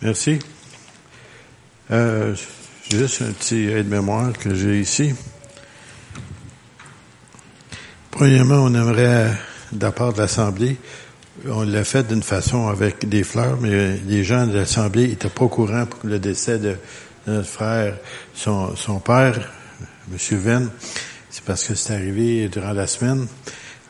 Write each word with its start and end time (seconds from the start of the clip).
Merci. 0.00 0.38
Euh, 1.90 2.32
juste 2.88 3.20
un 3.22 3.32
petit 3.32 3.64
aide-mémoire 3.66 4.32
que 4.32 4.54
j'ai 4.54 4.78
ici. 4.78 5.12
Premièrement, 8.12 8.58
on 8.58 8.74
aimerait, 8.74 9.32
de 9.72 9.82
la 9.84 9.90
part 9.90 10.12
de 10.12 10.18
l'Assemblée, 10.18 10.76
on 11.48 11.62
l'a 11.62 11.82
fait 11.82 12.06
d'une 12.06 12.22
façon 12.22 12.68
avec 12.68 13.08
des 13.08 13.24
fleurs, 13.24 13.58
mais 13.60 13.96
les 14.06 14.22
gens 14.22 14.46
de 14.46 14.56
l'Assemblée 14.56 15.10
étaient 15.10 15.28
pas 15.28 15.44
au 15.44 15.48
courant 15.48 15.86
pour 15.86 16.08
le 16.08 16.20
décès 16.20 16.60
de 16.60 16.76
notre 17.26 17.48
frère, 17.48 17.96
son, 18.34 18.76
son 18.76 19.00
père, 19.00 19.50
M. 20.12 20.38
Venn. 20.38 20.70
C'est 21.28 21.42
parce 21.42 21.64
que 21.64 21.74
c'est 21.74 21.94
arrivé 21.94 22.48
durant 22.48 22.72
la 22.72 22.86
semaine. 22.86 23.26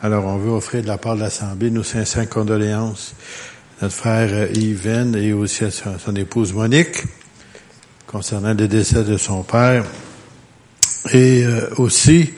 Alors, 0.00 0.24
on 0.24 0.38
veut 0.38 0.52
offrir 0.52 0.80
de 0.80 0.86
la 0.86 0.96
part 0.96 1.16
de 1.16 1.20
l'Assemblée 1.20 1.70
nos 1.70 1.82
sincères 1.82 2.30
condoléances 2.30 3.14
notre 3.80 3.94
frère 3.94 4.30
euh, 4.32 4.48
Yves 4.52 5.14
et 5.16 5.32
aussi 5.32 5.64
à 5.64 5.70
son, 5.70 6.14
épouse 6.16 6.52
Monique 6.52 7.04
concernant 8.06 8.54
le 8.54 8.66
décès 8.68 9.04
de 9.04 9.16
son 9.16 9.42
père. 9.42 9.84
Et 11.12 11.44
euh, 11.44 11.68
aussi, 11.76 12.32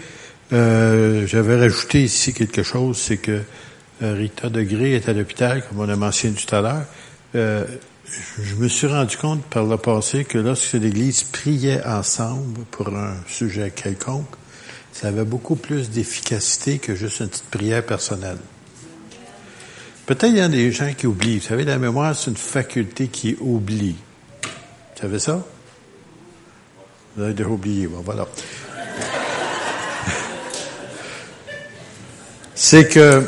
euh, 0.53 1.27
j'avais 1.27 1.59
rajouté 1.59 2.03
ici 2.03 2.35
quelque 2.35 2.63
chose, 2.63 2.99
c'est 2.99 3.19
que 3.19 3.43
Rita 4.03 4.49
Degré 4.49 4.95
est 4.95 5.09
à 5.11 5.13
l'hôpital, 5.13 5.63
comme 5.69 5.81
on 5.81 5.89
a 5.89 5.97
mentionné 5.97 6.35
tout 6.35 6.55
à 6.55 6.63
l'heure. 6.63 6.87
je 7.35 8.55
me 8.57 8.67
suis 8.67 8.87
rendu 8.87 9.19
compte 9.19 9.45
par 9.45 9.65
le 9.65 9.77
passé 9.77 10.25
que 10.25 10.39
lorsque 10.39 10.73
l'Église 10.73 11.25
priait 11.25 11.85
ensemble 11.85 12.65
pour 12.71 12.89
un 12.89 13.15
sujet 13.29 13.71
quelconque, 13.71 14.31
ça 14.95 15.09
avait 15.09 15.27
beaucoup 15.27 15.55
plus 15.55 15.91
d'efficacité 15.91 16.79
que 16.79 16.95
juste 16.95 17.21
une 17.21 17.29
petite 17.29 17.51
prière 17.51 17.85
personnelle. 17.85 18.39
Peut-être 20.11 20.33
il 20.33 20.39
y 20.39 20.41
a 20.41 20.49
des 20.49 20.73
gens 20.73 20.93
qui 20.93 21.07
oublient. 21.07 21.39
Vous 21.39 21.47
savez, 21.47 21.63
la 21.63 21.79
mémoire, 21.79 22.17
c'est 22.17 22.33
une 22.33 22.37
faculté 22.37 23.07
qui 23.07 23.37
oublie. 23.39 23.95
Vous 24.43 25.01
savez 25.01 25.21
ça? 25.21 25.47
Vous 27.15 27.23
avez 27.23 27.33
déjà 27.33 27.49
oublié. 27.49 27.87
Bon, 27.87 28.01
voilà. 28.01 28.27
c'est 32.57 32.89
que, 32.89 33.25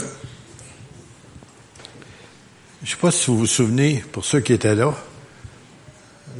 je 2.82 2.86
ne 2.86 2.90
sais 2.90 2.96
pas 2.96 3.12
si 3.12 3.28
vous 3.28 3.38
vous 3.38 3.46
souvenez, 3.46 4.02
pour 4.10 4.24
ceux 4.24 4.40
qui 4.40 4.52
étaient 4.52 4.74
là, 4.74 4.92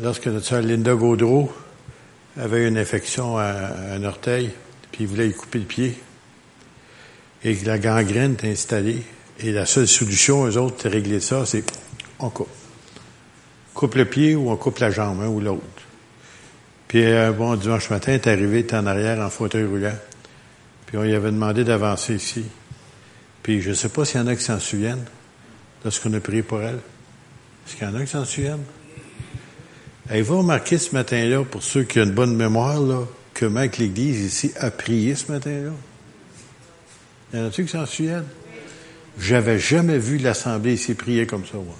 lorsque 0.01 0.27
notre 0.27 0.47
sœur 0.47 0.63
Linda 0.63 0.97
Gaudreau 0.97 1.53
avait 2.37 2.67
une 2.67 2.79
infection 2.79 3.39
à, 3.39 3.53
un 3.93 4.03
orteil, 4.03 4.51
puis 4.91 5.05
il 5.05 5.07
voulait 5.07 5.29
y 5.29 5.35
couper 5.35 5.61
le 5.61 5.67
pied, 5.67 5.97
et 7.45 7.55
que 7.55 7.65
la 7.65 7.79
gangrène 7.79 8.33
était 8.33 8.51
installée, 8.51 9.05
et 9.43 9.53
la 9.53 9.67
seule 9.67 9.89
solution, 9.89 10.47
eux 10.47 10.57
autres, 10.57 10.85
de 10.85 10.89
régler 10.89 11.21
ça, 11.21 11.45
c'est 11.45 11.65
on 12.19 12.31
coupe. 12.31 12.49
Coupe 13.75 13.97
le 13.97 14.05
pied 14.05 14.37
ou 14.37 14.51
on 14.51 14.57
coupe 14.57 14.79
la 14.79 14.91
jambe, 14.91 15.21
un 15.21 15.29
ou 15.29 15.41
l'autre. 15.41 15.63
Puis 16.87 17.05
un 17.05 17.31
euh, 17.31 17.33
bon 17.33 17.57
dimanche 17.57 17.91
matin, 17.91 18.13
est 18.13 18.27
arrivé, 18.27 18.61
est 18.61 18.75
en 18.75 18.87
arrière 18.87 19.19
en 19.19 19.31
fauteuil 19.31 19.65
roulant. 19.65 19.97
Puis 20.87 20.97
on 20.97 21.03
lui 21.03 21.15
avait 21.15 21.33
demandé 21.33 21.65
d'avancer 21.65 22.15
ici. 22.15 22.45
Puis 23.43 23.61
je 23.61 23.71
ne 23.71 23.75
sais 23.75 23.89
pas 23.89 24.05
s'il 24.05 24.21
y 24.21 24.23
en 24.23 24.27
a 24.27 24.37
qui 24.37 24.45
s'en 24.45 24.61
souviennent 24.61 25.05
lorsqu'on 25.85 26.13
a 26.15 26.21
prié 26.21 26.43
pour 26.43 26.61
elle. 26.61 26.79
Est-ce 27.67 27.77
qu'il 27.77 27.89
y 27.89 27.91
en 27.91 27.95
a 27.95 28.01
qui 28.01 28.11
s'en 28.11 28.25
souviennent? 28.25 28.65
Avez-vous 30.09 30.39
remarqué 30.39 30.79
ce 30.79 30.95
matin-là, 30.95 31.45
pour 31.45 31.63
ceux 31.63 31.85
qui 31.85 31.99
ont 31.99 32.05
une 32.05 32.11
bonne 32.11 32.37
mémoire, 32.37 32.81
là, 32.81 33.01
même 33.41 33.71
l'Église 33.79 34.21
ici 34.21 34.53
a 34.57 34.71
prié 34.71 35.15
ce 35.15 35.33
matin-là? 35.33 35.71
Y 37.33 37.41
en 37.41 37.47
a-t-il 37.47 37.67
qui 37.67 37.73
s'en 37.73 37.87
souviennent? 37.87 38.27
J'avais 39.19 39.59
jamais 39.59 39.99
vu 39.99 40.19
l'Assemblée 40.19 40.75
ici 40.75 40.95
prier 40.95 41.27
comme 41.27 41.45
ça, 41.45 41.57
moi. 41.57 41.77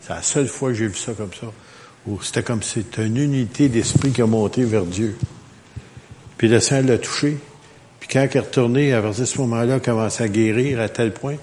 C'est 0.00 0.10
la 0.10 0.22
seule 0.22 0.48
fois 0.48 0.70
que 0.70 0.74
j'ai 0.74 0.86
vu 0.86 0.96
ça 0.96 1.12
comme 1.12 1.32
ça. 1.32 1.46
Où 2.06 2.20
c'était 2.22 2.42
comme 2.42 2.62
si 2.62 2.74
c'était 2.80 3.06
une 3.06 3.16
unité 3.16 3.68
d'esprit 3.68 4.10
qui 4.12 4.22
a 4.22 4.26
monté 4.26 4.64
vers 4.64 4.84
Dieu. 4.84 5.16
Puis 6.36 6.48
le 6.48 6.60
Seigneur 6.60 6.92
l'a 6.92 6.98
touché. 6.98 7.36
Puis 8.00 8.08
quand 8.10 8.26
il 8.30 8.36
est 8.36 8.40
retourné, 8.40 8.92
à 8.92 9.02
partir 9.02 9.22
de 9.22 9.26
ce 9.26 9.38
moment-là, 9.38 9.64
il 9.64 9.72
a 9.72 9.80
commencé 9.80 10.22
à 10.24 10.28
guérir 10.28 10.80
à 10.80 10.88
tel 10.88 11.12
point, 11.12 11.36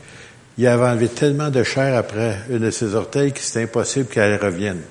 il 0.58 0.68
avait 0.68 0.86
enlevé 0.86 1.10
tellement 1.10 1.50
de 1.50 1.64
chair 1.64 1.98
après 1.98 2.40
une 2.50 2.60
de 2.60 2.72
ses 2.72 2.96
orteils 2.96 3.34
que 3.34 3.40
c'était 3.40 3.64
impossible 3.64 4.08
qu'elle 4.08 4.42
revienne. 4.42 4.82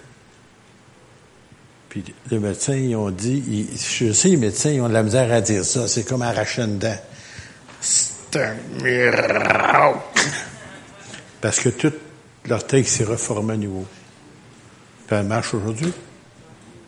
Puis 1.89 2.05
les 2.31 2.39
médecins, 2.39 2.77
ils 2.77 2.97
ont 2.97 3.11
dit, 3.11 3.67
je 3.73 4.13
sais, 4.13 4.29
les 4.29 4.37
médecins, 4.37 4.71
ils 4.71 4.81
ont 4.81 4.89
de 4.89 4.93
la 4.93 5.03
misère 5.03 5.33
à 5.33 5.41
dire 5.41 5.65
ça, 5.65 5.89
c'est 5.89 6.05
comme 6.07 6.23
arracher 6.23 6.63
une 6.63 6.79
dent 6.79 6.99
un 8.37 8.55
miracle. 8.83 9.99
Parce 11.41 11.61
que 11.61 11.69
toute 11.69 11.97
leur 12.47 12.63
s'est 12.69 13.05
reformé 13.05 13.55
à 13.55 13.57
nouveau. 13.57 13.87
Puis 15.07 15.17
elle 15.17 15.27
marche 15.27 15.55
aujourd'hui. 15.55 15.93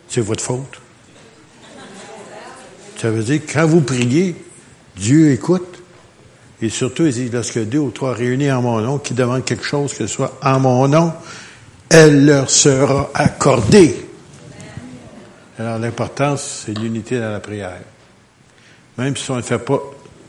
C'est 0.07 0.21
votre 0.21 0.43
faute. 0.43 0.81
Ça 2.97 3.11
veut 3.11 3.23
dire 3.23 3.45
que 3.45 3.53
quand 3.53 3.67
vous 3.67 3.81
priez, 3.81 4.35
Dieu 4.95 5.31
écoute. 5.31 5.83
Et 6.61 6.69
surtout, 6.69 7.05
il 7.05 7.13
dit, 7.13 7.29
lorsque 7.29 7.63
deux 7.63 7.77
ou 7.77 7.91
trois 7.91 8.13
réunis 8.13 8.51
en 8.51 8.63
mon 8.63 8.81
nom, 8.81 8.97
qui 8.97 9.13
demandent 9.13 9.45
quelque 9.45 9.63
chose 9.63 9.91
que 9.91 10.07
ce 10.07 10.07
soit 10.07 10.39
en 10.41 10.59
mon 10.59 10.87
nom, 10.87 11.13
elle 11.89 12.25
leur 12.25 12.49
sera 12.49 13.11
accordée. 13.13 13.95
Alors 15.59 15.77
l'importance, 15.77 16.63
c'est 16.65 16.77
l'unité 16.77 17.19
dans 17.19 17.31
la 17.31 17.39
prière. 17.39 17.79
Même 18.97 19.15
si 19.15 19.29
on 19.29 19.35
ne 19.35 19.41
le 19.41 19.45
fait 19.45 19.59
pas 19.59 19.79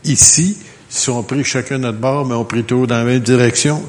ici, 0.03 0.57
si 0.89 1.09
on 1.11 1.21
prie 1.21 1.43
chacun 1.43 1.77
notre 1.77 1.99
bord, 1.99 2.25
mais 2.25 2.33
on 2.33 2.43
prie 2.43 2.63
tous 2.63 2.87
dans 2.87 2.97
la 2.97 3.03
même 3.03 3.19
direction, 3.19 3.83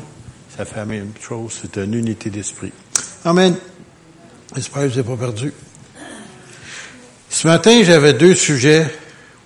ça 0.56 0.66
fait 0.66 0.76
la 0.76 0.84
même 0.84 1.12
chose. 1.20 1.58
C'est 1.62 1.82
une 1.82 1.94
unité 1.94 2.28
d'esprit. 2.28 2.72
Amen. 3.24 3.56
J'espère 4.54 4.82
que 4.82 4.88
je 4.90 4.96
n'ai 4.98 5.02
pas 5.02 5.16
perdu. 5.16 5.52
Ce 7.30 7.46
matin, 7.46 7.82
j'avais 7.82 8.12
deux 8.12 8.34
sujets 8.34 8.86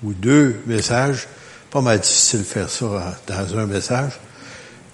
ou 0.02 0.12
deux 0.12 0.56
messages. 0.66 1.28
Pas 1.70 1.80
mal 1.80 2.00
difficile 2.00 2.40
de 2.40 2.44
faire 2.44 2.68
ça 2.68 3.16
dans 3.26 3.58
un 3.58 3.66
message. 3.66 4.18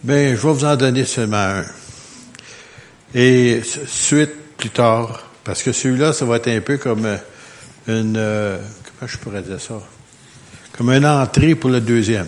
Mais 0.04 0.36
je 0.36 0.46
vais 0.46 0.52
vous 0.52 0.64
en 0.64 0.76
donner 0.76 1.04
seulement 1.04 1.36
un. 1.36 1.64
Et 3.14 3.62
suite 3.86 4.56
plus 4.56 4.70
tard, 4.70 5.24
parce 5.44 5.62
que 5.62 5.72
celui-là, 5.72 6.12
ça 6.12 6.24
va 6.24 6.36
être 6.36 6.48
un 6.48 6.60
peu 6.60 6.76
comme 6.76 7.06
une, 7.86 8.16
euh, 8.16 8.58
comment 8.98 9.08
je 9.08 9.18
pourrais 9.18 9.42
dire 9.42 9.60
ça? 9.60 9.80
Comme 10.76 10.90
une 10.90 11.06
entrée 11.06 11.54
pour 11.54 11.70
le 11.70 11.80
deuxième. 11.80 12.26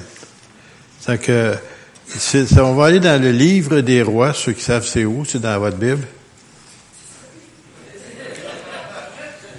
C'est 1.05 1.19
que, 1.19 1.57
on 2.61 2.75
va 2.75 2.87
aller 2.87 3.01
dans 3.01 3.21
le 3.21 3.33
livre 3.33 3.81
des 3.81 4.03
rois, 4.03 4.33
ceux 4.33 4.53
qui 4.53 4.63
savent 4.63 4.87
c'est 4.87 5.05
où, 5.05 5.25
c'est 5.25 5.41
dans 5.41 5.59
votre 5.59 5.77
Bible. 5.77 6.07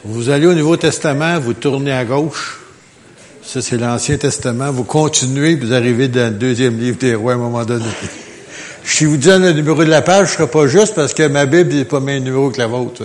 Vous 0.06 0.30
allez 0.30 0.48
au 0.48 0.53
Nouveau 0.53 0.78
Testament, 0.78 1.40
vous 1.40 1.53
tournez 1.53 1.92
à 1.92 2.06
gauche. 2.06 2.59
Ça, 3.44 3.62
c'est 3.62 3.78
l'Ancien 3.78 4.18
Testament. 4.18 4.72
Vous 4.72 4.86
continuez, 4.86 5.56
vous 5.56 5.74
arrivez 5.74 6.08
dans 6.08 6.32
le 6.32 6.40
deuxième 6.40 6.80
livre 6.80 6.98
des 6.98 7.14
rois 7.14 7.34
à 7.34 7.36
un 7.36 7.40
moment 7.40 7.66
donné. 7.66 7.86
Si 8.86 9.03
vous 9.03 9.18
donne 9.18 9.44
le 9.44 9.52
numéro 9.52 9.84
de 9.84 9.90
la 9.90 10.02
page, 10.02 10.30
ce 10.30 10.34
sera 10.36 10.48
pas 10.48 10.68
juste 10.68 10.96
parce 10.96 11.14
que 11.14 11.28
ma 11.28 11.46
Bible 11.46 11.74
n'est 11.74 11.86
pas 11.86 12.00
le 12.00 12.06
même 12.06 12.24
numéro 12.24 12.52
que 12.52 12.58
la 12.58 12.68
vôtre. 12.68 13.03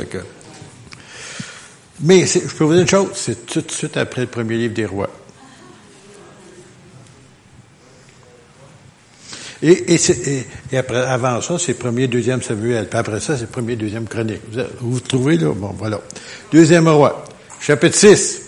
Mais 2.00 2.24
je 2.26 2.38
peux 2.38 2.64
vous 2.64 2.72
dire 2.72 2.82
une 2.82 2.88
chose, 2.88 3.08
c'est 3.14 3.46
tout 3.46 3.62
de 3.62 3.70
suite 3.70 3.96
après 3.96 4.22
le 4.22 4.26
premier 4.28 4.56
livre 4.56 4.74
des 4.74 4.86
rois. 4.86 5.10
Et, 9.62 9.94
et, 9.94 10.00
et, 10.72 10.78
après, 10.78 10.98
avant 10.98 11.40
ça, 11.40 11.58
c'est 11.58 11.74
premier, 11.74 12.06
deuxième 12.06 12.42
Samuel. 12.42 12.88
Puis 12.88 12.98
après 12.98 13.20
ça, 13.20 13.36
c'est 13.36 13.50
premier, 13.50 13.74
deuxième 13.74 14.06
chronique. 14.06 14.40
Vous, 14.52 14.92
vous, 14.92 15.00
trouvez 15.00 15.36
là? 15.36 15.52
Bon, 15.54 15.74
voilà. 15.76 16.00
Deuxième 16.52 16.86
roi. 16.88 17.24
Chapitre 17.60 17.96
6. 17.96 18.42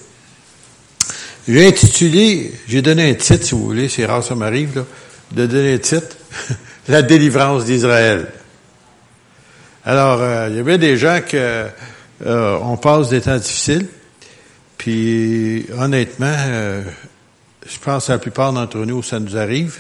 J'ai 1.49 1.67
intitulé, 1.67 2.53
j'ai 2.69 2.81
donné 2.81 3.11
un 3.11 3.15
titre, 3.15 3.45
si 3.45 3.55
vous 3.55 3.65
voulez, 3.65 3.89
c'est 3.89 4.07
rare 4.07 4.23
ça 4.23 4.37
m'arrive, 4.37 4.77
là, 4.77 4.85
de 5.33 5.47
donner 5.47 5.75
un 5.75 5.79
titre. 5.79 6.17
La 6.89 7.03
délivrance 7.03 7.65
d'Israël. 7.65 8.29
Alors, 9.85 10.21
euh, 10.21 10.49
il 10.51 10.57
y 10.57 10.59
avait 10.61 10.79
des 10.79 10.97
gens 10.97 11.21
que 11.27 11.67
euh, 12.27 12.59
on 12.63 12.77
passe 12.77 13.09
des 13.09 13.21
temps 13.21 13.37
difficiles. 13.37 13.87
Puis, 14.79 15.67
honnêtement, 15.77 16.35
euh, 16.39 16.83
je 17.67 17.79
pense 17.79 18.07
que 18.07 18.13
la 18.13 18.19
plupart 18.19 18.53
d'entre 18.53 18.79
nous, 18.79 19.03
ça 19.03 19.19
nous 19.19 19.37
arrive 19.37 19.79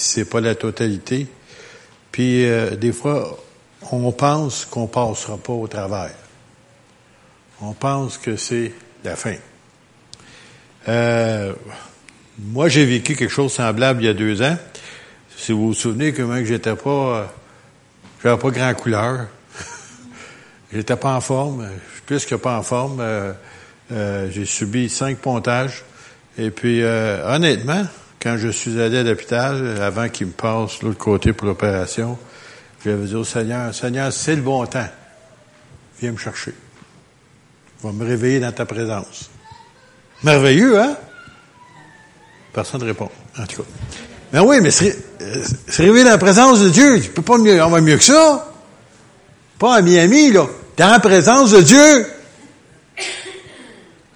c'est 0.00 0.26
pas 0.26 0.40
la 0.40 0.54
totalité. 0.54 1.26
Puis 2.12 2.46
euh, 2.46 2.76
des 2.76 2.92
fois, 2.92 3.36
on 3.90 4.12
pense 4.12 4.64
qu'on 4.64 4.86
passera 4.86 5.36
pas 5.36 5.52
au 5.52 5.66
travers. 5.66 6.14
On 7.60 7.72
pense 7.72 8.16
que 8.16 8.36
c'est 8.36 8.72
la 9.02 9.16
fin. 9.16 9.34
Euh, 10.86 11.52
moi, 12.38 12.68
j'ai 12.68 12.84
vécu 12.84 13.16
quelque 13.16 13.32
chose 13.32 13.50
de 13.50 13.56
semblable 13.56 14.02
il 14.02 14.06
y 14.06 14.08
a 14.08 14.14
deux 14.14 14.40
ans. 14.40 14.56
Si 15.36 15.50
vous 15.50 15.68
vous 15.68 15.74
souvenez 15.74 16.12
que 16.12 16.22
moi, 16.22 16.44
j'étais 16.44 16.76
pas, 16.76 17.34
j'avais 18.22 18.38
pas 18.38 18.50
grand 18.50 18.74
couleur. 18.74 19.26
j'étais 20.72 20.96
pas 20.96 21.14
en 21.14 21.20
forme. 21.20 21.68
Plus 22.06 22.24
que 22.24 22.36
pas 22.36 22.56
en 22.56 22.62
forme. 22.62 23.00
Euh, 23.00 24.30
j'ai 24.30 24.44
subi 24.44 24.88
cinq 24.88 25.18
pontages. 25.18 25.82
Et 26.38 26.52
puis, 26.52 26.84
honnêtement, 26.84 27.84
quand 28.20 28.36
je 28.36 28.48
suis 28.48 28.80
allé 28.80 28.98
à 28.98 29.02
l'hôpital, 29.02 29.80
avant 29.80 30.08
qu'il 30.08 30.28
me 30.28 30.32
passe 30.32 30.82
l'autre 30.82 30.98
côté 30.98 31.32
pour 31.32 31.46
l'opération, 31.46 32.18
j'avais 32.84 33.06
dit 33.06 33.14
au 33.14 33.24
Seigneur, 33.24 33.74
Seigneur, 33.74 34.12
c'est 34.12 34.36
le 34.36 34.42
bon 34.42 34.64
temps. 34.66 34.88
viens 36.00 36.12
me 36.12 36.16
chercher. 36.16 36.54
Va 37.82 37.92
me 37.92 38.04
réveiller 38.04 38.40
dans 38.40 38.52
ta 38.52 38.66
présence. 38.66 39.30
Merveilleux, 40.24 40.80
hein? 40.80 40.96
Personne 42.52 42.80
ne 42.80 42.86
répond, 42.86 43.10
en 43.38 43.46
tout 43.46 43.62
cas. 43.62 43.68
Mais 44.32 44.40
oui, 44.40 44.58
mais 44.60 44.70
c'est 44.70 44.96
réveiller 45.78 46.04
dans 46.04 46.10
la 46.10 46.18
présence 46.18 46.60
de 46.60 46.70
Dieu. 46.70 47.00
Tu 47.00 47.10
peux 47.10 47.22
pas 47.22 47.38
mieux, 47.38 47.62
on 47.62 47.70
va 47.70 47.80
mieux 47.80 47.96
que 47.96 48.04
ça. 48.04 48.52
Pas 49.58 49.76
à 49.76 49.82
Miami, 49.82 50.32
là. 50.32 50.46
Dans 50.76 50.90
la 50.90 51.00
présence 51.00 51.52
de 51.52 51.60
Dieu. 51.60 52.06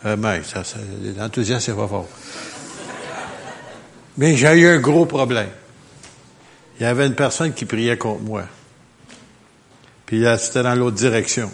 Euh, 0.05 0.17
mais 0.17 0.43
ça, 0.43 0.65
ça 0.65 0.79
l'enthousiasme, 1.17 1.65
c'est 1.65 1.77
pas 1.77 1.87
fort. 1.87 2.09
Mais 4.17 4.37
j'ai 4.37 4.53
eu 4.59 4.67
un 4.67 4.79
gros 4.79 5.07
problème. 5.07 5.49
Il 6.79 6.83
y 6.83 6.87
avait 6.87 7.07
une 7.07 7.15
personne 7.15 7.53
qui 7.53 7.65
priait 7.65 7.97
contre 7.97 8.23
moi. 8.23 8.45
Puis 10.07 10.21
là, 10.21 10.37
c'était 10.37 10.63
dans 10.63 10.75
l'autre 10.75 10.97
direction. 10.97 11.51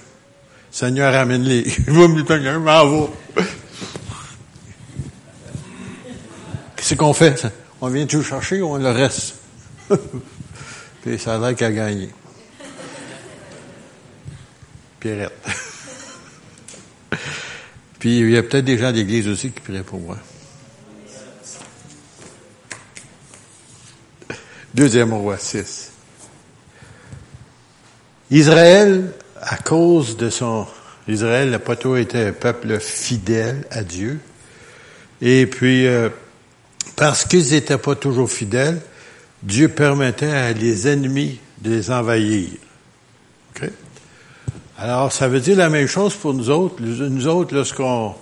Seigneur, 0.71 1.15
amène-les. 1.15 1.61
Il 1.87 1.93
va 1.93 2.09
me 2.09 2.59
m'en 2.59 2.87
va. 2.87 3.09
Qu'est-ce 6.77 6.95
qu'on 6.95 7.13
fait? 7.13 7.47
On 7.81 7.89
vient 7.89 8.07
tout 8.07 8.23
chercher 8.23 8.61
ou 8.61 8.71
on 8.71 8.79
le 8.79 8.91
reste? 8.91 9.37
Puis 11.03 11.19
ça 11.19 11.37
a 11.37 11.39
l'air 11.39 11.55
qu'à 11.55 11.71
gagner. 11.71 12.11
Pierrette. 14.99 15.33
Puis 17.99 18.21
il 18.21 18.31
y 18.31 18.37
a 18.37 18.43
peut-être 18.43 18.65
des 18.65 18.79
gens 18.79 18.93
d'église 18.93 19.29
aussi 19.29 19.51
qui 19.51 19.61
prieraient 19.61 19.83
pour 19.83 20.01
moi. 20.01 20.17
Deuxième 24.79 25.13
roi 25.13 25.37
6. 25.37 25.91
Israël, 28.31 29.11
à 29.43 29.57
cause 29.57 30.17
de 30.17 30.31
son... 30.31 30.69
Israël 31.09 31.51
n'a 31.51 31.59
pas 31.59 31.75
toujours 31.75 31.97
été 31.97 32.23
un 32.29 32.33
peuple 32.33 32.79
fidèle 32.79 33.67
à 33.73 33.83
Dieu. 33.83 34.21
Et 35.21 35.47
puis, 35.47 35.85
euh, 35.89 36.11
parce 36.95 37.25
qu'ils 37.25 37.51
n'étaient 37.51 37.77
pas 37.77 37.97
toujours 37.97 38.31
fidèles, 38.31 38.81
Dieu 39.43 39.69
permettait 39.69 40.31
à 40.31 40.53
les 40.53 40.87
ennemis 40.87 41.41
de 41.61 41.71
les 41.71 41.91
envahir. 41.91 42.51
Alors, 44.79 45.11
ça 45.11 45.27
veut 45.27 45.41
dire 45.41 45.57
la 45.57 45.71
même 45.71 45.89
chose 45.89 46.15
pour 46.15 46.35
nous 46.35 46.51
autres. 46.51 46.77
Nous 46.81 47.27
autres, 47.27 47.53
lorsqu'on 47.53 48.15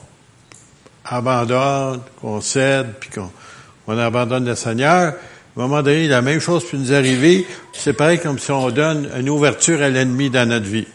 abandonne, 1.05 2.01
qu'on 2.19 2.41
cède, 2.41 2.95
puis 2.99 3.11
qu'on 3.11 3.99
abandonne 3.99 4.47
le 4.47 4.55
Seigneur, 4.55 5.13
à 5.57 5.65
un 5.65 5.69
moment 5.69 5.83
donné, 5.83 6.07
la 6.07 6.21
même 6.21 6.41
chose 6.41 6.69
peut 6.69 6.77
nous 6.77 6.93
arriver. 6.93 7.47
C'est 7.73 7.95
pareil 7.95 8.21
comme 8.21 8.39
si 8.39 8.51
on 8.51 8.71
donne 8.71 9.11
une 9.19 9.31
ouverture 9.31 9.81
à 9.81 9.89
l'ennemi 9.89 10.29
dans 10.29 10.47
notre 10.47 10.67
vie. 10.67 10.87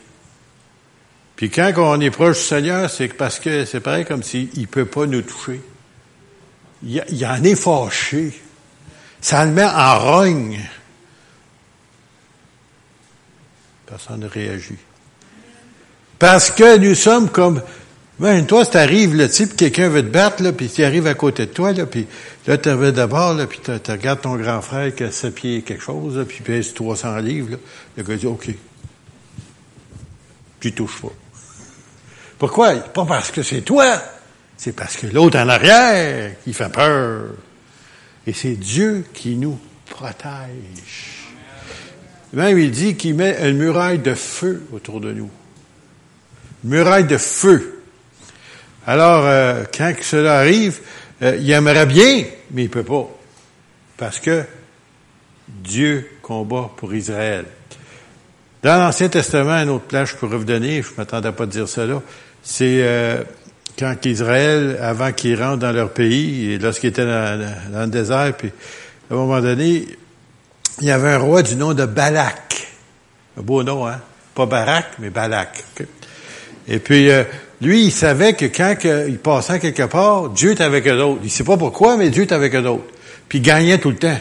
Puis 1.36 1.50
quand 1.50 1.74
on 1.78 2.00
est 2.00 2.12
proche 2.12 2.38
du 2.38 2.44
Seigneur, 2.44 2.88
c'est 2.88 3.08
parce 3.08 3.40
que 3.40 3.66
c'est 3.66 3.80
pareil 3.80 4.06
comme 4.06 4.22
s'il 4.22 4.50
ne 4.56 4.66
peut 4.68 4.86
pas 4.86 5.08
nous 5.08 5.24
toucher. 5.24 5.62
Il, 6.84 7.04
il 7.10 7.26
en 7.26 7.44
est 7.44 7.56
fâché. 7.56 8.40
Ça 9.20 9.46
le 9.46 9.52
met 9.52 9.66
en 9.66 10.00
rogne. 10.00 10.60
Personne 13.88 14.20
ne 14.20 14.28
réagit. 14.28 14.78
Parce 16.20 16.52
que 16.52 16.78
nous 16.78 16.94
sommes 16.94 17.30
comme 17.30 17.64
ben, 18.22 18.46
toi, 18.46 18.64
si 18.64 18.72
t'arrives, 18.72 19.16
le 19.16 19.28
type, 19.28 19.56
quelqu'un 19.56 19.90
veut 19.90 20.04
te 20.04 20.08
battre, 20.08 20.44
là, 20.44 20.54
puis 20.54 20.70
tu 20.70 20.84
arrives 20.84 21.08
à 21.08 21.16
côté 21.16 21.48
de 21.48 21.52
toi, 21.52 21.74
là, 21.74 21.86
puis 21.86 22.06
là, 22.46 22.58
tu 22.58 22.70
arrives 22.70 22.92
d'abord, 22.92 23.34
là, 23.34 23.48
puis 23.48 23.60
tu 23.64 23.72
regardes 23.92 24.22
ton 24.22 24.36
grand 24.36 24.62
frère 24.62 24.94
qui 24.94 25.04
a 25.04 25.12
7 25.12 25.34
pieds 25.34 25.62
quelque 25.64 25.82
chose, 25.82 26.18
là, 26.18 26.26
puis 26.26 26.38
il 26.40 26.44
pèse 26.44 26.74
300 26.74 27.18
livres, 27.18 27.52
là. 27.52 27.58
Le 27.98 28.04
gars 28.04 28.16
dit, 28.16 28.28
OK. 28.28 28.50
Tu 30.60 30.72
touches 30.74 31.02
pas. 31.02 31.14
Pourquoi? 32.38 32.76
Pas 32.76 33.06
parce 33.06 33.32
que 33.32 33.42
c'est 33.42 33.62
toi, 33.62 34.00
c'est 34.56 34.76
parce 34.76 34.98
que 34.98 35.08
l'autre 35.08 35.40
en 35.40 35.50
arrière, 35.50 36.34
qui 36.44 36.54
fait 36.54 36.72
peur. 36.72 37.30
Et 38.28 38.34
c'est 38.34 38.54
Dieu 38.54 39.04
qui 39.14 39.36
nous 39.36 39.60
protège. 39.90 41.28
Même 42.34 42.60
il 42.60 42.70
dit 42.70 42.96
qu'il 42.96 43.16
met 43.16 43.50
une 43.50 43.58
muraille 43.58 43.98
de 44.00 44.14
feu 44.14 44.64
autour 44.72 45.02
de 45.02 45.12
nous. 45.12 45.32
Une 46.64 46.70
muraille 46.70 47.06
de 47.06 47.18
feu. 47.18 47.81
Alors, 48.92 49.24
euh, 49.26 49.64
quand 49.74 49.94
cela 50.02 50.40
arrive, 50.40 50.82
euh, 51.22 51.38
il 51.40 51.50
aimerait 51.50 51.86
bien, 51.86 52.26
mais 52.52 52.64
il 52.64 52.70
peut 52.70 52.84
pas. 52.84 53.08
Parce 53.96 54.20
que 54.20 54.44
Dieu 55.48 56.10
combat 56.22 56.70
pour 56.76 56.94
Israël. 56.94 57.46
Dans 58.62 58.78
l'Ancien 58.78 59.08
Testament, 59.08 59.64
une 59.64 59.70
autre 59.70 59.86
place 59.86 60.10
que 60.10 60.16
je 60.16 60.20
pourrais 60.20 60.36
vous 60.36 60.44
donner, 60.44 60.82
je 60.82 60.90
ne 60.90 60.96
m'attendais 60.98 61.32
pas 61.32 61.46
à 61.46 61.48
dire 61.48 61.70
cela, 61.70 62.02
c'est 62.44 62.82
euh, 62.84 63.24
quand 63.80 63.96
Israël, 64.06 64.78
avant 64.82 65.14
qu'ils 65.14 65.42
rentrent 65.42 65.60
dans 65.60 65.72
leur 65.72 65.92
pays, 65.92 66.58
lorsqu'ils 66.58 66.88
étaient 66.88 67.06
dans, 67.06 67.40
le 67.74 67.88
désert, 67.88 68.34
puis 68.38 68.52
à 69.10 69.14
un 69.14 69.16
moment 69.16 69.40
donné, 69.40 69.88
il 70.82 70.86
y 70.86 70.92
avait 70.92 71.12
un 71.12 71.20
roi 71.20 71.44
du 71.44 71.56
nom 71.56 71.74
de 71.74 71.86
Balak. 71.86 72.68
Un 73.40 73.42
beau 73.42 73.64
nom, 73.64 73.88
hein? 73.88 74.02
Pas 74.36 74.48
Barak, 74.48 74.88
mais 75.00 75.12
Balak. 75.12 75.64
Et 76.68 76.80
puis, 76.80 77.10
lui, 77.62 77.86
il 77.86 77.92
savait 77.92 78.34
que 78.34 78.46
quand 78.46 78.76
il 78.84 79.20
passait 79.20 79.60
quelque 79.60 79.84
part, 79.84 80.30
Dieu 80.30 80.52
était 80.52 80.64
avec 80.64 80.88
eux 80.88 81.00
autres. 81.00 81.22
Il 81.24 81.30
sait 81.30 81.44
pas 81.44 81.58
pourquoi, 81.58 81.96
mais 81.96 82.10
Dieu 82.10 82.24
était 82.24 82.36
avec 82.36 82.56
eux 82.56 82.66
autres. 82.66 82.92
Puis 83.30 83.38
il 83.38 83.44
gagnait 83.44 83.78
tout 83.78 83.92
le 83.92 83.98
temps. 83.98 84.18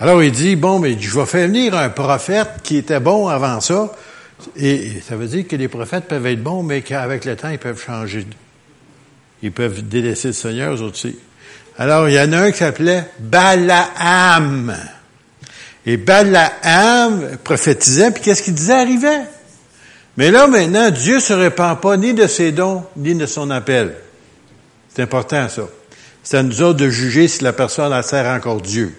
Alors 0.00 0.22
il 0.22 0.32
dit, 0.32 0.56
bon, 0.56 0.80
mais 0.80 0.96
je 0.98 1.16
vais 1.16 1.24
faire 1.24 1.46
venir 1.46 1.76
un 1.76 1.88
prophète 1.88 2.48
qui 2.64 2.78
était 2.78 2.98
bon 2.98 3.28
avant 3.28 3.60
ça. 3.60 3.92
Et 4.56 5.00
ça 5.08 5.14
veut 5.14 5.28
dire 5.28 5.46
que 5.46 5.54
les 5.54 5.68
prophètes 5.68 6.04
peuvent 6.04 6.26
être 6.26 6.42
bons, 6.42 6.64
mais 6.64 6.82
qu'avec 6.82 7.24
le 7.24 7.36
temps, 7.36 7.48
ils 7.48 7.58
peuvent 7.58 7.80
changer. 7.80 8.26
Ils 9.42 9.52
peuvent 9.52 9.86
délaisser 9.86 10.28
le 10.28 10.34
Seigneur, 10.34 10.80
aussi. 10.82 11.16
Alors, 11.78 12.08
il 12.08 12.14
y 12.14 12.20
en 12.20 12.32
a 12.32 12.38
un 12.38 12.50
qui 12.50 12.58
s'appelait 12.58 13.04
Balaam. 13.20 14.76
Et 15.86 15.96
Balaam 15.96 17.36
prophétisait, 17.44 18.10
puis 18.10 18.22
qu'est-ce 18.22 18.42
qu'il 18.42 18.54
disait? 18.54 18.72
Arrivait? 18.72 19.22
Mais 20.16 20.30
là, 20.30 20.46
maintenant, 20.46 20.90
Dieu 20.90 21.18
se 21.18 21.32
répand 21.32 21.80
pas 21.80 21.96
ni 21.96 22.14
de 22.14 22.26
ses 22.26 22.52
dons, 22.52 22.84
ni 22.96 23.14
de 23.14 23.26
son 23.26 23.50
appel. 23.50 23.96
C'est 24.94 25.02
important, 25.02 25.48
ça. 25.48 25.68
C'est 26.22 26.38
à 26.38 26.42
nous 26.42 26.62
autres 26.62 26.78
de 26.78 26.88
juger 26.88 27.28
si 27.28 27.42
la 27.42 27.52
personne 27.52 27.92
a 27.92 28.02
sert 28.02 28.26
encore 28.26 28.60
Dieu. 28.60 28.94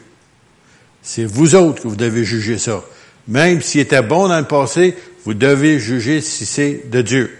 C'est 1.02 1.26
vous 1.26 1.56
autres 1.56 1.84
que 1.84 1.88
vous 1.88 1.96
devez 1.96 2.26
juger 2.26 2.58
ça. 2.58 2.84
Même 3.28 3.62
s'il 3.62 3.82
était 3.82 4.02
bon 4.02 4.28
dans 4.28 4.38
le 4.38 4.46
passé, 4.46 4.96
vous 5.24 5.34
devez 5.34 5.80
juger 5.80 6.22
si 6.22 6.46
c'est 6.46 6.90
de 6.92 7.02
Dieu. 7.02 7.32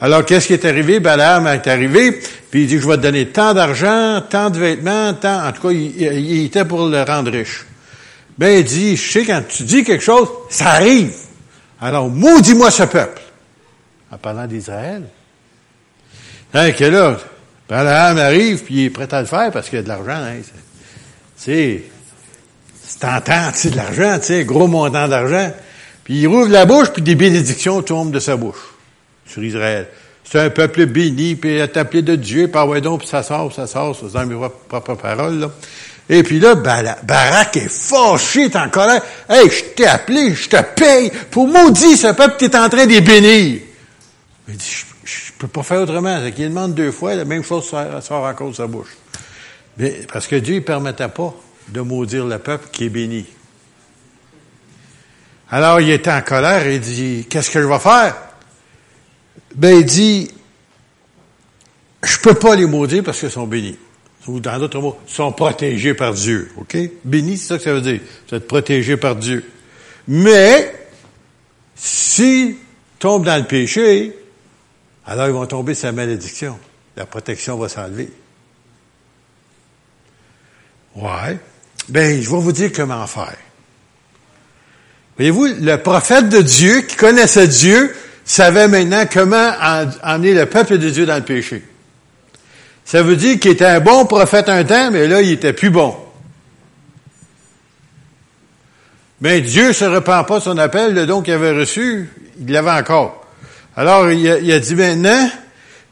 Alors, 0.00 0.24
qu'est-ce 0.24 0.46
qui 0.46 0.52
est 0.52 0.64
arrivé? 0.64 1.00
Balaam 1.00 1.46
est 1.46 1.66
arrivé, 1.66 2.20
puis 2.50 2.62
il 2.62 2.66
dit, 2.66 2.78
je 2.78 2.86
vais 2.86 2.96
te 2.96 3.02
donner 3.02 3.28
tant 3.28 3.54
d'argent, 3.54 4.22
tant 4.28 4.50
de 4.50 4.58
vêtements, 4.58 5.14
tant... 5.14 5.46
En 5.46 5.52
tout 5.52 5.62
cas, 5.62 5.72
il, 5.72 6.00
il, 6.00 6.44
était 6.44 6.66
pour 6.66 6.86
le 6.86 7.02
rendre 7.02 7.30
riche. 7.30 7.64
Ben, 8.38 8.58
il 8.58 8.64
dit, 8.64 8.96
je 8.96 9.10
sais, 9.10 9.24
quand 9.24 9.42
tu 9.48 9.62
dis 9.62 9.84
quelque 9.84 10.04
chose, 10.04 10.28
ça 10.50 10.72
arrive. 10.72 11.12
Alors, 11.80 12.08
maudis-moi 12.08 12.70
ce 12.70 12.84
peuple. 12.84 13.22
En 14.10 14.18
parlant 14.18 14.46
d'Israël. 14.46 15.02
Hein, 16.54 16.72
que 16.72 16.84
là, 16.84 17.18
Balaam 17.68 18.18
arrive, 18.18 18.62
puis 18.62 18.74
il 18.74 18.84
est 18.84 18.90
prêt 18.90 19.12
à 19.12 19.20
le 19.20 19.26
faire 19.26 19.50
parce 19.50 19.68
qu'il 19.68 19.76
y 19.76 19.80
a 19.80 19.82
de 19.82 19.88
l'argent. 19.88 20.24
Hein, 20.24 20.40
c'est 21.36 21.82
tentant, 22.98 23.50
tu 23.52 23.70
de 23.70 23.76
l'argent, 23.76 24.18
tu 24.18 24.26
sais, 24.26 24.44
gros 24.44 24.68
montant 24.68 25.08
d'argent. 25.08 25.52
Puis 26.04 26.14
il 26.20 26.26
rouvre 26.28 26.48
la 26.48 26.64
bouche, 26.64 26.92
puis 26.92 27.02
des 27.02 27.14
bénédictions 27.14 27.82
tombent 27.82 28.12
de 28.12 28.20
sa 28.20 28.36
bouche 28.36 28.74
sur 29.26 29.42
Israël. 29.42 29.88
C'est 30.24 30.40
un 30.40 30.50
peuple 30.50 30.86
béni, 30.86 31.36
puis 31.36 31.60
appelé 31.60 32.02
de 32.02 32.16
Dieu, 32.16 32.48
par 32.48 32.68
ouais 32.68 32.80
donc, 32.80 33.00
puis 33.00 33.08
ça 33.08 33.22
sort, 33.22 33.52
ça 33.52 33.66
sort, 33.66 33.96
c'est 34.00 34.12
dans 34.12 34.24
mes 34.24 34.36
propres 34.68 34.94
paroles, 34.94 35.40
là. 35.40 35.50
Et 36.08 36.22
puis 36.22 36.38
là, 36.38 36.54
Barak 36.54 37.56
est 37.56 37.68
fâché, 37.68 38.44
est 38.44 38.56
en 38.56 38.68
colère. 38.68 39.02
Hey, 39.28 39.50
je 39.50 39.64
t'ai 39.74 39.86
appelé, 39.86 40.34
je 40.34 40.48
te 40.48 40.62
paye 40.62 41.10
pour 41.30 41.48
maudire 41.48 41.96
ce 41.96 42.12
peuple, 42.12 42.36
tu 42.38 42.44
es 42.44 42.56
en 42.56 42.68
train 42.68 42.86
de 42.86 43.00
bénir. 43.00 43.60
Il 44.48 44.56
dit, 44.56 44.70
je, 44.70 44.84
je 45.04 45.32
peux 45.36 45.48
pas 45.48 45.64
faire 45.64 45.80
autrement. 45.80 46.20
Il 46.24 46.48
demande 46.48 46.74
deux 46.74 46.92
fois, 46.92 47.16
la 47.16 47.24
même 47.24 47.42
chose 47.42 47.64
sort, 47.66 48.26
à 48.26 48.34
cause 48.34 48.52
de 48.52 48.56
sa 48.56 48.66
bouche. 48.68 48.96
Mais, 49.78 50.06
parce 50.12 50.28
que 50.28 50.36
Dieu 50.36 50.54
ne 50.56 50.60
permettait 50.60 51.08
pas 51.08 51.34
de 51.68 51.80
maudire 51.80 52.24
le 52.24 52.38
peuple 52.38 52.68
qui 52.70 52.84
est 52.84 52.88
béni. 52.88 53.26
Alors, 55.50 55.80
il 55.80 55.90
était 55.90 56.12
en 56.12 56.22
colère 56.22 56.66
et 56.66 56.76
il 56.76 56.80
dit, 56.80 57.26
qu'est-ce 57.28 57.50
que 57.50 57.60
je 57.60 57.66
vais 57.66 57.78
faire? 57.80 58.16
Ben, 59.56 59.76
il 59.76 59.84
dit, 59.84 60.30
je 62.04 62.18
peux 62.18 62.34
pas 62.34 62.54
les 62.54 62.66
maudire 62.66 63.02
parce 63.02 63.18
qu'ils 63.18 63.30
sont 63.30 63.46
bénis 63.46 63.76
ou 64.26 64.40
dans 64.40 64.58
d'autres 64.58 64.80
mots, 64.80 64.96
sont 65.06 65.32
protégés 65.32 65.94
par 65.94 66.14
Dieu. 66.14 66.50
OK? 66.56 66.76
Béni, 67.04 67.36
c'est 67.36 67.48
ça 67.48 67.58
que 67.58 67.64
ça 67.64 67.72
veut 67.72 67.80
dire. 67.80 68.00
Vous 68.28 68.36
êtes 68.36 68.46
protégés 68.46 68.96
par 68.96 69.16
Dieu. 69.16 69.44
Mais, 70.08 70.74
s'ils 71.74 72.56
tombent 72.98 73.24
dans 73.24 73.36
le 73.36 73.46
péché, 73.46 74.16
alors 75.06 75.26
ils 75.26 75.32
vont 75.32 75.46
tomber 75.46 75.74
sa 75.74 75.92
malédiction. 75.92 76.58
La 76.96 77.06
protection 77.06 77.56
va 77.58 77.68
s'enlever. 77.68 78.10
Ouais. 80.96 81.38
Ben, 81.88 82.20
je 82.20 82.28
vais 82.28 82.40
vous 82.40 82.52
dire 82.52 82.72
comment 82.74 83.06
faire. 83.06 83.36
Voyez-vous, 85.16 85.46
le 85.60 85.76
prophète 85.76 86.28
de 86.28 86.40
Dieu, 86.42 86.82
qui 86.82 86.96
connaissait 86.96 87.48
Dieu, 87.48 87.94
savait 88.24 88.68
maintenant 88.68 89.04
comment 89.10 89.52
emmener 90.02 90.34
le 90.34 90.46
peuple 90.46 90.78
de 90.78 90.90
Dieu 90.90 91.06
dans 91.06 91.16
le 91.16 91.24
péché. 91.24 91.62
Ça 92.86 93.02
veut 93.02 93.16
dire 93.16 93.40
qu'il 93.40 93.50
était 93.50 93.66
un 93.66 93.80
bon 93.80 94.06
prophète 94.06 94.48
un 94.48 94.62
temps, 94.62 94.92
mais 94.92 95.08
là, 95.08 95.20
il 95.20 95.32
était 95.32 95.52
plus 95.52 95.70
bon. 95.70 95.96
Mais 99.20 99.40
Dieu 99.40 99.72
se 99.72 99.84
repent 99.84 100.24
pas 100.24 100.40
son 100.40 100.56
appel, 100.56 100.94
le 100.94 101.04
don 101.04 101.20
qu'il 101.20 101.34
avait 101.34 101.50
reçu, 101.50 102.08
il 102.38 102.52
l'avait 102.52 102.70
encore. 102.70 103.26
Alors, 103.76 104.10
il 104.12 104.52
a, 104.52 104.60
dit 104.60 104.74
maintenant, 104.76 105.28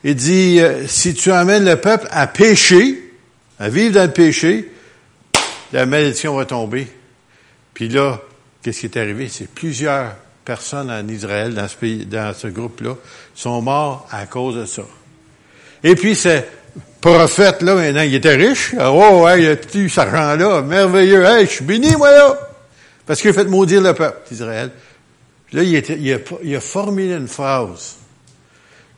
il 0.04 0.14
dit, 0.14 0.60
euh, 0.60 0.86
si 0.86 1.14
tu 1.14 1.32
amènes 1.32 1.64
le 1.64 1.76
peuple 1.76 2.06
à 2.12 2.28
pécher, 2.28 3.12
à 3.58 3.68
vivre 3.68 3.94
dans 3.94 4.04
le 4.04 4.12
péché, 4.12 4.70
la 5.72 5.86
malédiction 5.86 6.36
va 6.36 6.44
tomber. 6.44 6.86
Puis 7.74 7.88
là, 7.88 8.20
qu'est-ce 8.62 8.80
qui 8.80 8.86
est 8.86 8.96
arrivé? 8.96 9.28
C'est 9.28 9.48
plusieurs 9.48 10.14
personnes 10.44 10.92
en 10.92 11.08
Israël, 11.08 11.54
dans 11.54 11.66
ce 11.66 11.74
pays, 11.74 12.06
dans 12.06 12.32
ce 12.34 12.46
groupe-là, 12.46 12.94
sont 13.34 13.60
morts 13.62 14.06
à 14.12 14.26
cause 14.26 14.54
de 14.54 14.64
ça. 14.64 14.84
Et 15.82 15.96
puis, 15.96 16.14
ce 17.04 17.08
prophète-là, 17.10 17.74
maintenant, 17.74 18.00
il 18.00 18.14
était 18.14 18.34
riche. 18.34 18.74
Oh, 18.80 19.26
a 19.26 19.56
tout 19.56 19.88
cet 19.90 19.98
argent-là, 19.98 20.62
merveilleux. 20.62 21.22
Hey, 21.22 21.44
je 21.44 21.50
suis 21.50 21.64
béni, 21.64 21.94
moi, 21.96 22.10
là! 22.10 22.38
Parce 23.04 23.20
qu'il 23.20 23.28
a 23.28 23.34
fait 23.34 23.44
maudire 23.44 23.82
le 23.82 23.92
peuple 23.92 24.26
d'Israël. 24.26 24.70
Là, 25.52 25.62
il, 25.62 25.76
a, 25.76 26.18
il 26.42 26.56
a 26.56 26.60
formulé 26.60 27.12
une 27.12 27.28
phrase. 27.28 27.96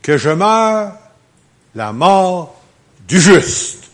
Que 0.01 0.17
je 0.17 0.31
meurs 0.31 0.93
la 1.75 1.93
mort 1.93 2.63
du 3.09 3.21
juste. 3.21 3.91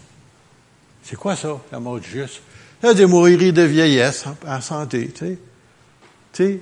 C'est 1.03 1.17
quoi 1.17 1.35
ça, 1.35 1.57
la 1.73 1.81
mort 1.81 1.99
du 1.99 2.11
juste? 2.11 2.43
a 2.83 2.93
des 2.93 3.07
mourries 3.07 3.53
de 3.53 3.63
vieillesse, 3.63 4.27
en, 4.47 4.61
santé, 4.61 5.09
tu 5.09 5.25
sais. 5.25 5.39
Tu 6.35 6.45
sais, 6.45 6.61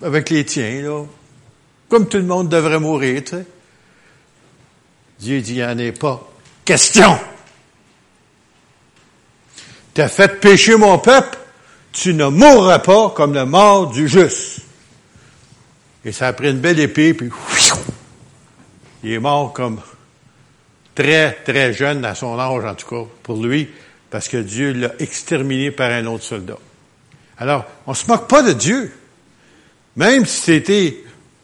avec 0.00 0.30
les 0.30 0.44
tiens, 0.44 0.80
là. 0.82 1.04
Comme 1.88 2.06
tout 2.06 2.18
le 2.18 2.22
monde 2.22 2.48
devrait 2.48 2.78
mourir, 2.78 3.24
tu 3.24 3.30
sais. 3.32 3.46
Dieu 5.18 5.40
dit, 5.40 5.54
il 5.54 5.56
n'y 5.56 5.64
en 5.64 5.78
est 5.78 5.92
pas 5.92 6.28
question. 6.64 7.18
Tu 9.94 10.00
as 10.00 10.08
fait 10.08 10.40
pécher 10.40 10.76
mon 10.76 10.98
peuple, 10.98 11.38
tu 11.92 12.14
ne 12.14 12.26
mourras 12.26 12.78
pas 12.78 13.10
comme 13.10 13.34
la 13.34 13.44
mort 13.44 13.90
du 13.90 14.08
juste. 14.08 14.60
Et 16.04 16.12
ça 16.12 16.28
a 16.28 16.32
pris 16.32 16.50
une 16.50 16.58
belle 16.58 16.80
épée, 16.80 17.14
puis 17.14 17.30
il 19.04 19.12
est 19.12 19.18
mort 19.18 19.52
comme 19.52 19.80
très, 20.94 21.32
très 21.44 21.72
jeune 21.72 22.04
à 22.04 22.14
son 22.14 22.38
âge, 22.38 22.64
en 22.64 22.74
tout 22.74 22.88
cas, 22.88 23.10
pour 23.22 23.42
lui, 23.42 23.68
parce 24.10 24.28
que 24.28 24.38
Dieu 24.38 24.72
l'a 24.72 24.92
exterminé 24.98 25.70
par 25.70 25.90
un 25.90 26.06
autre 26.06 26.24
soldat. 26.24 26.58
Alors, 27.38 27.64
on 27.86 27.94
se 27.94 28.06
moque 28.06 28.28
pas 28.28 28.42
de 28.42 28.52
Dieu. 28.52 28.92
Même 29.96 30.26
si 30.26 30.40
c'était 30.40 30.96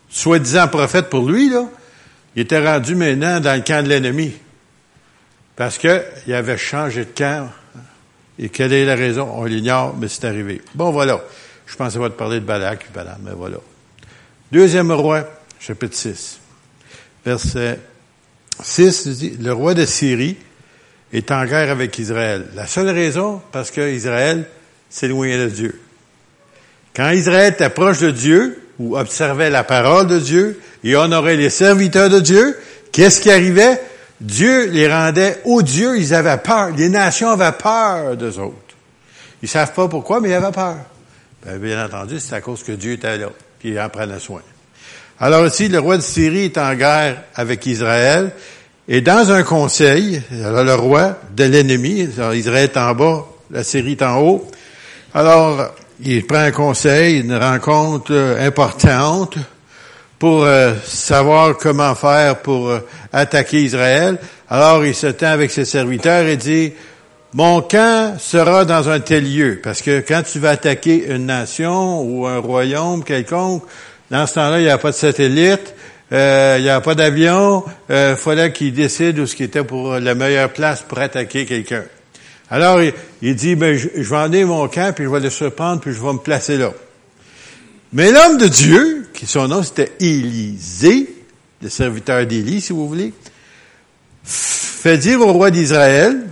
soi-disant 0.09 0.69
prophète 0.69 1.11
pour 1.11 1.29
lui, 1.29 1.51
là, 1.51 1.65
il 2.35 2.43
était 2.43 2.65
rendu 2.65 2.95
maintenant 2.95 3.41
dans 3.41 3.55
le 3.55 3.63
camp 3.63 3.85
de 3.85 3.89
l'ennemi. 3.89 4.33
Parce 5.59 5.77
qu'il 5.77 6.35
avait 6.35 6.57
changé 6.57 7.05
de 7.05 7.11
camp 7.11 7.51
et 8.39 8.49
quelle 8.49 8.73
est 8.73 8.85
la 8.85 8.95
raison? 8.95 9.29
On 9.35 9.45
l'ignore, 9.45 9.97
mais 10.01 10.07
c'est 10.07 10.25
arrivé. 10.25 10.63
Bon, 10.77 10.93
voilà. 10.93 11.21
Je 11.67 11.75
pensais 11.75 11.99
pas 11.99 12.09
te 12.09 12.15
parler 12.15 12.39
de 12.39 12.45
Balak, 12.45 12.87
Balaam, 12.95 13.19
mais 13.25 13.33
voilà. 13.35 13.57
Deuxième 14.53 14.93
roi, 14.93 15.29
chapitre 15.59 15.97
6. 15.97 16.39
Verset 17.27 17.81
6 18.63 19.09
dit, 19.09 19.37
le 19.41 19.53
roi 19.53 19.75
de 19.75 19.85
Syrie 19.85 20.37
est 21.13 21.33
en 21.33 21.45
guerre 21.45 21.73
avec 21.73 21.99
Israël. 21.99 22.47
La 22.55 22.69
seule 22.69 22.91
raison, 22.91 23.43
parce 23.51 23.73
que 23.73 23.93
Israël 23.93 24.45
s'éloignait 24.89 25.45
de 25.45 25.51
Dieu. 25.51 25.81
Quand 26.95 27.11
Israël 27.11 27.53
était 27.53 27.69
proche 27.69 27.99
de 27.99 28.13
Dieu, 28.13 28.63
ou 28.79 28.97
observait 28.97 29.51
la 29.51 29.65
parole 29.65 30.07
de 30.07 30.21
Dieu, 30.21 30.61
et 30.85 30.95
honorait 30.95 31.37
les 31.37 31.51
serviteurs 31.51 32.11
de 32.11 32.21
Dieu, 32.21 32.57
qu'est-ce 32.93 33.21
qui 33.21 33.33
arrivait? 33.33 33.81
Dieu 34.21 34.71
les 34.71 34.93
rendait 34.93 35.41
odieux, 35.45 35.99
ils 35.99 36.15
avaient 36.15 36.39
peur. 36.39 36.71
Les 36.77 36.89
nations 36.89 37.31
avaient 37.31 37.57
peur 37.57 38.17
d'eux 38.17 38.39
autres. 38.39 38.55
Ils 39.43 39.49
savent 39.49 39.73
pas 39.73 39.89
pourquoi, 39.89 40.21
mais 40.21 40.31
ils 40.31 40.35
avaient 40.35 40.53
peur. 40.53 40.77
Ben, 41.45 41.59
bien 41.59 41.85
entendu, 41.85 42.19
c'est 42.19 42.35
à 42.35 42.41
cause 42.41 42.63
que 42.63 42.73
Dieu 42.73 42.93
était 42.93 43.17
là, 43.17 43.29
qu'il 43.61 43.79
en 43.79 43.89
prenait 43.89 44.19
soin. 44.19 44.43
Alors 45.21 45.47
ici, 45.47 45.69
le 45.69 45.79
roi 45.79 45.97
de 45.97 46.03
Syrie 46.03 46.47
est 46.47 46.59
en 46.59 46.75
guerre 46.75 47.23
avec 47.35 47.65
Israël, 47.67 48.33
et 48.89 49.01
dans 49.01 49.31
un 49.31 49.43
conseil, 49.43 50.23
alors 50.45 50.65
le 50.65 50.75
roi 50.75 51.19
de 51.37 51.45
l'ennemi, 51.45 52.09
Israël 52.35 52.65
est 52.65 52.77
en 52.77 52.95
bas, 52.95 53.27
la 53.51 53.63
Syrie 53.63 53.93
est 53.93 54.03
en 54.03 54.21
haut, 54.21 54.51
alors 55.15 55.75
il 56.01 56.27
prend 56.27 56.39
un 56.39 56.53
conseil, 56.53 57.21
une 57.21 57.37
rencontre 57.37 58.13
euh, 58.13 58.47
importante, 58.47 59.37
pour 60.19 60.45
euh, 60.45 60.75
savoir 60.85 61.57
comment 61.57 61.95
faire 61.95 62.39
pour 62.39 62.71
euh, 62.71 62.81
attaquer 63.13 63.63
Israël. 63.63 64.19
Alors 64.49 64.85
il 64.85 64.95
se 64.95 65.07
tend 65.07 65.29
avec 65.29 65.51
ses 65.51 65.65
serviteurs 65.65 66.27
et 66.27 66.37
dit, 66.37 66.73
mon 67.35 67.61
camp 67.61 68.17
sera 68.19 68.65
dans 68.65 68.89
un 68.89 69.01
tel 69.01 69.33
lieu, 69.33 69.61
parce 69.63 69.83
que 69.83 70.01
quand 70.01 70.23
tu 70.23 70.39
vas 70.39 70.51
attaquer 70.51 71.07
une 71.09 71.27
nation 71.27 72.03
ou 72.03 72.27
un 72.27 72.39
royaume 72.39 73.05
quelconque, 73.05 73.65
dans 74.11 74.27
ce 74.27 74.35
temps-là, 74.35 74.61
il 74.61 74.65
n'y 74.65 74.71
a 74.71 74.79
pas 74.79 74.91
de 74.91 74.97
satellite, 74.97 75.75
euh, 76.11 76.57
il 76.59 76.63
n'y 76.63 76.71
a 76.71 76.81
pas 76.81 76.95
d'avion, 76.95 77.65
il 77.91 78.17
fallait 78.17 78.51
qu'il 78.53 78.73
décide 78.73 79.19
où 79.19 79.27
ce 79.27 79.37
qui 79.37 79.45
était 79.45 79.63
pour 79.63 79.99
la 79.99 80.15
meilleure 80.15 80.51
place 80.51 80.81
pour 80.81 80.99
attaquer 80.99 81.45
quelqu'un. 81.45 81.85
Alors, 82.51 82.81
il, 83.21 83.37
dit, 83.37 83.57
ben, 83.57 83.77
je, 83.77 83.89
je, 83.95 84.09
vais 84.09 84.17
emmener 84.17 84.47
mon 84.47 84.67
camp, 84.69 84.95
puis 84.95 85.05
je 85.05 85.11
vais 85.11 85.21
le 85.21 85.29
surprendre, 85.29 85.83
puis 85.83 85.93
je 85.93 86.01
vais 86.01 86.15
me 86.15 86.19
placer 86.19 86.57
là. 86.57 86.73
Mais 87.93 88.13
l'homme 88.13 88.39
de 88.39 88.47
Dieu, 88.47 89.09
qui 89.15 89.27
son 89.27 89.49
nom 89.49 89.63
c'était 89.63 89.93
Élisée, 90.01 91.15
le 91.63 91.69
serviteur 91.69 92.27
d'Élie, 92.27 92.61
si 92.61 92.73
vous 92.73 92.87
voulez, 92.87 93.13
fait 94.23 94.99
dire 94.99 95.21
au 95.21 95.33
roi 95.33 95.51
d'Israël, 95.51 96.29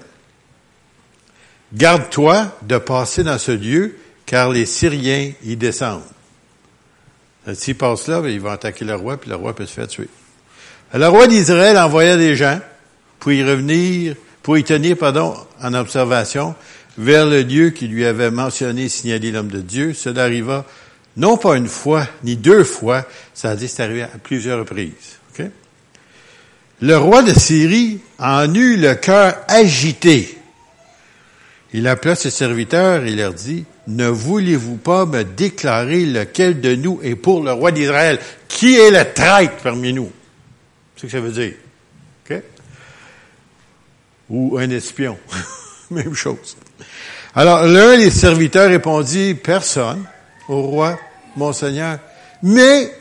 garde-toi 1.73 2.57
de 2.63 2.79
passer 2.79 3.25
dans 3.25 3.39
ce 3.39 3.53
lieu, 3.53 3.97
car 4.25 4.51
les 4.51 4.67
Syriens 4.67 5.33
y 5.45 5.57
descendent. 5.57 6.03
S'il 7.55 7.77
passe 7.77 8.09
là, 8.09 8.21
ben, 8.21 8.29
ils 8.29 8.41
vont 8.41 8.51
attaquer 8.51 8.85
le 8.85 8.95
roi, 8.95 9.17
puis 9.17 9.31
le 9.31 9.37
roi 9.37 9.55
peut 9.55 9.67
se 9.67 9.73
faire 9.73 9.89
tuer. 9.89 10.09
le 10.93 11.07
roi 11.07 11.27
d'Israël 11.29 11.79
envoya 11.79 12.17
des 12.17 12.35
gens 12.35 12.61
pour 13.19 13.33
y 13.33 13.43
revenir, 13.43 14.17
pour 14.43 14.59
y 14.59 14.65
tenir, 14.65 14.97
pardon, 14.97 15.35
en 15.63 15.75
observation, 15.75 16.55
vers 16.99 17.27
le 17.27 17.43
lieu 17.43 17.71
qui 17.71 17.87
lui 17.87 18.05
avait 18.05 18.31
mentionné, 18.31 18.89
signalé 18.89 19.31
l'homme 19.31 19.49
de 19.49 19.61
Dieu. 19.61 19.95
Cela 19.95 20.25
arriva 20.25 20.65
non 21.17 21.37
pas 21.37 21.57
une 21.57 21.69
fois, 21.69 22.07
ni 22.25 22.37
deux 22.37 22.65
fois, 22.65 23.07
ça 23.33 23.51
a 23.51 23.57
dit 23.57 23.69
c'est 23.69 23.83
arrivé 23.83 24.03
à 24.03 24.09
plusieurs 24.23 24.59
reprises. 24.59 25.19
Le 26.83 26.99
roi 26.99 27.23
de 27.23 27.33
Syrie 27.33 28.01
en 28.19 28.53
eut 28.55 28.77
le 28.77 28.95
cœur 28.95 29.39
agité. 29.49 30.37
Il 31.73 31.89
appela 31.89 32.15
ses 32.15 32.31
serviteurs 32.31 33.05
et 33.05 33.13
leur 33.13 33.33
dit, 33.33 33.65
ne 33.87 34.09
voulez-vous 34.09 34.77
pas 34.77 35.07
me 35.07 35.25
déclarer 35.25 36.05
lequel 36.05 36.61
de 36.61 36.75
nous 36.75 37.01
est 37.03 37.15
pour 37.15 37.43
le 37.43 37.53
roi 37.53 37.73
d'Israël? 37.73 38.19
Qui 38.47 38.77
est 38.77 38.91
le 38.91 39.11
traître 39.11 39.57
parmi 39.63 39.95
nous? 39.95 40.11
C'est 40.97 41.03
ce 41.03 41.07
que 41.07 41.13
ça 41.13 41.21
veut 41.21 41.33
dire. 41.33 41.55
Ou 44.29 44.59
un 44.59 44.69
espion. 44.71 45.17
Même 45.91 46.15
chose. 46.15 46.57
Alors, 47.35 47.63
l'un 47.63 47.97
des 47.97 48.11
serviteurs 48.11 48.69
répondit, 48.69 49.35
personne 49.35 50.05
au 50.49 50.63
roi, 50.63 50.99
mon 51.37 51.53
Seigneur, 51.53 51.99
mais 52.43 52.93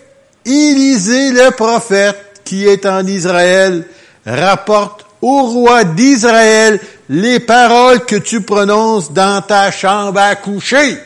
Élisée 0.45 1.31
le 1.31 1.49
prophète 1.51 2.41
qui 2.43 2.67
est 2.67 2.85
en 2.85 3.05
Israël 3.07 3.87
rapporte 4.25 5.05
au 5.21 5.43
roi 5.43 5.83
d'Israël 5.83 6.79
les 7.09 7.39
paroles 7.39 8.05
que 8.05 8.15
tu 8.15 8.41
prononces 8.41 9.11
dans 9.11 9.41
ta 9.41 9.71
chambre 9.71 10.19
à 10.19 10.35
coucher. 10.35 10.99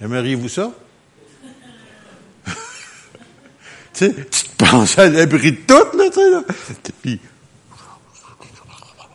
Aimeriez-vous 0.00 0.50
ça? 0.50 0.70
tu, 2.46 2.52
sais, 3.94 4.14
tu 4.14 4.42
te 4.44 4.64
penses 4.64 4.98
à 4.98 5.08
l'abri 5.08 5.52
de 5.52 5.58
tout, 5.66 5.96
là, 5.96 6.04
tu 6.08 6.20
sais, 6.20 6.30
là. 6.30 6.42
Puis, 7.00 7.18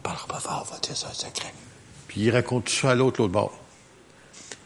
parle 0.01 0.17
pas 0.27 0.39
fort, 0.39 0.67
va 0.72 0.79
dire 0.79 0.98
ça 0.98 1.13
secret. 1.13 1.53
Puis 2.08 2.22
il 2.22 2.32
raconte 2.32 2.65
tout 2.65 2.74
ça 2.74 2.91
à 2.91 2.96
l'autre, 2.96 3.22
l'autre 3.22 3.32
bord. 3.32 3.62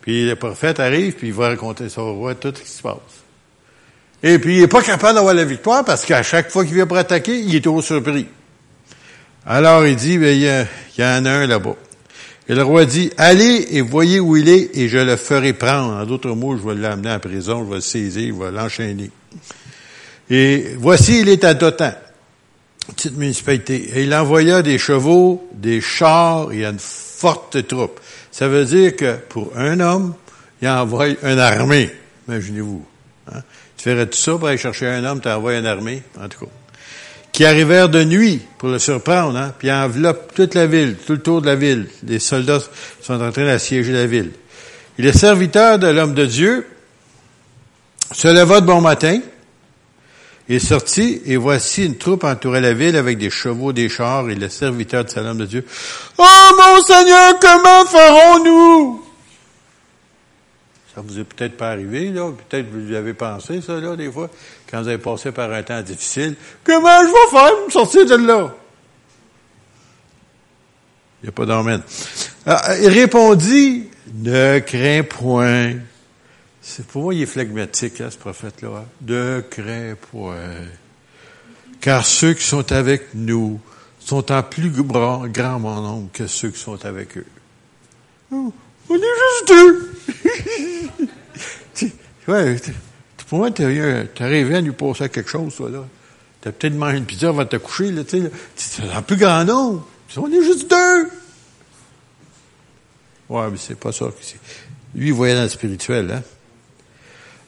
Puis 0.07 0.25
le 0.25 0.37
prophète 0.37 0.79
arrive, 0.79 1.15
puis 1.15 1.27
il 1.27 1.33
va 1.33 1.49
raconter 1.49 1.89
ça 1.89 2.01
au 2.01 2.13
roi, 2.13 2.33
tout 2.33 2.53
ce 2.55 2.61
qui 2.61 2.69
se 2.69 2.81
passe. 2.81 2.95
Et 4.23 4.39
puis 4.39 4.55
il 4.55 4.61
n'est 4.61 4.67
pas 4.69 4.81
capable 4.81 5.15
d'avoir 5.15 5.33
la 5.33 5.43
victoire 5.43 5.83
parce 5.83 6.05
qu'à 6.05 6.23
chaque 6.23 6.49
fois 6.49 6.63
qu'il 6.63 6.75
vient 6.75 6.87
pour 6.87 6.95
attaquer, 6.95 7.37
il 7.37 7.53
est 7.53 7.59
trop 7.59 7.81
surpris. 7.81 8.25
Alors 9.45 9.85
il 9.85 9.97
dit, 9.97 10.17
ben, 10.17 10.33
il, 10.33 10.43
y, 10.97 11.03
en 11.03 11.25
a 11.25 11.29
un 11.29 11.45
là-bas. 11.45 11.75
Et 12.47 12.55
le 12.55 12.63
roi 12.63 12.85
dit, 12.85 13.11
allez 13.17 13.67
et 13.71 13.81
voyez 13.81 14.21
où 14.21 14.37
il 14.37 14.47
est 14.47 14.77
et 14.77 14.87
je 14.87 14.97
le 14.97 15.17
ferai 15.17 15.51
prendre. 15.51 15.91
En 15.91 16.05
d'autres 16.05 16.31
mots, 16.31 16.55
je 16.55 16.65
vais 16.65 16.75
l'amener 16.75 17.11
en 17.11 17.19
prison, 17.19 17.65
je 17.65 17.69
vais 17.69 17.75
le 17.75 17.81
saisir, 17.81 18.33
je 18.33 18.43
vais 18.45 18.51
l'enchaîner. 18.51 19.11
Et 20.29 20.67
voici, 20.77 21.19
il 21.19 21.27
est 21.27 21.43
à 21.43 21.53
Dotan, 21.53 21.91
petite 22.95 23.17
municipalité. 23.17 23.91
Et 23.93 24.03
il 24.03 24.15
envoya 24.15 24.61
des 24.61 24.77
chevaux, 24.77 25.49
des 25.53 25.81
chars 25.81 26.53
et 26.53 26.63
une 26.63 26.79
forte 26.79 27.67
troupe. 27.67 27.99
Ça 28.37 28.47
veut 28.47 28.65
dire 28.65 28.95
que 28.95 29.15
pour 29.29 29.57
un 29.57 29.79
homme, 29.79 30.13
il 30.61 30.67
envoie 30.67 31.07
une 31.07 31.39
armée. 31.39 31.89
Imaginez-vous. 32.27 32.85
Hein? 33.33 33.39
Tu 33.75 33.89
ferais 33.89 34.05
tout 34.05 34.15
ça 34.15 34.33
pour 34.33 34.47
aller 34.47 34.59
chercher 34.59 34.85
un 34.85 35.03
homme, 35.05 35.21
t'envoies 35.21 35.55
une 35.55 35.65
armée, 35.65 36.03
en 36.21 36.27
tout 36.29 36.45
cas. 36.45 36.51
Qui 37.31 37.45
arrivèrent 37.45 37.89
de 37.89 38.03
nuit 38.03 38.39
pour 38.59 38.69
le 38.69 38.77
surprendre, 38.77 39.35
hein, 39.39 39.55
puis 39.57 39.71
enveloppent 39.71 40.35
toute 40.35 40.53
la 40.53 40.67
ville, 40.67 40.97
tout 41.03 41.13
le 41.13 41.19
tour 41.19 41.41
de 41.41 41.47
la 41.47 41.55
ville. 41.55 41.87
Les 42.03 42.19
soldats 42.19 42.59
sont 43.01 43.19
en 43.19 43.31
train 43.31 43.45
d'assiéger 43.45 43.91
la 43.91 44.05
ville. 44.05 44.29
Et 44.99 45.01
le 45.01 45.13
serviteur 45.13 45.79
de 45.79 45.87
l'homme 45.87 46.13
de 46.13 46.27
Dieu 46.27 46.67
se 48.11 48.27
leva 48.27 48.61
de 48.61 48.67
bon 48.67 48.81
matin, 48.81 49.19
il 50.49 50.61
sortit, 50.61 51.21
et 51.25 51.35
voici 51.35 51.85
une 51.85 51.97
troupe 51.97 52.23
entourait 52.23 52.61
la 52.61 52.73
ville 52.73 52.95
avec 52.95 53.17
des 53.17 53.29
chevaux, 53.29 53.73
des 53.73 53.89
chars, 53.89 54.29
et 54.29 54.35
le 54.35 54.47
serviteur 54.49 55.03
de 55.03 55.19
l'homme 55.19 55.39
de 55.39 55.45
Dieu. 55.45 55.65
Oh 56.17 56.49
mon 56.57 56.81
Seigneur, 56.81 57.37
comment 57.39 57.85
ferons-nous? 57.85 59.03
Ça 60.95 61.01
vous 61.05 61.19
est 61.19 61.25
peut-être 61.25 61.57
pas 61.57 61.69
arrivé, 61.71 62.09
là. 62.09 62.31
Peut-être 62.31 62.67
vous 62.71 62.93
avez 62.93 63.13
pensé, 63.13 63.61
ça, 63.61 63.79
là, 63.79 63.95
des 63.95 64.11
fois, 64.11 64.29
quand 64.71 64.81
vous 64.81 64.87
avez 64.87 64.97
passé 64.97 65.31
par 65.31 65.51
un 65.51 65.61
temps 65.61 65.81
difficile. 65.81 66.35
Comment 66.63 67.01
je 67.01 67.07
vais 67.07 67.37
faire 67.37 67.55
pour 67.55 67.65
me 67.65 67.71
sortir 67.71 68.05
de 68.05 68.15
là? 68.15 68.55
Il 71.21 71.25
n'y 71.25 71.29
a 71.29 71.31
pas 71.33 71.45
d'emmène. 71.45 71.81
Ah, 72.45 72.77
il 72.81 72.87
répondit, 72.87 73.89
ne 74.13 74.59
crains 74.59 75.03
point. 75.03 75.73
C'est 76.69 76.85
pour 76.85 77.03
moi, 77.03 77.13
il 77.13 77.21
est 77.21 77.25
phlegmatique, 77.25 78.01
hein, 78.01 78.09
ce 78.11 78.17
prophète-là. 78.17 78.69
Hein. 78.75 78.83
Ne 79.07 79.39
crains 79.39 79.95
point. 80.11 80.35
Car 81.79 82.05
ceux 82.05 82.33
qui 82.33 82.43
sont 82.43 82.73
avec 82.73 83.13
nous 83.13 83.61
sont 83.99 84.33
en 84.33 84.43
plus 84.43 84.69
grand, 84.69 85.25
grand 85.27 85.59
nombre 85.59 86.09
que 86.11 86.27
ceux 86.27 86.49
qui 86.49 86.59
sont 86.59 86.85
avec 86.85 87.17
eux. 87.17 87.25
On 88.31 88.51
est 88.89 88.99
juste 88.99 89.47
deux. 89.47 89.93
ouais, 92.27 92.57
pour 93.29 93.39
moi, 93.39 93.49
t'es 93.49 93.63
arrivé 94.19 94.55
à 94.55 94.61
nous 94.61 94.73
passer 94.73 95.07
quelque 95.07 95.29
chose, 95.29 95.55
toi, 95.55 95.69
là. 95.69 95.85
T'as 96.41 96.51
peut-être 96.51 96.75
mangé 96.75 96.97
une 96.97 97.05
pizza 97.05 97.29
avant 97.29 97.45
de 97.45 97.49
te 97.49 97.55
coucher, 97.55 97.91
là, 97.91 98.03
tu 98.03 98.21
sais. 98.21 98.29
C'est 98.57 98.93
en 98.93 99.01
plus 99.01 99.15
grand 99.15 99.45
nombre. 99.45 99.87
On 100.17 100.29
est 100.29 100.43
juste 100.43 100.69
deux. 100.69 101.09
Ouais, 103.29 103.49
mais 103.49 103.57
c'est 103.57 103.79
pas 103.79 103.93
ça. 103.93 104.07
Lui, 104.93 105.07
il 105.07 105.13
voyait 105.13 105.35
dans 105.35 105.43
le 105.43 105.49
spirituel, 105.49 106.11
hein. 106.11 106.23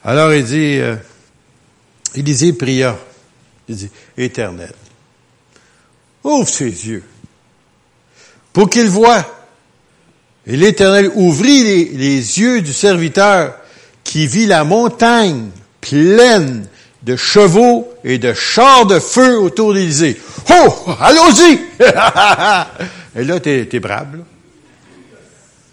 Alors, 0.04 0.32
il 0.32 0.44
dit, 0.44 0.78
euh, 0.78 0.96
Élisée 2.14 2.52
pria. 2.52 2.98
Il 3.68 3.76
dit, 3.76 3.90
Éternel, 4.16 4.72
ouvre 6.24 6.48
ses 6.48 6.64
yeux 6.64 7.04
pour 8.52 8.68
qu'il 8.68 8.88
voie. 8.88 9.24
Et 10.46 10.56
l'Éternel 10.56 11.10
ouvrit 11.14 11.62
les, 11.62 12.40
yeux 12.40 12.62
du 12.62 12.72
serviteur 12.72 13.54
qui 14.02 14.26
vit 14.26 14.46
la 14.46 14.64
montagne 14.64 15.50
pleine 15.80 16.66
de 17.02 17.16
chevaux 17.16 17.92
et 18.04 18.18
de 18.18 18.32
chars 18.32 18.86
de 18.86 18.98
feu 18.98 19.38
autour 19.38 19.74
d'Élysée. 19.74 20.20
Oh! 20.50 20.96
Allons-y! 20.98 21.60
et 23.20 23.24
là, 23.24 23.38
t'es, 23.38 23.80
brave, 23.80 24.16
là. 24.16 24.24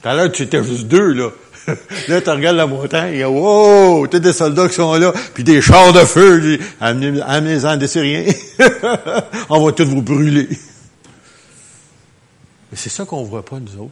Tout 0.01 0.10
à 0.10 0.29
tu 0.29 0.43
étais 0.43 0.63
juste 0.63 0.88
deux, 0.88 1.13
là. 1.13 1.29
là, 2.07 2.21
tu 2.21 2.29
regardes 2.29 2.55
la 2.55 2.67
montagne, 2.67 3.15
et 3.15 3.25
wow! 3.25 4.07
T'as 4.07 4.19
des 4.19 4.33
soldats 4.33 4.67
qui 4.69 4.75
sont 4.75 4.95
là, 4.95 5.13
puis 5.33 5.43
des 5.43 5.62
chars 5.62 5.91
de 5.93 6.00
feu, 6.00 6.59
amenez-en 6.79 7.77
des 7.77 7.88
Syriens. 7.88 8.31
On 9.50 9.65
va 9.65 9.71
tous 9.74 9.83
vous 9.83 10.01
brûler. 10.01 10.47
Mais 12.71 12.77
c'est 12.77 12.89
ça 12.89 13.05
qu'on 13.05 13.24
voit 13.24 13.43
pas, 13.43 13.59
nous 13.59 13.83
autres. 13.83 13.91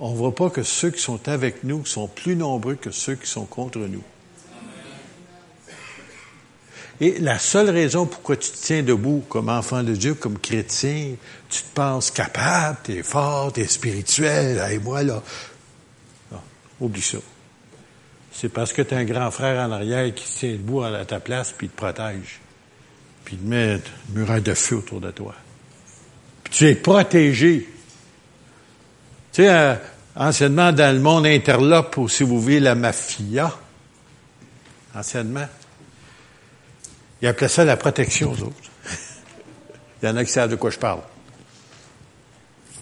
On 0.00 0.14
voit 0.14 0.34
pas 0.34 0.50
que 0.50 0.62
ceux 0.62 0.90
qui 0.90 1.00
sont 1.00 1.28
avec 1.28 1.64
nous 1.64 1.84
sont 1.86 2.08
plus 2.08 2.34
nombreux 2.34 2.74
que 2.74 2.90
ceux 2.90 3.14
qui 3.14 3.28
sont 3.28 3.44
contre 3.44 3.78
nous. 3.78 4.02
Et 7.00 7.18
la 7.18 7.38
seule 7.38 7.70
raison 7.70 8.06
pourquoi 8.06 8.36
tu 8.36 8.50
te 8.50 8.56
tiens 8.56 8.82
debout 8.82 9.24
comme 9.28 9.48
enfant 9.48 9.82
de 9.82 9.94
Dieu, 9.94 10.14
comme 10.14 10.38
chrétien, 10.38 11.14
tu 11.48 11.62
te 11.62 11.74
penses 11.74 12.10
capable, 12.10 12.78
tu 12.84 12.98
es 12.98 13.02
fort, 13.02 13.52
tu 13.52 13.60
es 13.60 13.66
spirituel, 13.66 14.62
et 14.70 14.78
moi 14.78 15.02
là. 15.02 15.22
Oublie 16.82 17.00
ça. 17.00 17.18
C'est 18.32 18.48
parce 18.48 18.72
que 18.72 18.82
tu 18.82 18.92
as 18.92 18.98
un 18.98 19.04
grand 19.04 19.30
frère 19.30 19.64
en 19.64 19.70
arrière 19.70 20.12
qui 20.14 20.24
tient 20.24 20.52
debout 20.52 20.82
à 20.82 21.04
ta 21.04 21.20
place, 21.20 21.54
puis 21.56 21.68
te 21.68 21.76
protège. 21.76 22.40
Puis 23.24 23.36
te 23.36 23.46
met 23.46 23.74
une 23.74 23.80
muraille 24.14 24.42
de 24.42 24.54
feu 24.54 24.76
autour 24.76 25.00
de 25.00 25.12
toi. 25.12 25.34
Puis 26.42 26.52
tu 26.52 26.66
es 26.66 26.74
protégé. 26.74 27.68
Tu 29.32 29.42
sais, 29.42 29.48
euh, 29.48 29.74
anciennement, 30.16 30.72
dans 30.72 30.92
le 30.94 31.00
monde 31.00 31.24
interlope, 31.26 31.96
ou 31.98 32.08
si 32.08 32.24
vous 32.24 32.40
voulez, 32.40 32.58
la 32.58 32.74
mafia, 32.74 33.56
anciennement, 34.94 35.48
il 37.20 37.28
appelait 37.28 37.48
ça 37.48 37.64
la 37.64 37.76
protection 37.76 38.32
aux 38.32 38.42
autres. 38.42 38.70
Il 40.02 40.08
y 40.08 40.08
en 40.10 40.16
a 40.16 40.24
qui 40.24 40.32
savent 40.32 40.50
de 40.50 40.56
quoi 40.56 40.70
je 40.70 40.78
parle. 40.78 41.02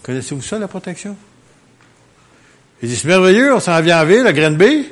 Connaissez-vous 0.03 0.41
ça, 0.41 0.59
la 0.59 0.69
protection? 0.69 1.15
Il 2.83 2.88
dit, 2.88 2.97
c'est 2.97 3.09
merveilleux, 3.09 3.55
on 3.55 3.61
s'en 3.61 3.81
vient 3.81 4.03
en 4.03 4.07
ville, 4.07 4.27
à 4.27 4.33
Grenby. 4.33 4.88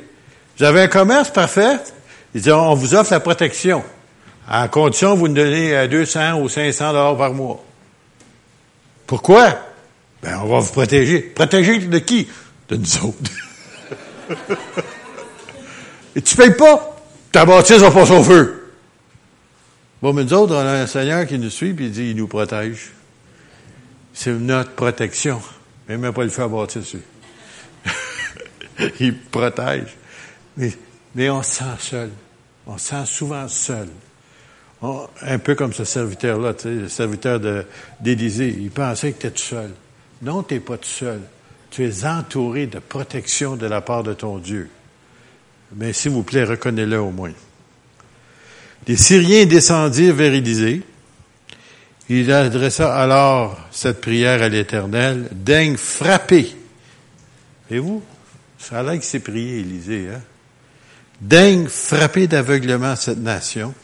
Vous 0.58 0.64
avez 0.64 0.82
un 0.82 0.88
commerce 0.88 1.30
parfait. 1.30 1.78
Il 2.34 2.42
dit, 2.42 2.50
on 2.50 2.74
vous 2.74 2.94
offre 2.94 3.12
la 3.12 3.20
protection. 3.20 3.82
À 4.48 4.66
condition 4.68 5.14
vous 5.14 5.28
nous 5.28 5.34
donnez 5.34 5.88
200 5.88 6.20
euh, 6.20 6.32
ou 6.34 6.48
500 6.48 6.92
dollars 6.92 7.16
par 7.16 7.34
mois. 7.34 7.62
Pourquoi? 9.06 9.58
Ben, 10.22 10.40
on 10.42 10.46
va 10.46 10.58
vous 10.60 10.72
protéger. 10.72 11.20
Protéger 11.20 11.78
de 11.78 11.98
qui? 11.98 12.28
De 12.68 12.76
nous 12.76 12.96
autres. 13.04 13.30
Et 16.16 16.22
tu 16.22 16.34
payes 16.34 16.54
pas. 16.54 16.96
Ta 17.30 17.44
bâtisse 17.44 17.78
va 17.78 17.90
passer 17.90 18.12
au 18.12 18.22
feu. 18.22 18.72
Bon, 20.00 20.12
mais 20.12 20.24
nous 20.24 20.32
autres, 20.32 20.54
on 20.54 20.58
a 20.58 20.72
un 20.72 20.86
Seigneur 20.86 21.26
qui 21.26 21.38
nous 21.38 21.50
suit, 21.50 21.74
puis 21.74 21.86
il 21.86 21.90
dit, 21.90 22.10
il 22.10 22.16
nous 22.16 22.26
protège. 22.26 22.92
C'est 24.14 24.32
notre 24.32 24.72
protection. 24.72 25.40
Mais 25.88 25.98
même 25.98 26.12
pas 26.12 26.24
le 26.24 26.30
faire 26.30 26.48
bâtir 26.48 26.80
dessus. 26.80 27.02
il 29.00 29.16
protège. 29.16 29.96
Mais, 30.56 30.72
mais 31.14 31.30
on 31.30 31.42
se 31.42 31.56
sent 31.56 31.64
seul. 31.78 32.10
On 32.66 32.78
se 32.78 32.88
sent 32.88 33.06
souvent 33.06 33.48
seul. 33.48 33.88
un 34.82 35.38
peu 35.38 35.54
comme 35.54 35.72
ce 35.72 35.84
serviteur-là, 35.84 36.54
le 36.64 36.88
serviteur 36.88 37.40
d'Élysée. 38.00 38.54
Il 38.58 38.70
pensait 38.70 39.12
que 39.12 39.28
tu 39.28 39.32
tout 39.32 39.42
seul. 39.42 39.70
Non, 40.22 40.42
tu 40.42 40.54
n'es 40.54 40.60
pas 40.60 40.76
tout 40.76 40.88
seul. 40.88 41.20
Tu 41.70 41.84
es 41.84 42.06
entouré 42.06 42.66
de 42.66 42.78
protection 42.78 43.56
de 43.56 43.66
la 43.66 43.80
part 43.80 44.02
de 44.02 44.14
ton 44.14 44.38
Dieu. 44.38 44.68
Mais 45.76 45.92
s'il 45.92 46.12
vous 46.12 46.22
plaît, 46.22 46.44
reconnais-le 46.44 46.98
au 46.98 47.10
moins. 47.10 47.32
Les 48.86 48.96
Syriens 48.96 49.44
descendirent 49.44 50.14
vers 50.14 50.32
Élysée. 50.32 50.82
Il 52.08 52.32
adressa 52.32 52.94
alors 52.94 53.58
cette 53.70 54.00
prière 54.00 54.42
à 54.42 54.48
l'Éternel, 54.48 55.28
daigne 55.30 55.76
frapper. 55.76 56.56
Et 57.70 57.78
vous? 57.78 58.02
Ça 58.58 58.80
a 58.80 58.82
l'air 58.82 58.94
qu'il 58.94 59.02
s'est 59.02 59.20
prié, 59.20 59.60
Élysée, 59.60 60.08
hein? 60.14 60.20
Daigne 61.20 61.66
frapper 61.68 62.26
d'aveuglement 62.26 62.94
cette 62.96 63.18
nation. 63.18 63.74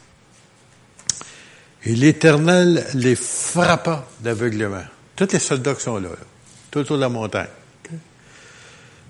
Et 1.84 1.94
l'Éternel 1.94 2.86
les 2.94 3.16
frappa 3.16 4.06
d'aveuglement. 4.20 4.84
Tous 5.16 5.32
les 5.32 5.38
soldats 5.38 5.74
qui 5.74 5.82
sont 5.82 5.98
là, 5.98 6.08
tout 6.70 6.80
autour 6.80 6.96
de 6.96 7.02
la 7.02 7.08
montagne. 7.08 7.48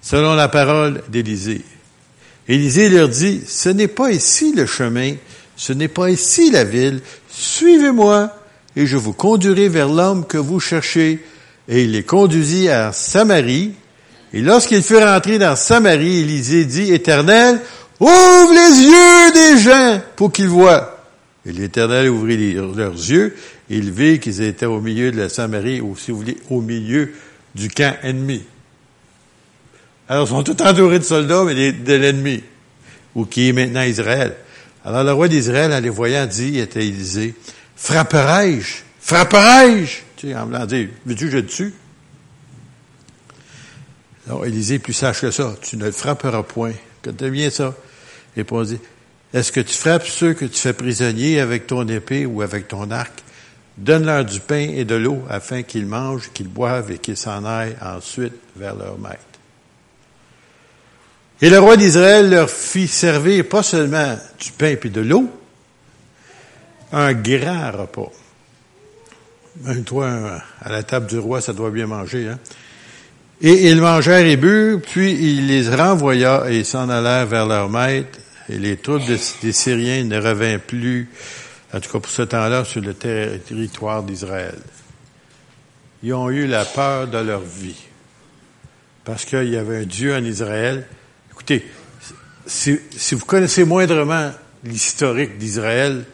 Selon 0.00 0.34
la 0.34 0.48
parole 0.48 1.02
d'Élysée. 1.08 1.64
Élisée 2.48 2.88
leur 2.88 3.08
dit, 3.08 3.42
ce 3.46 3.70
n'est 3.70 3.88
pas 3.88 4.10
ici 4.10 4.54
le 4.54 4.66
chemin 4.66 5.14
ce 5.56 5.72
n'est 5.72 5.88
pas 5.88 6.10
ici 6.10 6.50
la 6.50 6.64
ville. 6.64 7.00
Suivez-moi 7.30 8.36
et 8.76 8.86
je 8.86 8.96
vous 8.96 9.12
conduirai 9.12 9.68
vers 9.68 9.88
l'homme 9.88 10.26
que 10.26 10.38
vous 10.38 10.60
cherchez. 10.60 11.24
Et 11.68 11.84
il 11.84 11.92
les 11.92 12.02
conduisit 12.02 12.68
à 12.68 12.92
Samarie. 12.92 13.74
Et 14.34 14.40
lorsqu'ils 14.42 14.82
furent 14.82 15.06
entrés 15.06 15.38
dans 15.38 15.54
Samarie, 15.54 16.22
Élisée 16.22 16.64
dit, 16.64 16.92
Éternel, 16.92 17.60
ouvre 18.00 18.52
les 18.52 18.82
yeux 18.82 19.32
des 19.32 19.62
gens 19.62 20.00
pour 20.16 20.32
qu'ils 20.32 20.48
voient. 20.48 21.04
Et 21.46 21.52
l'Éternel 21.52 22.10
ouvrit 22.10 22.54
leurs 22.54 22.94
yeux 22.94 23.36
et 23.70 23.76
il 23.76 23.92
vit 23.92 24.18
qu'ils 24.18 24.42
étaient 24.42 24.66
au 24.66 24.80
milieu 24.80 25.12
de 25.12 25.18
la 25.18 25.28
Samarie, 25.28 25.80
ou 25.80 25.96
si 25.96 26.10
vous 26.10 26.16
voulez, 26.16 26.36
au 26.50 26.60
milieu 26.60 27.12
du 27.54 27.68
camp 27.68 27.94
ennemi. 28.02 28.42
Alors, 30.08 30.26
ils 30.26 30.30
sont 30.30 30.42
tous 30.42 30.60
entourés 30.64 30.98
de 30.98 31.04
soldats, 31.04 31.44
mais 31.44 31.70
de 31.70 31.94
l'ennemi, 31.94 32.42
ou 33.14 33.26
qui 33.26 33.50
est 33.50 33.52
maintenant 33.52 33.82
Israël. 33.82 34.34
Alors 34.84 35.04
le 35.04 35.12
roi 35.12 35.28
d'Israël, 35.28 35.72
en 35.72 35.78
les 35.78 35.90
voyant, 35.90 36.26
dit, 36.26 36.60
à 36.60 36.80
Élisée, 36.80 37.36
frapperai-je? 37.76 38.82
Frapperai-je? 39.00 39.98
Tu 40.16 40.28
sais, 40.28 40.34
en 40.34 40.46
voulant 40.46 40.66
dire, 40.66 40.88
veux-tu 41.06 41.26
que 41.26 41.30
je 41.30 41.38
te 41.38 41.52
tue? 41.52 41.72
Alors 44.26 44.46
Élisée, 44.46 44.78
plus 44.78 44.92
sage 44.92 45.20
que 45.20 45.30
ça, 45.30 45.54
tu 45.60 45.76
ne 45.76 45.84
le 45.84 45.92
frapperas 45.92 46.42
point. 46.42 46.72
Que 47.02 47.10
devient 47.10 47.50
ça? 47.50 47.74
Il 48.36 48.40
répondit, 48.40 48.78
est-ce 49.32 49.52
que 49.52 49.60
tu 49.60 49.74
frappes 49.74 50.06
ceux 50.06 50.32
que 50.32 50.44
tu 50.44 50.58
fais 50.58 50.72
prisonniers 50.72 51.40
avec 51.40 51.66
ton 51.66 51.86
épée 51.88 52.24
ou 52.24 52.40
avec 52.40 52.68
ton 52.68 52.90
arc? 52.90 53.12
Donne-leur 53.76 54.24
du 54.24 54.40
pain 54.40 54.70
et 54.72 54.84
de 54.84 54.94
l'eau 54.94 55.24
afin 55.28 55.62
qu'ils 55.62 55.86
mangent, 55.86 56.30
qu'ils 56.32 56.48
boivent 56.48 56.90
et 56.92 56.98
qu'ils 56.98 57.16
s'en 57.16 57.44
aillent 57.44 57.76
ensuite 57.82 58.34
vers 58.56 58.76
leur 58.76 58.98
maître. 58.98 59.18
Et 61.42 61.50
le 61.50 61.58
roi 61.58 61.76
d'Israël 61.76 62.30
leur 62.30 62.48
fit 62.48 62.88
servir 62.88 63.48
pas 63.48 63.62
seulement 63.62 64.16
du 64.40 64.52
pain 64.52 64.76
et 64.82 64.88
de 64.88 65.00
l'eau, 65.00 65.28
un 66.92 67.12
grand 67.12 67.72
repas. 67.72 68.12
Même 69.62 69.84
toi, 69.84 70.40
à 70.60 70.68
la 70.70 70.82
table 70.82 71.06
du 71.06 71.18
roi, 71.18 71.40
ça 71.40 71.52
doit 71.52 71.70
bien 71.70 71.86
manger. 71.86 72.28
Hein? 72.28 72.38
Et 73.46 73.70
ils 73.70 73.78
mangèrent 73.78 74.24
et 74.24 74.38
burent, 74.38 74.80
puis 74.80 75.12
il 75.12 75.48
les 75.48 75.68
renvoya 75.68 76.50
et 76.50 76.64
s'en 76.64 76.88
allèrent 76.88 77.26
vers 77.26 77.44
leur 77.44 77.68
maître. 77.68 78.18
Et 78.48 78.56
les 78.56 78.78
troupes 78.78 79.02
des 79.42 79.52
Syriens 79.52 80.02
ne 80.04 80.18
revinrent 80.18 80.60
plus, 80.60 81.10
en 81.70 81.78
tout 81.78 81.92
cas 81.92 82.00
pour 82.00 82.10
ce 82.10 82.22
temps-là, 82.22 82.64
sur 82.64 82.80
le 82.80 82.94
territoire 82.94 84.02
d'Israël. 84.02 84.54
Ils 86.02 86.14
ont 86.14 86.30
eu 86.30 86.46
la 86.46 86.64
peur 86.64 87.06
de 87.06 87.18
leur 87.18 87.40
vie. 87.40 87.76
Parce 89.04 89.26
qu'il 89.26 89.50
y 89.50 89.58
avait 89.58 89.82
un 89.82 89.86
Dieu 89.86 90.14
en 90.14 90.24
Israël. 90.24 90.86
Écoutez, 91.30 91.66
si, 92.46 92.78
vous 93.12 93.26
connaissez 93.26 93.64
moindrement 93.64 94.30
l'historique 94.64 95.36
d'Israël, 95.36 96.04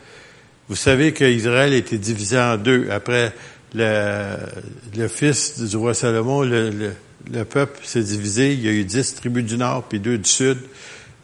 vous 0.69 0.75
savez 0.75 1.13
qu'Israël 1.13 1.75
été 1.75 1.97
divisé 1.97 2.41
en 2.41 2.57
deux. 2.57 2.89
Après 2.91 3.33
le, 3.73 5.07
fils 5.07 5.61
du 5.61 5.77
roi 5.77 5.95
Salomon, 5.95 6.43
le, 6.43 6.93
peuple 7.49 7.81
s'est 7.85 8.03
divisé. 8.03 8.53
Il 8.53 8.65
y 8.65 8.69
a 8.69 8.73
eu 8.73 8.85
dix 8.85 9.15
tribus 9.15 9.45
du 9.45 9.57
nord, 9.57 9.85
puis 9.89 10.01
deux 10.01 10.19
du 10.19 10.29
sud. 10.29 10.59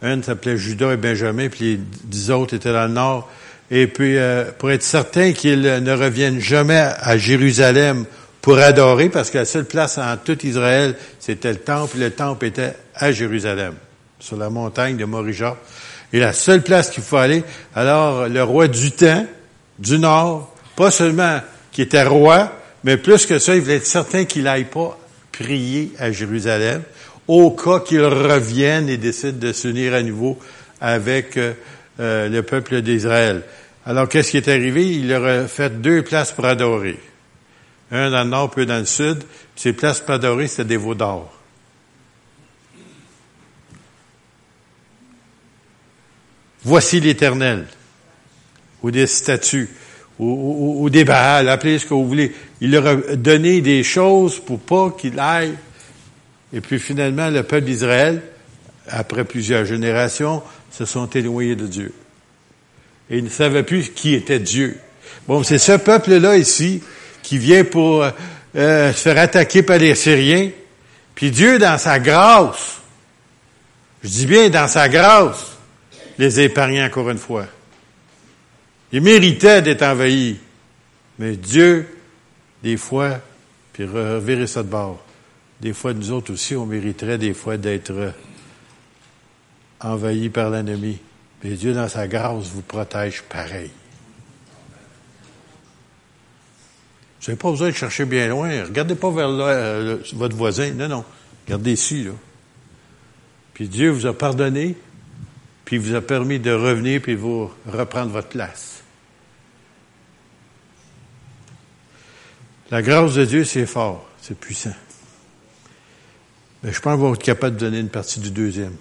Une 0.01 0.23
s'appelait 0.23 0.57
Judas 0.57 0.93
et 0.93 0.97
Benjamin, 0.97 1.49
puis 1.49 1.65
les 1.65 1.79
dix 2.03 2.31
autres 2.31 2.55
étaient 2.55 2.73
dans 2.73 2.87
le 2.87 2.93
nord. 2.93 3.29
Et 3.69 3.87
puis, 3.87 4.17
euh, 4.17 4.45
pour 4.57 4.71
être 4.71 4.83
certain 4.83 5.33
qu'ils 5.33 5.61
ne 5.61 5.91
reviennent 5.91 6.39
jamais 6.39 6.77
à 6.99 7.17
Jérusalem 7.17 8.05
pour 8.41 8.59
adorer, 8.59 9.09
parce 9.09 9.29
que 9.29 9.39
la 9.39 9.45
seule 9.45 9.65
place 9.65 9.97
en 9.97 10.15
tout 10.17 10.45
Israël, 10.45 10.95
c'était 11.19 11.51
le 11.51 11.57
temple. 11.57 11.97
Le 11.97 12.11
temple 12.11 12.45
était 12.45 12.73
à 12.95 13.11
Jérusalem, 13.11 13.73
sur 14.19 14.37
la 14.37 14.49
montagne 14.49 14.95
de 14.95 15.05
Morija. 15.05 15.57
Et 16.13 16.19
la 16.19 16.31
seule 16.31 16.63
place 16.63 16.89
qu'il 16.89 17.03
faut 17.03 17.17
aller, 17.17 17.43
alors 17.75 18.29
le 18.29 18.41
roi 18.43 18.69
du 18.69 18.91
temps, 18.91 19.25
du 19.79 19.99
Nord, 19.99 20.55
pas 20.75 20.91
seulement 20.91 21.41
qui 21.71 21.81
était 21.81 22.03
roi, 22.03 22.53
mais 22.83 22.95
plus 22.95 23.25
que 23.25 23.39
ça, 23.39 23.55
il 23.55 23.61
voulait 23.61 23.77
être 23.77 23.85
certain 23.85 24.23
qu'il 24.23 24.43
n'aille 24.43 24.63
pas 24.65 24.97
prier 25.39 25.91
à 25.99 26.11
Jérusalem, 26.11 26.83
au 27.27 27.51
cas 27.51 27.79
qu'il 27.81 28.03
revienne 28.03 28.89
et 28.89 28.97
décide 28.97 29.39
de 29.39 29.53
s'unir 29.53 29.93
à 29.93 30.01
nouveau 30.01 30.39
avec 30.79 31.37
euh, 31.37 31.53
euh, 31.99 32.29
le 32.29 32.43
peuple 32.43 32.81
d'Israël. 32.81 33.43
Alors, 33.85 34.09
qu'est-ce 34.09 34.31
qui 34.31 34.37
est 34.37 34.47
arrivé? 34.47 34.85
Il 34.85 35.09
leur 35.09 35.25
a 35.25 35.47
fait 35.47 35.81
deux 35.81 36.03
places 36.03 36.31
pour 36.31 36.45
adorer. 36.45 36.99
Un 37.91 38.11
dans 38.11 38.23
le 38.23 38.29
nord, 38.29 38.51
puis 38.51 38.65
dans 38.65 38.79
le 38.79 38.85
sud. 38.85 39.23
ces 39.55 39.73
places 39.73 40.01
pour 40.01 40.15
adorer, 40.15 40.47
c'était 40.47 40.65
des 40.65 40.77
veaux 40.77 40.95
d'or. 40.95 41.33
Voici 46.63 46.99
l'Éternel 46.99 47.65
ou 48.83 48.91
des 48.91 49.07
statues, 49.07 49.69
ou, 50.19 50.89
des 50.89 51.03
Baals, 51.03 51.47
appelez 51.47 51.77
ce 51.77 51.85
que 51.85 51.93
vous 51.93 52.07
voulez. 52.07 52.33
Il 52.59 52.71
leur 52.71 52.87
a 52.87 52.95
donné 53.15 53.61
des 53.61 53.83
choses 53.83 54.39
pour 54.39 54.59
pas 54.59 54.95
qu'il 54.97 55.19
aille. 55.19 55.53
Et 56.53 56.61
puis 56.61 56.79
finalement, 56.79 57.29
le 57.29 57.43
peuple 57.43 57.65
d'Israël, 57.65 58.21
après 58.87 59.25
plusieurs 59.25 59.65
générations, 59.65 60.41
se 60.71 60.85
sont 60.85 61.07
éloignés 61.07 61.55
de 61.55 61.67
Dieu. 61.67 61.93
Et 63.09 63.19
ils 63.19 63.23
ne 63.23 63.29
savaient 63.29 63.63
plus 63.63 63.89
qui 63.89 64.15
était 64.15 64.39
Dieu. 64.39 64.77
Bon, 65.27 65.43
c'est 65.43 65.59
ce 65.59 65.73
peuple-là 65.73 66.37
ici 66.37 66.81
qui 67.21 67.37
vient 67.37 67.63
pour 67.63 68.03
euh, 68.55 68.93
se 68.93 68.99
faire 68.99 69.17
attaquer 69.17 69.61
par 69.61 69.77
les 69.77 69.93
Syriens. 69.93 70.49
Puis 71.13 71.31
Dieu, 71.31 71.59
dans 71.59 71.77
sa 71.77 71.99
grâce, 71.99 72.77
je 74.03 74.09
dis 74.09 74.25
bien 74.25 74.49
dans 74.49 74.67
sa 74.67 74.89
grâce, 74.89 75.57
les 76.17 76.39
épargne 76.39 76.81
encore 76.81 77.09
une 77.09 77.17
fois. 77.17 77.45
Il 78.91 79.01
méritait 79.01 79.61
d'être 79.61 79.83
envahi. 79.83 80.37
Mais 81.19 81.35
Dieu, 81.35 81.87
des 82.63 82.77
fois, 82.77 83.19
puis 83.73 83.85
revirer 83.85 84.47
ça 84.47 84.63
de 84.63 84.69
bord. 84.69 85.03
Des 85.59 85.73
fois, 85.73 85.93
nous 85.93 86.11
autres 86.11 86.33
aussi, 86.33 86.55
on 86.55 86.65
mériterait 86.65 87.17
des 87.17 87.33
fois 87.33 87.57
d'être 87.57 88.13
envahis 89.79 90.29
par 90.29 90.49
l'ennemi. 90.49 90.99
Mais 91.43 91.51
Dieu, 91.51 91.73
dans 91.73 91.87
sa 91.87 92.07
grâce, 92.07 92.47
vous 92.47 92.61
protège 92.61 93.23
pareil. 93.23 93.71
Vous 97.19 97.31
n'avez 97.31 97.39
pas 97.39 97.51
besoin 97.51 97.69
de 97.69 97.75
chercher 97.75 98.05
bien 98.05 98.27
loin. 98.27 98.63
Regardez 98.63 98.95
pas 98.95 99.11
vers 99.11 99.27
euh, 99.29 99.97
votre 100.13 100.35
voisin. 100.35 100.71
Non, 100.71 100.87
non. 100.87 101.05
Regardez 101.45 101.73
ici, 101.73 102.03
là. 102.03 102.11
Puis 103.53 103.67
Dieu 103.67 103.89
vous 103.89 104.05
a 104.05 104.15
pardonné, 104.15 104.75
puis 105.65 105.77
vous 105.77 105.95
a 105.95 106.01
permis 106.01 106.39
de 106.39 106.51
revenir, 106.51 107.01
puis 107.01 107.15
vous 107.15 107.51
reprendre 107.67 108.11
votre 108.11 108.29
place. 108.29 108.76
La 112.69 112.81
grâce 112.81 113.13
de 113.13 113.23
Dieu, 113.23 113.45
c'est 113.45 113.65
fort, 113.65 114.05
c'est 114.21 114.37
puissant. 114.37 114.73
Mais 116.63 116.73
je 116.73 116.81
pense 116.81 116.99
qu'on 116.99 117.09
va 117.09 117.13
être 117.15 117.23
capable 117.23 117.55
de 117.55 117.61
donner 117.61 117.79
une 117.79 117.89
partie 117.89 118.19
du 118.19 118.29
deuxième. 118.31 118.75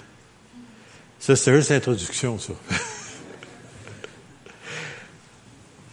Ça, 1.20 1.37
c'est 1.37 1.55
juste 1.55 1.70
l'introduction, 1.70 2.38
ça. 2.38 2.53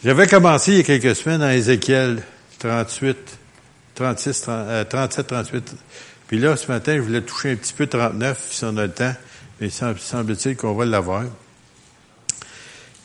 J'avais 0.03 0.27
commencé 0.27 0.71
il 0.71 0.77
y 0.77 0.82
a 0.82 0.84
quelques 0.84 1.15
semaines 1.15 1.41
dans 1.41 1.49
Ézéchiel 1.49 2.23
38, 2.60 3.17
36, 3.95 4.41
37, 4.89 5.27
38. 5.27 5.75
Puis 6.27 6.39
là, 6.39 6.58
ce 6.58 6.67
matin, 6.71 6.95
je 6.95 7.01
voulais 7.01 7.21
toucher 7.21 7.51
un 7.51 7.56
petit 7.56 7.73
peu 7.73 7.86
39, 7.86 8.47
si 8.49 8.65
on 8.65 8.75
a 8.77 8.88
le 8.88 8.91
temps. 8.91 9.13
Mais 9.62 9.69
semble-t-il 9.69 10.58
qu'on 10.58 10.73
va 10.73 10.86
l'avoir. 10.86 11.25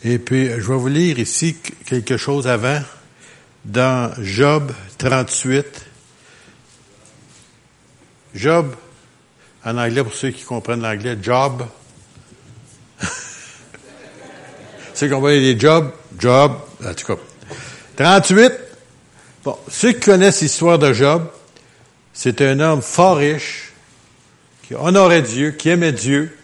Et 0.03 0.18
puis, 0.18 0.46
je 0.48 0.57
vais 0.57 0.77
vous 0.77 0.88
lire 0.88 1.18
ici 1.18 1.57
quelque 1.85 2.16
chose 2.16 2.48
avant 2.48 2.81
dans 3.64 4.12
Job 4.21 4.73
38. 4.99 5.87
Job, 8.35 8.75
en 9.64 9.79
anglais, 9.79 10.03
pour 10.03 10.14
ceux 10.14 10.31
qui 10.31 10.44
comprennent 10.44 10.83
l'anglais, 10.83 11.16
Job. 11.21 11.64
ceux 14.94 15.07
qui 15.07 15.12
comprennent 15.12 15.40
les 15.40 15.59
jobs, 15.59 15.90
Job, 16.18 16.53
en 16.85 16.94
tout 16.94 17.07
cas. 17.07 17.21
38. 17.97 18.53
Bon, 19.44 19.59
ceux 19.68 19.92
qui 19.92 20.01
connaissent 20.01 20.42
l'histoire 20.42 20.79
de 20.79 20.92
Job, 20.92 21.29
c'est 22.12 22.40
un 22.42 22.61
homme 22.61 22.83
fort 22.83 23.16
riche, 23.16 23.73
qui 24.62 24.75
honorait 24.75 25.23
Dieu, 25.23 25.53
qui 25.53 25.71
aimait 25.71 25.92
Dieu, 25.92 26.37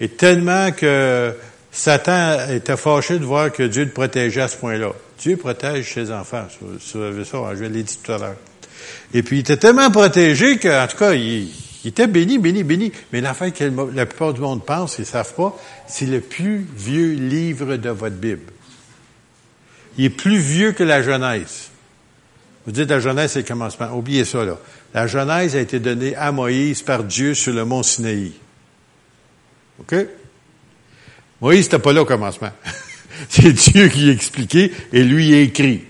et 0.00 0.08
tellement 0.08 0.72
que 0.72 1.34
Satan 1.78 2.50
était 2.50 2.76
fâché 2.76 3.20
de 3.20 3.24
voir 3.24 3.52
que 3.52 3.62
Dieu 3.62 3.84
le 3.84 3.90
protégeait 3.90 4.40
à 4.40 4.48
ce 4.48 4.56
point-là. 4.56 4.90
Dieu 5.20 5.36
protège 5.36 5.94
ses 5.94 6.10
enfants. 6.10 6.44
Vous 6.60 6.80
savez 6.80 7.24
ça, 7.24 7.38
je 7.54 7.62
l'ai 7.62 7.84
dit 7.84 7.96
tout 8.02 8.10
à 8.10 8.18
l'heure. 8.18 8.36
Et 9.14 9.22
puis, 9.22 9.36
il 9.36 9.40
était 9.40 9.58
tellement 9.58 9.88
protégé 9.88 10.58
qu'en 10.58 10.88
tout 10.90 10.96
cas, 10.96 11.14
il, 11.14 11.48
était 11.84 12.08
béni, 12.08 12.38
béni, 12.38 12.64
béni. 12.64 12.90
Mais 13.12 13.20
l'affaire 13.20 13.52
que 13.52 13.70
la 13.94 14.06
plupart 14.06 14.32
du 14.32 14.40
monde 14.40 14.66
pense, 14.66 14.98
ils 14.98 15.02
ne 15.02 15.06
savent 15.06 15.34
pas, 15.34 15.56
c'est 15.86 16.06
le 16.06 16.20
plus 16.20 16.66
vieux 16.76 17.12
livre 17.12 17.76
de 17.76 17.90
votre 17.90 18.16
Bible. 18.16 18.52
Il 19.96 20.06
est 20.06 20.10
plus 20.10 20.38
vieux 20.38 20.72
que 20.72 20.82
la 20.82 21.00
Genèse. 21.00 21.68
Vous 22.66 22.72
dites 22.72 22.90
la 22.90 22.98
Genèse, 22.98 23.30
c'est 23.30 23.42
le 23.42 23.46
commencement. 23.46 23.96
Oubliez 23.96 24.24
ça, 24.24 24.44
là. 24.44 24.58
La 24.94 25.06
Genèse 25.06 25.54
a 25.54 25.60
été 25.60 25.78
donnée 25.78 26.16
à 26.16 26.32
Moïse 26.32 26.82
par 26.82 27.04
Dieu 27.04 27.34
sur 27.34 27.52
le 27.52 27.64
mont 27.64 27.84
Sinaï. 27.84 28.32
OK? 29.78 29.94
Moïse 31.40 31.66
n'était 31.66 31.78
pas 31.78 31.92
là 31.92 32.02
au 32.02 32.04
commencement. 32.04 32.50
C'est 33.28 33.52
Dieu 33.52 33.88
qui 33.88 34.08
a 34.08 34.12
expliqué 34.12 34.72
et 34.92 35.02
lui 35.02 35.34
écrit. 35.34 35.82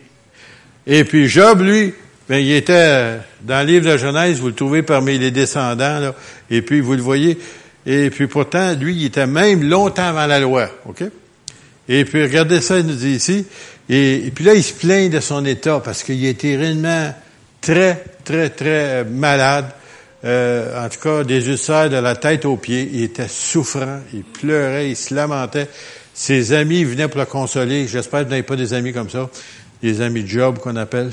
Et 0.87 1.04
puis 1.04 1.28
Job, 1.28 1.61
lui, 1.61 1.94
ben, 2.28 2.38
il 2.38 2.52
était 2.52 2.72
euh, 2.74 3.18
dans 3.42 3.66
le 3.66 3.72
livre 3.72 3.90
de 3.90 3.96
Genèse, 3.96 4.40
vous 4.40 4.48
le 4.48 4.54
trouvez 4.54 4.82
parmi 4.82 5.18
les 5.18 5.30
descendants, 5.30 6.12
et 6.50 6.62
puis 6.62 6.80
vous 6.80 6.94
le 6.94 7.02
voyez. 7.02 7.38
Et 7.87 8.11
puis 8.11 8.26
pourtant, 8.26 8.74
lui, 8.74 8.94
il 8.94 9.06
était 9.06 9.26
même 9.26 9.62
longtemps 9.64 10.08
avant 10.08 10.26
la 10.26 10.38
loi. 10.38 10.68
OK? 10.87 11.04
Et 11.88 12.04
puis 12.04 12.22
regardez 12.22 12.61
ça, 12.61 12.78
il 12.78 12.87
nous 12.87 12.94
dit 12.94 13.12
ici. 13.12 13.46
Et, 13.88 14.30
puis 14.34 14.44
là, 14.44 14.54
il 14.54 14.62
se 14.62 14.74
plaint 14.74 15.11
de 15.11 15.20
son 15.20 15.44
état 15.46 15.80
parce 15.82 16.02
qu'il 16.02 16.24
était 16.26 16.56
réellement 16.56 17.14
très, 17.62 18.04
très, 18.24 18.50
très 18.50 19.04
malade. 19.04 19.70
Euh, 20.24 20.85
en 20.85 20.88
tout 20.88 21.00
cas, 21.00 21.22
des 21.22 21.48
ulcères 21.48 21.90
de 21.90 21.96
la 21.96 22.16
tête 22.16 22.44
aux 22.44 22.57
pieds. 22.57 22.88
Il 22.92 23.02
était 23.02 23.28
souffrant, 23.28 24.00
il 24.12 24.24
pleurait, 24.24 24.90
il 24.90 24.96
se 24.96 25.14
lamentait. 25.14 25.68
Ses 26.12 26.52
amis 26.52 26.85
venaient 26.85 27.09
pour 27.09 27.20
le 27.20 27.26
consoler. 27.26 27.87
J'espère 27.87 28.20
que 28.20 28.24
vous 28.24 28.31
n'avez 28.31 28.42
pas 28.42 28.57
des 28.57 28.74
amis 28.74 28.92
comme 28.92 29.11
ça. 29.11 29.31
Des 29.83 30.00
amis 30.00 30.24
de 30.24 30.28
job 30.28 30.59
qu'on 30.59 30.76
appelle. 30.76 31.12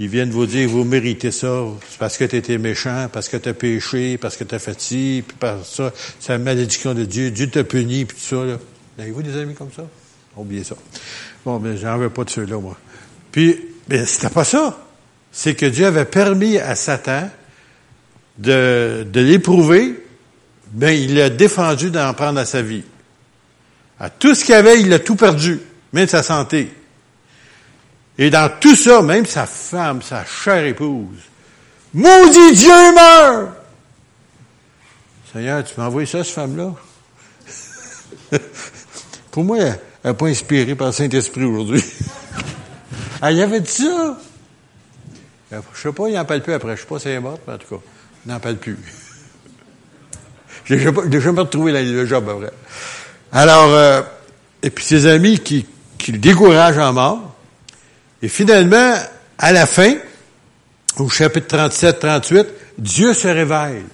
Ils 0.00 0.08
viennent 0.08 0.30
vous 0.30 0.46
dire, 0.46 0.68
vous 0.68 0.84
méritez 0.84 1.32
ça, 1.32 1.64
parce 1.98 2.16
que 2.16 2.24
tu 2.24 2.36
étais 2.36 2.56
méchant, 2.56 3.08
parce 3.12 3.28
que 3.28 3.36
tu 3.36 3.48
as 3.48 3.54
péché, 3.54 4.16
parce 4.16 4.36
que 4.36 4.44
tu 4.44 4.54
as 4.54 4.60
fait 4.60 4.80
ci, 4.80 5.24
puis 5.26 5.36
par 5.36 5.64
ça, 5.66 5.92
c'est 6.20 6.32
la 6.32 6.38
malédiction 6.38 6.94
de 6.94 7.04
Dieu, 7.04 7.32
Dieu 7.32 7.50
t'a 7.50 7.64
puni, 7.64 8.04
puis 8.04 8.16
tout 8.16 8.36
ça. 8.36 8.44
Là. 8.44 8.58
Avez-vous 8.98 9.22
des 9.22 9.36
amis 9.36 9.54
comme 9.54 9.72
ça? 9.74 9.82
Oubliez 10.36 10.62
ça. 10.62 10.76
Bon, 11.44 11.58
mais 11.58 11.76
j'en 11.76 11.98
veux 11.98 12.10
pas 12.10 12.22
de 12.22 12.30
ceux-là, 12.30 12.58
moi. 12.60 12.78
Puis, 13.32 13.58
ben, 13.88 14.06
c'était 14.06 14.30
pas 14.30 14.44
ça. 14.44 14.78
C'est 15.32 15.54
que 15.54 15.66
Dieu 15.66 15.86
avait 15.86 16.04
permis 16.04 16.58
à 16.58 16.76
Satan 16.76 17.28
de, 18.38 19.06
de 19.10 19.20
l'éprouver, 19.20 20.04
ben, 20.70 20.90
il 20.90 21.14
l'a 21.14 21.30
défendu 21.30 21.90
d'en 21.90 22.12
prendre 22.14 22.40
à 22.40 22.44
sa 22.44 22.62
vie. 22.62 22.84
À 23.98 24.10
tout 24.10 24.34
ce 24.34 24.44
qu'il 24.44 24.54
avait, 24.54 24.80
il 24.80 24.92
a 24.92 24.98
tout 24.98 25.16
perdu, 25.16 25.60
même 25.92 26.06
sa 26.06 26.22
santé. 26.22 26.72
Et 28.16 28.30
dans 28.30 28.50
tout 28.60 28.76
ça, 28.76 29.02
même 29.02 29.26
sa 29.26 29.46
femme, 29.46 30.02
sa 30.02 30.24
chère 30.24 30.64
épouse, 30.64 31.18
maudit 31.94 32.52
Dieu 32.52 32.94
meurt! 32.94 33.50
Seigneur, 35.32 35.62
tu 35.64 35.74
m'as 35.76 35.86
envoyé 35.86 36.06
ça, 36.06 36.24
cette 36.24 36.34
femme-là? 36.34 36.74
Pour 39.30 39.44
moi, 39.44 39.58
elle 39.58 39.78
n'est 40.04 40.14
pas 40.14 40.26
inspirée 40.26 40.74
par 40.74 40.88
le 40.88 40.92
Saint-Esprit 40.92 41.44
aujourd'hui. 41.44 41.84
ah, 43.22 43.30
il 43.30 43.40
avait 43.42 43.60
dit 43.60 43.70
ça? 43.70 44.18
Je 45.50 45.80
sais 45.80 45.92
pas, 45.92 46.08
il 46.08 46.14
n'en 46.14 46.24
parle 46.24 46.42
plus 46.42 46.52
après. 46.52 46.76
Je 46.76 46.82
sais 46.82 46.86
pas 46.86 46.98
si 46.98 47.08
elle 47.08 47.14
est 47.14 47.20
morte, 47.20 47.42
mais 47.46 47.54
en 47.54 47.58
tout 47.58 47.76
cas, 47.76 47.82
n'en 48.28 48.38
parle 48.38 48.56
plus. 48.56 48.76
J'ai 50.66 50.76
n'ai 50.76 51.20
jamais 51.20 51.40
retrouvé 51.40 51.72
le 51.72 52.06
job, 52.06 52.28
après. 52.28 52.52
Alors, 53.32 53.72
euh, 53.72 54.02
et 54.62 54.70
puis 54.70 54.84
ses 54.84 55.06
amis 55.06 55.38
qui, 55.38 55.66
qui 55.96 56.12
le 56.12 56.18
découragent 56.18 56.78
en 56.78 56.92
mort. 56.92 57.36
Et 58.20 58.28
finalement, 58.28 58.94
à 59.38 59.52
la 59.52 59.66
fin, 59.66 59.94
au 60.98 61.08
chapitre 61.08 61.56
37-38, 61.56 62.46
Dieu 62.76 63.14
se 63.14 63.28
révèle. 63.28 63.84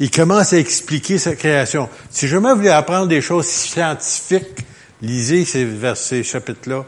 Il 0.00 0.10
commence 0.10 0.52
à 0.52 0.58
expliquer 0.58 1.18
sa 1.18 1.36
création. 1.36 1.88
Si 2.10 2.26
jamais 2.26 2.50
vous 2.50 2.56
voulez 2.56 2.70
apprendre 2.70 3.06
des 3.06 3.20
choses 3.20 3.46
scientifiques, 3.46 4.64
lisez 5.02 5.44
ces 5.44 5.64
versets, 5.64 6.22
chapitres-là, 6.22 6.84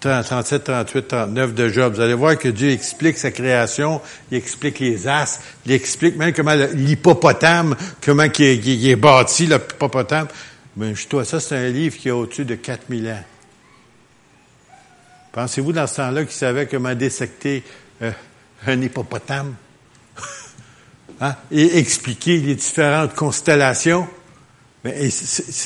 37, 0.00 0.64
38, 0.64 1.08
39 1.08 1.54
de 1.54 1.68
Job. 1.68 1.94
Vous 1.94 2.00
allez 2.00 2.14
voir 2.14 2.38
que 2.38 2.48
Dieu 2.48 2.70
explique 2.70 3.16
sa 3.16 3.30
création, 3.30 4.00
il 4.30 4.38
explique 4.38 4.78
les 4.80 5.08
as, 5.08 5.40
il 5.66 5.72
explique 5.72 6.16
même 6.16 6.32
comment 6.32 6.54
l'hippopotame, 6.54 7.76
comment 8.02 8.24
il 8.38 8.88
est, 8.88 8.96
bâti, 8.96 9.46
l'hippopotame. 9.46 10.28
Mais 10.76 10.94
je 10.94 11.06
toi, 11.06 11.24
ça, 11.24 11.40
c'est 11.40 11.56
un 11.56 11.68
livre 11.68 11.96
qui 11.96 12.10
a 12.10 12.16
au-dessus 12.16 12.44
de 12.44 12.56
4000 12.56 13.08
ans. 13.08 13.24
Pensez-vous 15.32 15.72
dans 15.72 15.86
ce 15.86 15.96
temps-là 15.96 16.24
qu'il 16.24 16.32
savait 16.32 16.66
comment 16.66 16.94
dissecter 16.94 17.62
euh, 18.02 18.12
un 18.66 18.80
hippopotame? 18.80 19.54
hein? 21.20 21.34
Et 21.50 21.78
expliquer 21.78 22.38
les 22.38 22.54
différentes 22.54 23.14
constellations? 23.14 24.06
Mais 24.84 25.08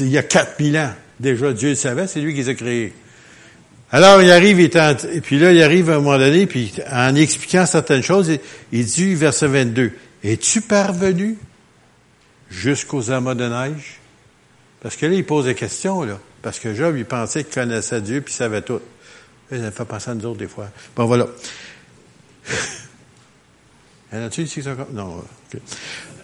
il 0.00 0.08
y 0.08 0.18
a 0.18 0.22
4000 0.22 0.78
ans. 0.78 0.92
Déjà, 1.18 1.52
Dieu 1.52 1.70
le 1.70 1.74
savait, 1.74 2.06
c'est 2.06 2.20
lui 2.20 2.32
qui 2.32 2.42
les 2.42 2.48
a 2.48 2.54
créés. 2.54 2.94
Alors, 3.90 4.20
il 4.22 4.30
arrive, 4.30 4.60
et 4.60 4.68
puis 5.22 5.38
là, 5.38 5.52
il 5.52 5.62
arrive 5.62 5.88
à 5.90 5.94
un 5.94 6.00
moment 6.00 6.18
donné, 6.18 6.46
puis 6.46 6.74
en 6.92 7.14
expliquant 7.14 7.64
certaines 7.64 8.02
choses, 8.02 8.30
il, 8.70 8.84
dit, 8.84 9.14
verset 9.14 9.46
22, 9.46 9.92
Es-tu 10.22 10.60
parvenu 10.60 11.38
jusqu'aux 12.50 13.10
amas 13.10 13.34
de 13.34 13.48
neige? 13.48 13.98
Parce 14.80 14.96
que 14.96 15.06
là, 15.06 15.14
il 15.14 15.24
pose 15.24 15.46
des 15.46 15.54
questions, 15.54 16.02
là. 16.02 16.18
Parce 16.42 16.58
que 16.58 16.74
Job, 16.74 16.96
il 16.96 17.04
pensait 17.04 17.44
qu'il 17.44 17.54
connaissait 17.54 18.00
Dieu, 18.00 18.20
puis 18.20 18.32
il 18.32 18.36
savait 18.36 18.62
tout. 18.62 18.80
Ça 19.50 19.56
me 19.56 19.70
fait 19.70 19.84
penser 19.84 20.10
à 20.10 20.14
nous 20.14 20.26
autres, 20.26 20.38
des 20.38 20.48
fois. 20.48 20.68
Bon, 20.94 21.06
voilà. 21.06 21.26
As-tu 24.12 24.42
ici, 24.42 24.62
ça? 24.62 24.76
Non. 24.92 25.24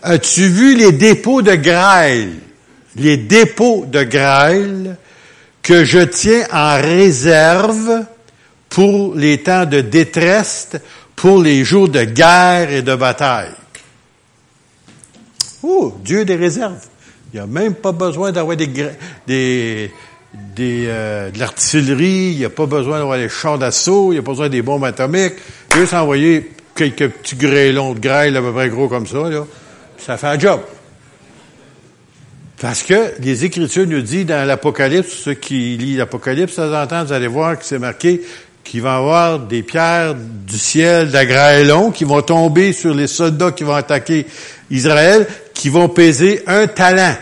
As-tu 0.03 0.49
vu 0.49 0.77
les 0.77 0.93
dépôts 0.93 1.41
de 1.41 1.55
grêle? 1.55 2.35
Les 2.97 3.17
dépôts 3.17 3.87
de 3.87 4.03
grêle 4.05 4.97
que 5.65 5.85
je 5.85 6.01
tiens 6.01 6.47
en 6.53 6.81
réserve 6.81 8.05
pour 8.69 9.15
les 9.15 9.43
temps 9.43 9.65
de 9.65 9.81
détresse, 9.81 10.69
pour 11.17 11.43
les 11.43 11.65
jours 11.65 11.89
de 11.89 12.05
guerre 12.05 12.71
et 12.71 12.83
de 12.83 12.95
bataille. 12.95 13.55
Oh, 15.63 15.95
Dieu 16.05 16.27
des 16.27 16.37
réserves. 16.37 16.87
Il 17.33 17.37
n'y 17.37 17.43
a 17.43 17.47
même 17.47 17.75
pas 17.75 17.93
besoin 17.93 18.31
d'avoir 18.31 18.57
des, 18.57 18.67
des, 18.67 19.91
des 20.35 20.85
euh, 20.87 21.31
de 21.31 21.39
l'artillerie, 21.39 22.33
il 22.33 22.39
n'y 22.39 22.45
a 22.45 22.51
pas 22.51 22.67
besoin 22.67 22.99
d'avoir 22.99 23.17
des 23.17 23.31
champs 23.31 23.57
d'assaut, 23.57 24.13
il 24.13 24.17
n'y 24.17 24.19
a 24.19 24.23
pas 24.23 24.33
besoin 24.33 24.51
des 24.51 24.61
bombes 24.61 24.85
atomiques. 24.85 25.35
Juste 25.75 25.95
envoyer 25.95 26.53
quelques 26.77 27.09
petits 27.09 27.37
grêlons 27.37 27.95
de 27.95 28.01
grêle 28.01 28.37
à 28.37 28.43
peu 28.43 28.53
près 28.53 28.69
gros 28.69 28.89
comme 28.89 29.07
ça, 29.07 29.31
là, 29.31 29.47
ça 29.97 30.19
fait 30.19 30.27
un 30.27 30.39
job. 30.39 30.61
Parce 32.65 32.83
que 32.83 33.13
les 33.21 33.45
Écritures 33.45 33.87
nous 33.87 34.01
disent 34.01 34.25
dans 34.25 34.49
l'Apocalypse, 34.49 35.13
ceux 35.25 35.35
qui 35.35 35.77
lisent 35.77 35.99
l'Apocalypse, 35.99 36.59
de 36.59 36.67
temps 36.67 36.83
en 36.83 36.87
temps, 36.87 37.05
vous 37.05 37.13
allez 37.13 37.27
voir 37.27 37.59
que 37.59 37.65
c'est 37.67 37.79
marqué 37.79 38.23
qu'il 38.65 38.81
va 38.81 38.95
y 38.95 38.97
avoir 38.97 39.39
des 39.39 39.63
pierres 39.63 40.15
du 40.15 40.57
ciel 40.57 41.11
d'Agraélon 41.11 41.91
qui 41.91 42.05
vont 42.05 42.23
tomber 42.23 42.73
sur 42.73 42.95
les 42.95 43.07
soldats 43.07 43.53
qui 43.53 43.65
vont 43.65 43.75
attaquer 43.75 44.25
Israël, 44.71 45.27
qui 45.53 45.69
vont 45.69 45.91
peser 45.91 46.43
un 46.47 46.67
talent. 46.67 47.15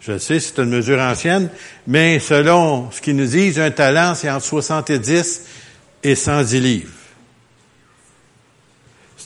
Je 0.00 0.18
sais, 0.18 0.40
c'est 0.40 0.58
une 0.58 0.70
mesure 0.70 0.98
ancienne, 0.98 1.48
mais 1.86 2.18
selon 2.18 2.90
ce 2.90 3.00
qu'ils 3.00 3.14
nous 3.14 3.26
disent, 3.26 3.60
un 3.60 3.70
talent, 3.70 4.16
c'est 4.16 4.32
entre 4.32 4.46
70 4.46 5.42
et 6.02 6.16
110 6.16 6.60
livres. 6.60 6.99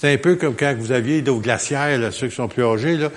C'est 0.05 0.13
un 0.13 0.19
peu 0.19 0.37
comme 0.37 0.55
quand 0.55 0.75
vous 0.77 0.93
aviez 0.93 1.23
d'eau 1.23 1.39
glaciaire, 1.39 1.99
là, 1.99 2.11
ceux 2.11 2.29
qui 2.29 2.35
sont 2.35 2.47
plus 2.47 2.63
âgés, 2.63 2.99
là, 2.99 3.09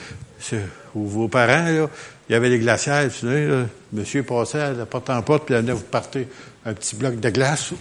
ou 0.96 1.06
vos 1.06 1.28
parents, 1.28 1.66
là, 1.66 1.90
il 2.30 2.32
y 2.32 2.36
avait 2.36 2.48
les 2.48 2.60
glacières, 2.60 3.12
tu 3.12 3.28
sais, 3.28 3.46
là, 3.46 3.66
monsieur 3.92 4.24
passait 4.24 4.74
la 4.74 4.86
porte 4.86 5.10
en 5.10 5.22
porte, 5.22 5.44
puis 5.44 5.54
il 5.54 5.58
venait 5.58 5.74
vous 5.74 5.82
partir 5.82 6.26
un 6.66 6.74
petit 6.74 6.96
bloc 6.96 7.20
de 7.20 7.30
glace. 7.30 7.74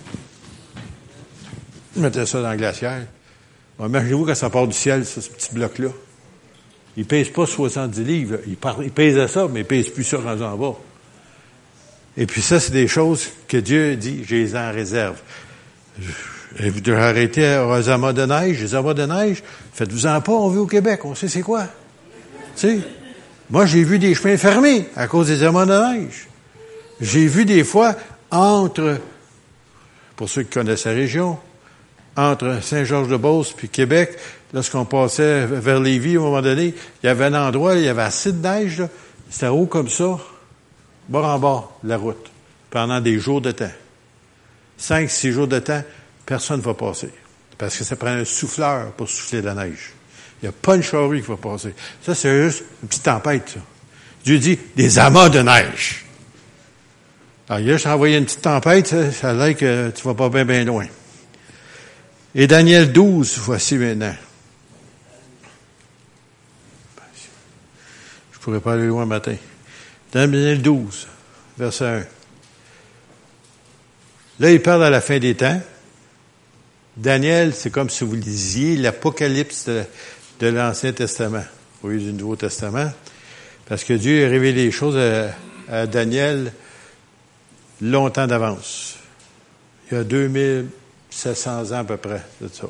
Vous 1.95 2.03
mettez 2.03 2.27
ça 2.27 2.43
dans 2.43 2.49
la 2.49 2.57
glacière. 2.57 3.03
Imaginez-vous 3.79 4.27
quand 4.27 4.35
ça 4.35 4.51
part 4.51 4.67
du 4.67 4.75
ciel, 4.75 5.07
ce 5.07 5.21
petit 5.21 5.55
bloc-là. 5.55 5.91
Il 6.97 7.07
pèse 7.07 7.29
pas 7.29 7.47
70 7.47 8.03
livres. 8.03 8.39
Il, 8.45 8.57
il 8.83 8.91
pèse 8.91 9.25
ça, 9.31 9.47
mais 9.49 9.61
il 9.61 9.67
pèse 9.67 9.89
plus 9.89 10.03
ça 10.03 10.19
quand 10.21 10.41
en 10.41 10.57
bas. 10.57 10.75
Et 12.17 12.27
puis 12.27 12.43
ça, 12.43 12.59
c'est 12.59 12.73
des 12.73 12.89
choses 12.89 13.29
que 13.47 13.59
Dieu 13.59 13.95
dit, 13.95 14.25
j'ai 14.27 14.43
les 14.43 14.57
en 14.57 14.73
réserve. 14.73 15.21
Et 16.59 16.71
vous 16.71 16.81
devez 16.81 17.03
arrêter 17.03 17.59
aux 17.59 17.89
amas 17.89 18.13
de 18.13 18.25
neige. 18.25 18.61
Les 18.61 18.75
amas 18.75 18.95
de 18.95 19.05
neige, 19.05 19.43
faites-vous-en 19.73 20.21
pas, 20.21 20.33
on 20.33 20.49
vit 20.49 20.59
au 20.59 20.67
Québec, 20.67 21.05
on 21.05 21.15
sait 21.15 21.29
c'est 21.29 21.43
quoi. 21.43 21.65
Tu 22.57 22.69
sais, 22.69 22.79
moi, 23.51 23.67
j'ai 23.67 23.85
vu 23.85 23.99
des 23.99 24.15
chemins 24.15 24.37
fermés 24.37 24.89
à 24.97 25.07
cause 25.07 25.29
des 25.29 25.43
amas 25.43 25.67
de 25.67 25.99
neige. 25.99 26.29
J'ai 27.01 27.27
vu 27.27 27.45
des 27.45 27.63
fois 27.63 27.95
entre, 28.31 28.99
pour 30.17 30.29
ceux 30.29 30.43
qui 30.43 30.51
connaissent 30.51 30.87
la 30.87 30.93
région, 30.93 31.39
entre 32.17 32.63
Saint-Georges-de-Beauce 32.63 33.53
puis 33.53 33.69
Québec, 33.69 34.17
lorsqu'on 34.53 34.85
passait 34.85 35.47
vers 35.47 35.81
Lévis, 35.81 36.17
à 36.17 36.21
un 36.21 36.23
moment 36.23 36.43
donné, 36.43 36.75
il 37.03 37.07
y 37.07 37.09
avait 37.09 37.27
un 37.27 37.35
endroit, 37.35 37.75
il 37.77 37.85
y 37.85 37.89
avait 37.89 38.03
assez 38.03 38.33
de 38.33 38.43
neige, 38.43 38.83
c'était 39.29 39.49
haut 39.49 39.67
comme 39.67 39.89
ça, 39.89 40.19
bord 41.09 41.27
en 41.27 41.39
bord, 41.39 41.79
la 41.85 41.99
route, 41.99 42.31
pendant 42.71 43.01
des 43.01 43.19
jours 43.19 43.41
de 43.41 43.53
temps. 43.53 43.73
Cinq, 44.79 45.11
six 45.11 45.33
jours 45.33 45.49
de 45.49 45.59
temps, 45.59 45.83
personne 46.27 46.59
ne 46.61 46.65
va 46.65 46.75
passer. 46.75 47.11
Parce 47.57 47.79
que 47.79 47.85
ça 47.85 47.97
prend 47.97 48.09
un 48.09 48.25
souffleur 48.25 48.93
pour 48.93 49.09
souffler 49.09 49.41
de 49.41 49.47
la 49.47 49.55
neige. 49.55 49.93
Il 50.43 50.45
n'y 50.45 50.49
a 50.49 50.53
pas 50.53 50.77
une 50.77 50.83
charrue 50.83 51.23
qui 51.23 51.29
va 51.29 51.37
passer. 51.37 51.75
Ça, 52.03 52.15
c'est 52.15 52.43
juste 52.43 52.65
une 52.83 52.89
petite 52.89 53.05
tempête, 53.05 53.49
ça. 53.49 53.61
Dieu 54.23 54.39
dit 54.39 54.59
des 54.75 54.99
amas 54.99 55.29
de 55.29 55.41
neige. 55.41 56.05
Alors, 57.49 57.61
il 57.61 57.71
a 57.71 57.73
juste 57.75 57.87
envoyé 57.87 58.19
une 58.19 58.25
petite 58.25 58.43
tempête, 58.43 58.89
ça, 58.89 59.13
ça 59.13 59.31
a 59.31 59.55
que 59.55 59.91
tu 59.91 60.03
vas 60.03 60.15
pas 60.15 60.29
bien, 60.29 60.45
bien 60.45 60.65
loin. 60.65 60.87
Et 62.35 62.47
Daniel 62.47 62.93
12, 62.93 63.39
voici 63.39 63.77
maintenant. 63.77 64.15
Je 68.33 68.39
pourrais 68.41 68.61
pas 68.61 68.75
aller 68.75 68.89
loin 68.89 69.07
matin. 69.07 69.37
Daniel 70.13 70.61
12, 70.61 71.07
verset 71.57 71.85
1. 71.85 72.05
Là, 74.41 74.51
il 74.51 74.61
parle 74.61 74.85
à 74.85 74.91
la 74.91 75.01
fin 75.01 75.19
des 75.19 75.35
temps. 75.35 75.61
Daniel, 76.97 77.55
c'est 77.55 77.71
comme 77.71 77.91
si 77.91 78.05
vous 78.05 78.15
lisiez 78.15 78.77
l'Apocalypse 78.77 79.69
de, 80.41 80.47
l'Ancien 80.47 80.93
Testament 80.93 81.45
au 81.83 81.89
lieu 81.89 81.99
du 81.99 82.13
Nouveau 82.13 82.37
Testament, 82.37 82.91
parce 83.69 83.85
que 83.85 83.93
Dieu 83.93 84.25
a 84.25 84.29
révélé 84.29 84.65
les 84.65 84.71
choses 84.71 84.97
à, 85.69 85.87
Daniel 85.87 86.53
longtemps 87.83 88.27
d'avance. 88.27 88.95
Il 89.91 89.99
y 89.99 90.01
a 90.01 90.05
2700 90.05 91.73
ans 91.73 91.81
à 91.81 91.85
peu 91.85 91.97
près 91.97 92.23
de 92.41 92.49
ça. 92.49 92.67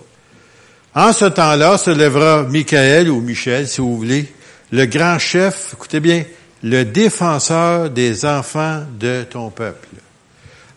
En 0.94 1.12
ce 1.12 1.26
temps-là 1.26 1.78
se 1.78 1.90
lèvera 1.90 2.42
Michael 2.44 3.10
ou 3.10 3.20
Michel, 3.20 3.68
si 3.68 3.80
vous 3.80 3.96
voulez, 3.96 4.32
le 4.72 4.86
grand 4.86 5.18
chef, 5.18 5.74
écoutez 5.74 6.00
bien, 6.00 6.24
le 6.62 6.84
défenseur 6.84 7.90
des 7.90 8.24
enfants 8.24 8.82
de 8.98 9.24
ton 9.28 9.50
peuple. 9.50 9.88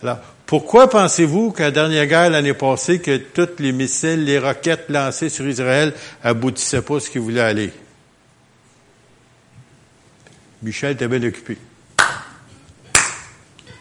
Alors, 0.02 0.18
pourquoi 0.50 0.90
pensez-vous 0.90 1.52
qu'à 1.52 1.66
la 1.66 1.70
dernière 1.70 2.06
guerre 2.08 2.28
l'année 2.28 2.54
passée, 2.54 3.00
que 3.00 3.18
tous 3.18 3.62
les 3.62 3.70
missiles, 3.70 4.24
les 4.24 4.40
roquettes 4.40 4.86
lancées 4.88 5.28
sur 5.28 5.46
Israël 5.46 5.94
aboutissaient 6.24 6.82
pas 6.82 6.96
à 6.96 7.00
ce 7.00 7.08
qu'ils 7.08 7.20
voulaient 7.20 7.40
aller? 7.40 7.72
Michel 10.60 10.94
était 10.94 11.06
bien 11.06 11.22
occupé. 11.22 11.56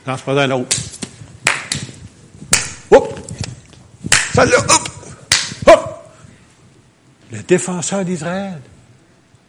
Lance 0.06 0.22
pas 0.22 0.44
un 0.44 0.52
autre. 0.52 0.78
Hop! 2.92 3.20
Ça 4.36 4.46
là, 4.46 4.58
hop! 4.60 4.90
Hop! 5.66 6.14
Le 7.32 7.40
défenseur 7.40 8.06
d'Israël. 8.06 8.62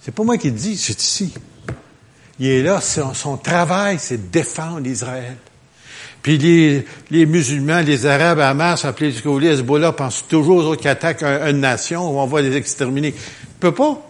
C'est 0.00 0.14
pas 0.14 0.24
moi 0.24 0.38
qui 0.38 0.48
le 0.48 0.56
dis, 0.56 0.78
c'est 0.78 1.02
ici. 1.02 1.34
Il 2.38 2.46
est 2.46 2.62
là, 2.62 2.80
son, 2.80 3.12
son 3.12 3.36
travail, 3.36 3.98
c'est 3.98 4.30
défendre 4.30 4.86
Israël. 4.86 5.36
Puis 6.22 6.38
les, 6.38 6.84
les 7.10 7.26
musulmans, 7.26 7.80
les 7.80 8.04
Arabes, 8.06 8.40
Hamas, 8.40 8.84
appelés 8.84 9.10
du 9.10 9.22
Gaulier, 9.22 9.52
Hezbollah, 9.52 9.92
pensent 9.92 10.26
toujours 10.28 10.58
aux 10.58 10.66
autres 10.66 10.82
qui 10.82 10.88
attaquent 10.88 11.22
une 11.22 11.60
nation, 11.60 12.10
où 12.10 12.20
on 12.20 12.26
va 12.26 12.42
les 12.42 12.56
exterminer. 12.56 13.08
Il 13.08 13.54
peut 13.58 13.72
pas. 13.72 14.06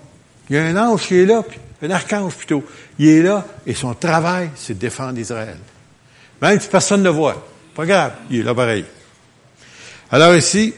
Il 0.49 0.57
y 0.57 0.59
a 0.59 0.64
un 0.64 0.77
ange 0.77 1.07
qui 1.07 1.16
est 1.16 1.27
là, 1.27 1.44
un 1.83 1.90
archange 1.90 2.35
plutôt. 2.35 2.64
Il 2.99 3.09
est 3.09 3.23
là, 3.23 3.46
et 3.66 3.75
son 3.75 3.94
travail, 3.94 4.51
c'est 4.57 4.77
défendre 4.77 5.18
Israël. 5.18 5.57
Même 6.42 6.59
si 6.59 6.68
personne 6.68 7.01
ne 7.01 7.05
le 7.05 7.11
voit. 7.11 7.46
Pas 7.75 7.87
grave, 7.87 8.12
il 8.31 8.40
est 8.40 8.42
là 8.42 8.55
pareil. 8.55 8.85
Alors 10.11 10.35
ici, 10.35 10.75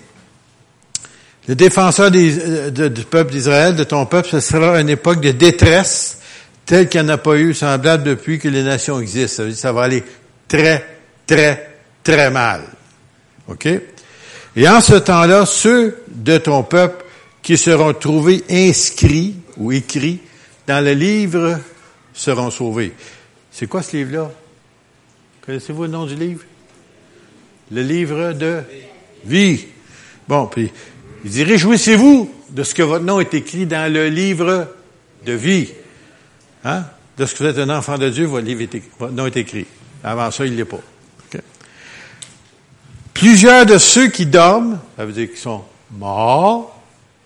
le 1.48 1.54
défenseur 1.54 2.10
des, 2.10 2.70
du 2.70 3.04
peuple 3.04 3.32
d'Israël, 3.32 3.74
de 3.74 3.84
ton 3.84 4.04
peuple, 4.06 4.28
ce 4.30 4.40
sera 4.40 4.78
une 4.80 4.90
époque 4.90 5.20
de 5.20 5.30
détresse 5.30 6.18
telle 6.66 6.88
qu'il 6.88 7.00
n'y 7.00 7.10
en 7.10 7.14
a 7.14 7.18
pas 7.18 7.36
eu 7.36 7.54
semblable 7.54 8.04
depuis 8.04 8.38
que 8.38 8.48
les 8.48 8.62
nations 8.62 9.00
existent. 9.00 9.36
Ça 9.36 9.42
veut 9.42 9.48
dire 9.50 9.58
ça 9.58 9.72
va 9.72 9.82
aller 9.82 10.04
très, 10.46 10.86
très, 11.26 11.76
très 12.02 12.30
mal. 12.30 12.62
OK? 13.48 13.68
Et 14.56 14.68
en 14.68 14.80
ce 14.80 14.94
temps-là, 14.94 15.46
ceux 15.46 16.02
de 16.08 16.38
ton 16.38 16.62
peuple 16.62 17.04
qui 17.42 17.56
seront 17.56 17.94
trouvés 17.94 18.44
inscrits 18.50 19.36
ou 19.56 19.72
écrits 19.72 20.20
dans 20.66 20.84
le 20.84 20.92
livre 20.92 21.58
seront 22.12 22.50
sauvés. 22.50 22.92
C'est 23.50 23.66
quoi 23.66 23.82
ce 23.82 23.96
livre-là? 23.96 24.30
Connaissez-vous 25.44 25.82
le 25.82 25.88
nom 25.88 26.06
du 26.06 26.14
livre? 26.14 26.42
Le 27.70 27.82
livre 27.82 28.32
de 28.32 28.62
vie. 29.24 29.66
Bon, 30.28 30.46
puis 30.46 30.70
il 31.24 31.30
dit, 31.30 31.44
réjouissez-vous 31.44 32.32
de 32.50 32.62
ce 32.62 32.74
que 32.74 32.82
votre 32.82 33.04
nom 33.04 33.20
est 33.20 33.34
écrit 33.34 33.66
dans 33.66 33.92
le 33.92 34.08
livre 34.08 34.68
de 35.24 35.32
vie. 35.32 35.68
Hein? 36.64 36.84
De 37.16 37.26
ce 37.26 37.34
que 37.34 37.44
vous 37.44 37.50
êtes 37.50 37.58
un 37.58 37.70
enfant 37.70 37.98
de 37.98 38.08
Dieu, 38.08 38.26
votre, 38.26 38.46
livre 38.46 38.62
est, 38.62 38.82
votre 38.98 39.12
nom 39.12 39.26
est 39.26 39.36
écrit. 39.36 39.66
Avant 40.04 40.30
ça, 40.30 40.44
il 40.44 40.52
ne 40.52 40.58
l'est 40.58 40.64
pas. 40.64 40.80
Plusieurs 43.22 43.66
de 43.66 43.78
ceux 43.78 44.08
qui 44.08 44.26
dorment, 44.26 44.80
ça 44.96 45.04
veut 45.04 45.12
dire 45.12 45.28
qu'ils 45.28 45.38
sont 45.38 45.62
morts, 45.92 46.76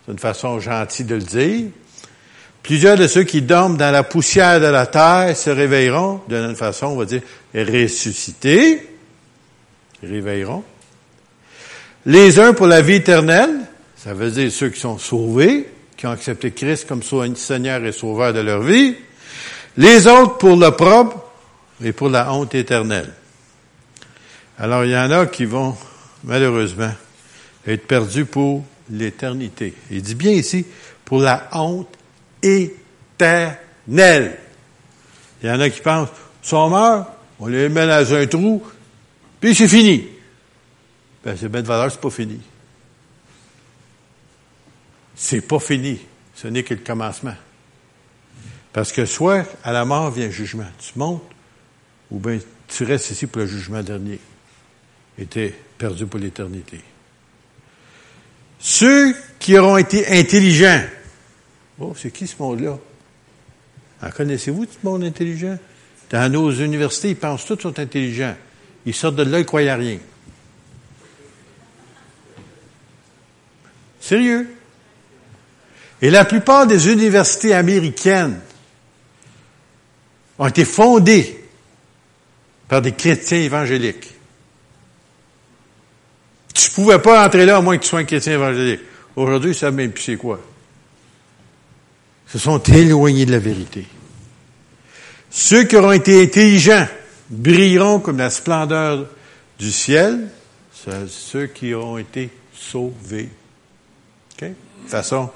c'est 0.05 0.13
une 0.13 0.19
façon 0.19 0.61
gentille 0.61 1.07
de 1.07 1.15
le 1.15 1.23
dire. 1.23 1.71
Plusieurs 2.63 2.99
de 2.99 3.07
ceux 3.07 3.23
qui 3.23 3.41
dorment 3.41 3.79
dans 3.79 3.91
la 3.91 4.03
poussière 4.03 4.61
de 4.61 4.67
la 4.67 4.85
terre 4.85 5.35
se 5.35 5.49
réveilleront, 5.49 6.21
d'une 6.29 6.55
façon, 6.55 6.89
on 6.89 6.97
va 6.97 7.07
dire, 7.07 7.23
ressuscités, 7.55 8.87
réveilleront. 10.03 10.65
Les 12.05 12.39
uns 12.41 12.53
pour 12.53 12.67
la 12.67 12.83
vie 12.83 12.97
éternelle, 12.97 13.61
ça 13.97 14.13
veut 14.13 14.31
dire 14.31 14.53
ceux 14.53 14.69
qui 14.69 14.81
sont 14.81 14.99
sauvés, 14.99 15.67
qui 15.97 16.07
ont 16.07 16.11
accepté 16.11 16.51
Christ 16.51 16.87
comme 16.87 17.01
Seigneur 17.03 17.83
et 17.83 17.93
Sauveur 17.93 18.35
de 18.35 18.41
leur 18.41 18.61
vie. 18.61 18.97
Les 19.79 20.07
autres 20.07 20.37
pour 20.37 20.57
le 20.57 20.73
propre 20.73 21.25
et 21.83 21.93
pour 21.93 22.11
la 22.11 22.35
honte 22.35 22.55
éternelle. 22.55 23.15
Alors 24.59 24.85
il 24.85 24.90
y 24.90 24.97
en 24.97 25.11
a 25.11 25.27
qui 25.27 25.45
vont, 25.45 25.77
malheureusement, 26.25 26.92
être 27.66 27.87
perdus 27.87 28.25
pour 28.25 28.64
l'éternité. 28.90 29.75
Il 29.90 30.03
dit 30.03 30.14
bien 30.14 30.33
ici, 30.33 30.64
pour 31.05 31.21
la 31.21 31.49
honte 31.53 31.88
éternelle. 32.42 34.38
Il 35.42 35.49
y 35.49 35.51
en 35.51 35.61
a 35.61 35.69
qui 35.69 35.81
pensent, 35.81 36.09
si 36.42 36.55
on 36.55 36.71
meurt, 36.71 37.09
on 37.38 37.47
les 37.49 37.69
met 37.69 37.87
dans 37.87 38.14
un 38.14 38.27
trou, 38.27 38.62
puis 39.40 39.55
c'est 39.55 39.69
fini. 39.69 40.09
Ben, 41.23 41.37
c'est 41.38 41.49
bien 41.49 41.62
de 41.62 41.66
valeur, 41.66 41.90
c'est 41.90 42.01
pas 42.01 42.11
fini. 42.11 42.40
C'est 45.14 45.40
pas 45.42 45.59
fini. 45.59 46.01
Ce 46.35 46.49
n'est 46.49 46.62
que 46.62 46.75
le 46.75 46.81
commencement. 46.81 47.35
Parce 48.73 48.92
que 48.92 49.07
soit 49.07 49.45
à 49.64 49.73
la 49.73 49.85
mort 49.85 50.11
vient 50.11 50.27
le 50.27 50.33
jugement. 50.33 50.66
Tu 50.79 50.99
montes, 50.99 51.25
ou 52.11 52.19
bien 52.19 52.38
tu 52.69 52.85
restes 52.85 53.11
ici 53.11 53.27
pour 53.27 53.40
le 53.42 53.47
jugement 53.47 53.83
dernier. 53.83 54.21
Et 55.19 55.27
tu 55.27 55.41
es 55.41 55.55
perdu 55.79 56.07
pour 56.07 56.21
l'éternité. 56.21 56.81
Ceux 58.59 59.15
qui 59.39 59.57
auront 59.59 59.77
été 59.77 60.07
intelligents. 60.19 60.83
Oh, 61.79 61.95
c'est 61.97 62.11
qui 62.11 62.27
ce 62.27 62.35
monde-là? 62.39 62.79
En 64.03 64.11
connaissez-vous 64.11 64.65
ce 64.65 64.87
monde 64.87 65.05
intelligent? 65.05 65.59
Dans 66.11 66.31
nos 66.31 66.51
universités, 66.51 67.11
ils 67.11 67.17
pensent 67.17 67.45
tous 67.45 67.61
sont 67.61 67.79
intelligents. 67.79 68.37
Ils 68.85 68.95
sortent 68.95 69.17
de 69.17 69.23
là, 69.23 69.41
ils 69.41 69.47
croient 69.47 69.63
à 69.63 69.77
rien. 69.77 69.99
Sérieux? 74.01 74.49
Et 76.03 76.11
la 76.11 76.25
plupart 76.25 76.67
des 76.67 76.93
universités 76.93 77.55
américaines 77.55 78.41
ont 80.39 80.47
été 80.47 80.65
fondées 80.65 81.43
par 82.69 82.83
des 82.83 82.93
chrétiens 82.93 83.39
évangéliques. 83.39 84.16
Tu 86.57 86.71
pouvais 86.71 86.99
pas 86.99 87.27
entrer 87.27 87.45
là 87.45 87.59
à 87.59 87.61
moins 87.61 87.77
que 87.77 87.83
tu 87.83 87.88
sois 87.88 87.99
un 87.99 88.05
chrétien 88.05 88.33
évangélique. 88.33 88.81
Aujourd'hui, 89.14 89.55
ça 89.55 89.71
même 89.71 89.92
plus 89.92 90.03
c'est 90.03 90.16
quoi. 90.16 90.40
Se 92.29 92.38
sont 92.38 92.59
éloignés 92.62 93.27
de 93.27 93.33
la 93.33 93.38
vérité. 93.38 93.87
Ceux 95.31 95.64
qui 95.64 95.77
auront 95.77 95.92
été 95.92 96.23
intelligents 96.23 96.88
brilleront 97.29 98.01
comme 98.01 98.16
la 98.16 98.31
splendeur 98.31 99.07
du 99.59 99.71
ciel. 99.71 100.29
Ceux 101.09 101.47
qui 101.47 101.75
auront 101.75 101.99
été 101.99 102.31
sauvés. 102.55 103.29
De 104.40 104.55
façon 104.87 105.29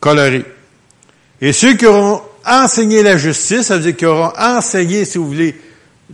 colorée. 0.00 0.44
Et 1.40 1.54
ceux 1.54 1.76
qui 1.76 1.86
auront 1.86 2.20
enseigné 2.44 3.02
la 3.02 3.16
justice, 3.16 3.62
ça 3.62 3.76
veut 3.76 3.84
dire 3.84 3.96
qu'ils 3.96 4.08
auront 4.08 4.32
enseigné, 4.38 5.06
si 5.06 5.16
vous 5.16 5.28
voulez, 5.28 5.58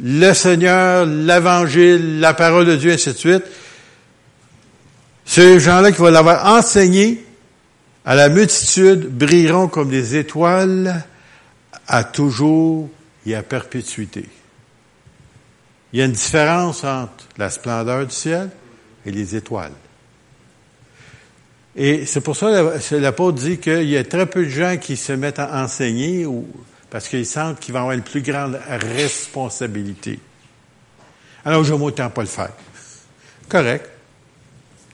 le 0.00 0.32
Seigneur, 0.32 1.06
l'Évangile, 1.06 2.20
la 2.20 2.35
parole 2.35 2.66
de 2.66 2.76
Dieu, 2.76 2.92
ainsi 2.92 3.12
de 3.12 3.18
suite. 3.18 3.44
Ces 5.24 5.61
gens-là 5.61 5.92
qui 5.92 5.98
vont 5.98 6.11
l'avoir 6.11 6.46
enseigné 6.46 7.24
à 8.04 8.14
la 8.14 8.28
multitude 8.28 9.06
brilleront 9.06 9.68
comme 9.68 9.88
des 9.88 10.16
étoiles 10.16 11.04
à 11.87 12.04
toujours 12.04 12.90
et 13.26 13.35
à 13.35 13.42
perpétuité. 13.42 14.28
Il 15.92 15.98
y 15.98 16.02
a 16.02 16.06
une 16.06 16.12
différence 16.12 16.85
entre 16.85 17.28
la 17.37 17.50
splendeur 17.50 18.06
du 18.06 18.14
ciel 18.14 18.50
et 19.04 19.11
les 19.11 19.37
étoiles. 19.37 19.72
Et 21.76 22.04
c'est 22.06 22.20
pour 22.20 22.37
ça 22.37 22.46
que 22.78 22.94
l'apôtre 22.96 23.38
dit 23.38 23.58
qu'il 23.58 23.88
y 23.88 23.96
a 23.96 24.04
très 24.04 24.26
peu 24.26 24.44
de 24.44 24.50
gens 24.50 24.76
qui 24.76 24.96
se 24.96 25.12
mettent 25.12 25.38
à 25.38 25.62
enseigner 25.62 26.26
parce 26.90 27.08
qu'ils 27.08 27.26
sentent 27.26 27.61
qu'ils 27.61 27.72
vont 27.72 27.80
avoir 27.80 27.94
une 27.94 28.02
plus 28.02 28.20
grande 28.20 28.58
responsabilité. 28.66 30.18
Alors, 31.44 31.64
je 31.64 31.72
m'autant 31.72 32.11
pas 32.11 32.22
le 32.22 32.28
faire. 32.28 32.52
Correct. 33.48 33.91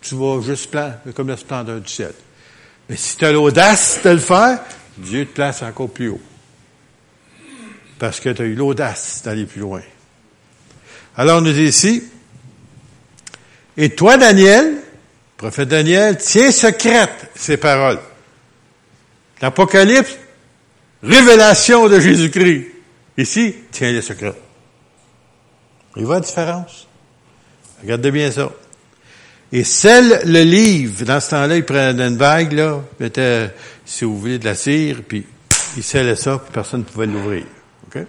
Tu 0.01 0.15
vas 0.15 0.41
juste 0.41 0.77
comme 1.15 1.29
la 1.29 1.37
splendeur 1.37 1.81
du 1.81 1.89
ciel. 1.89 2.13
Mais 2.89 2.97
si 2.97 3.17
tu 3.17 3.25
as 3.25 3.33
l'audace 3.33 4.01
de 4.03 4.11
le 4.11 4.19
faire, 4.19 4.61
Dieu 4.97 5.27
te 5.27 5.33
place 5.33 5.63
encore 5.63 5.91
plus 5.91 6.09
haut. 6.09 6.21
Parce 7.99 8.21
que 8.21 8.31
tu 8.31 8.43
as 8.43 8.45
eu 8.45 8.55
l'audace 8.55 9.23
d'aller 9.25 9.45
plus 9.45 9.61
loin. 9.61 9.83
Alors, 11.17 11.39
on 11.39 11.41
nous 11.41 11.53
dit 11.53 11.65
ici, 11.65 12.05
et 13.77 13.91
toi, 13.91 14.17
Daniel, 14.17 14.77
prophète 15.37 15.69
Daniel, 15.69 16.17
tiens 16.19 16.51
secrète 16.51 17.31
ces 17.35 17.57
paroles. 17.57 18.01
L'Apocalypse, 19.41 20.17
révélation 21.03 21.89
de 21.89 22.01
Jésus-Christ. 22.01 22.67
Ici, 23.17 23.55
tiens 23.71 23.93
les 23.93 24.03
secrets. 24.03 24.35
Il 25.97 26.05
voit 26.05 26.17
la 26.17 26.21
différence. 26.21 26.87
Regardez 27.83 28.11
bien 28.11 28.31
ça. 28.31 28.51
Et 29.53 29.65
celle, 29.65 30.21
le 30.25 30.43
livre, 30.43 31.05
dans 31.05 31.21
ce 31.21 31.31
temps-là, 31.31 31.57
il 31.57 31.65
prenait 31.65 32.07
une 32.07 32.19
vague, 32.19 32.53
là, 32.53 32.81
il 32.99 33.03
mettait, 33.05 33.55
si 33.85 34.05
vous 34.05 34.19
voulez, 34.19 34.39
de 34.39 34.45
la 34.45 34.55
cire, 34.55 35.03
puis 35.07 35.25
il 35.77 35.83
scellait 35.83 36.17
ça, 36.17 36.39
puis 36.39 36.53
personne 36.53 36.81
ne 36.81 36.85
pouvait 36.85 37.07
l'ouvrir. 37.07 37.45
OK? 37.87 38.03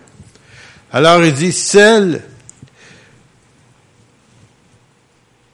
Alors, 0.92 1.24
il 1.24 1.34
dit, 1.34 1.54
celle 1.54 2.22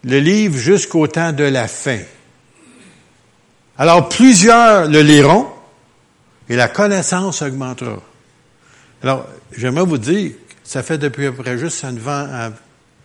le 0.06 0.20
livre 0.20 0.58
jusqu'au 0.58 1.08
temps 1.08 1.34
de 1.34 1.44
la 1.44 1.68
fin. 1.68 2.00
Alors 3.78 4.08
plusieurs 4.08 4.88
le 4.88 5.02
liront 5.02 5.48
et 6.48 6.56
la 6.56 6.68
connaissance 6.68 7.42
augmentera. 7.42 8.02
Alors, 9.02 9.28
j'aimerais 9.52 9.86
vous 9.86 9.98
dire, 9.98 10.32
ça 10.64 10.84
fait 10.84 10.98
depuis 10.98 11.26
à 11.26 11.32
peu 11.32 11.44
près 11.44 11.58
juste 11.58 11.78
120, 11.80 12.54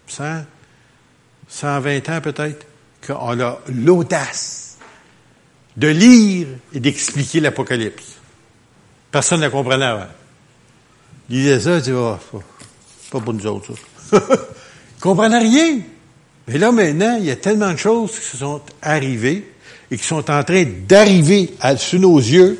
100, 0.07 0.45
120 1.49 2.09
ans 2.11 2.20
peut-être, 2.20 2.66
qu'on 3.07 3.40
a 3.40 3.59
l'audace 3.68 4.78
de 5.76 5.88
lire 5.88 6.46
et 6.74 6.80
d'expliquer 6.80 7.40
l'Apocalypse. 7.40 8.16
Personne 9.11 9.40
ne 9.40 9.44
la 9.44 9.51
comprenait 9.51 9.84
avant. 9.84 10.07
Il 11.28 11.36
disait 11.36 11.61
ça, 11.61 11.76
il 11.76 11.82
disait, 11.82 11.92
oh, 11.96 12.16
pas 13.11 13.20
pour 13.20 13.32
nous 13.32 13.46
autres, 13.46 13.72
ça. 14.11 14.22
Ils 14.96 15.01
comprenaient 15.01 15.38
rien. 15.38 15.80
Mais 16.46 16.59
là, 16.59 16.72
maintenant, 16.72 17.16
il 17.18 17.24
y 17.24 17.30
a 17.30 17.36
tellement 17.36 17.72
de 17.72 17.78
choses 17.78 18.11
qui 18.11 18.26
se 18.26 18.36
sont 18.36 18.61
arrivées 18.82 19.51
et 19.90 19.96
qui 19.96 20.05
sont 20.05 20.30
en 20.30 20.44
train 20.44 20.64
d'arriver 20.86 21.51
sous 21.78 21.98
nos 21.98 22.18
yeux 22.18 22.59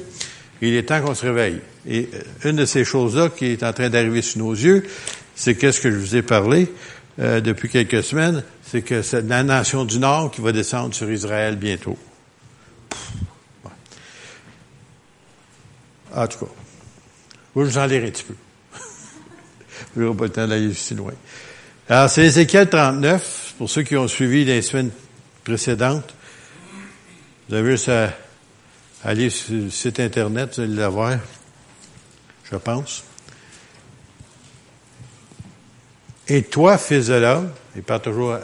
Il 0.63 0.75
est 0.75 0.85
temps 0.85 1.03
qu'on 1.03 1.15
se 1.15 1.27
réveille. 1.27 1.61
Et 1.87 2.09
euh, 2.15 2.51
une 2.51 2.57
de 2.57 2.65
ces 2.65 2.85
choses-là 2.85 3.31
qui 3.31 3.47
est 3.47 3.63
en 3.63 3.73
train 3.73 3.89
d'arriver 3.91 4.23
sous 4.23 4.39
nos 4.39 4.53
yeux, 4.53 4.85
c'est 5.35 5.55
qu'est-ce 5.55 5.81
que 5.81 5.91
je 5.91 5.97
vous 5.97 6.17
ai 6.17 6.23
parlé 6.23 6.69
euh, 7.19 7.41
depuis 7.41 7.69
quelques 7.69 8.03
semaines, 8.03 8.43
c'est 8.71 8.83
que 8.83 9.03
c'est 9.03 9.23
la 9.23 9.43
nation 9.43 9.85
du 9.85 9.99
Nord 9.99 10.31
qui 10.31 10.41
va 10.41 10.53
descendre 10.53 10.95
sur 10.95 11.11
Israël 11.11 11.57
bientôt. 11.57 11.99
En 16.15 16.29
tout 16.29 16.39
cas, 16.39 16.53
je 17.57 17.61
vous 17.61 17.79
en 17.79 17.87
lirai 17.87 18.07
un 18.07 18.11
petit 18.11 18.23
peu. 18.23 18.35
je 19.97 20.01
n'aurai 20.01 20.17
pas 20.17 20.25
le 20.25 20.31
temps 20.31 20.47
d'aller 20.47 20.73
si 20.73 20.95
loin. 20.95 21.13
Alors, 21.89 22.09
c'est 22.09 22.27
Ézéchiel 22.27 22.69
39, 22.71 23.55
pour 23.59 23.69
ceux 23.69 23.83
qui 23.83 23.97
ont 23.97 24.07
suivi 24.07 24.45
les 24.45 24.63
semaines 24.63 24.93
précédentes. 25.43 26.15
Vous 27.49 27.57
avez 27.57 27.73
juste 27.73 27.89
à 27.89 28.15
aller 29.03 29.31
sur 29.31 29.53
le 29.55 29.71
site 29.71 29.99
Internet, 29.99 30.55
vous 30.55 30.63
allez 30.63 30.77
l'avoir, 30.77 31.19
je 32.45 32.57
pense. 32.57 33.03
Et 36.31 36.43
toi, 36.43 36.79
fils 36.79 37.09
de 37.09 37.15
l'homme, 37.15 37.51
il 37.75 37.83
parle 37.83 38.03
toujours 38.03 38.35
à 38.35 38.41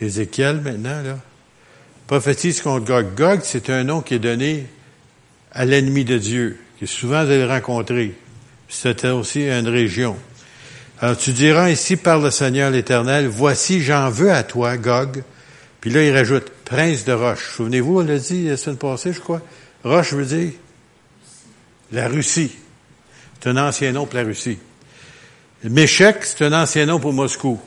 Ézéchiel 0.00 0.60
maintenant, 0.60 1.02
là, 1.02 1.18
prophétise 2.08 2.60
contre 2.62 2.84
Gog. 2.84 3.14
Gog, 3.14 3.40
c'est 3.44 3.70
un 3.70 3.84
nom 3.84 4.00
qui 4.00 4.14
est 4.14 4.18
donné 4.18 4.66
à 5.52 5.64
l'ennemi 5.64 6.04
de 6.04 6.18
Dieu, 6.18 6.58
que 6.80 6.86
souvent 6.86 7.24
vous 7.24 7.30
allez 7.30 7.46
rencontrer. 7.46 8.14
C'était 8.68 9.10
aussi 9.10 9.46
une 9.46 9.68
région. 9.68 10.16
Alors 11.00 11.16
tu 11.16 11.30
diras 11.30 11.70
ici 11.70 11.96
par 11.96 12.18
le 12.18 12.32
Seigneur 12.32 12.72
l'Éternel, 12.72 13.28
voici 13.28 13.80
j'en 13.80 14.10
veux 14.10 14.32
à 14.32 14.42
toi, 14.42 14.76
Gog. 14.76 15.22
Puis 15.80 15.90
là, 15.90 16.02
il 16.02 16.12
rajoute, 16.12 16.50
prince 16.64 17.04
de 17.04 17.12
Roche. 17.12 17.54
Souvenez-vous, 17.56 18.00
on 18.00 18.04
l'a 18.04 18.18
dit 18.18 18.48
la 18.48 18.56
semaine 18.56 18.78
passée, 18.78 19.12
je 19.12 19.20
crois. 19.20 19.42
Roche 19.84 20.12
veut 20.12 20.24
dire 20.24 20.50
la 21.92 22.08
Russie. 22.08 22.56
C'est 23.40 23.50
un 23.50 23.58
ancien 23.58 23.92
nom 23.92 24.06
pour 24.06 24.16
la 24.16 24.24
Russie. 24.24 24.58
Méchec, 25.64 26.24
c'est 26.24 26.44
un 26.44 26.52
ancien 26.52 26.86
nom 26.86 27.00
pour 27.00 27.12
Moscou. 27.12 27.58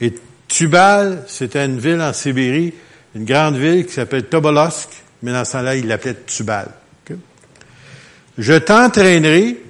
Et 0.00 0.14
Tubal, 0.48 1.24
c'était 1.26 1.64
une 1.64 1.78
ville 1.78 2.00
en 2.00 2.12
Sibérie, 2.12 2.74
une 3.14 3.24
grande 3.24 3.56
ville 3.56 3.86
qui 3.86 3.92
s'appelle 3.92 4.24
Tobolsk, 4.24 4.90
mais 5.22 5.32
dans 5.32 5.44
ce 5.44 5.52
temps-là, 5.52 5.76
il 5.76 5.86
l'appelait 5.86 6.16
Tubal. 6.26 6.68
Je 8.38 8.52
t'entraînerai 8.52 9.62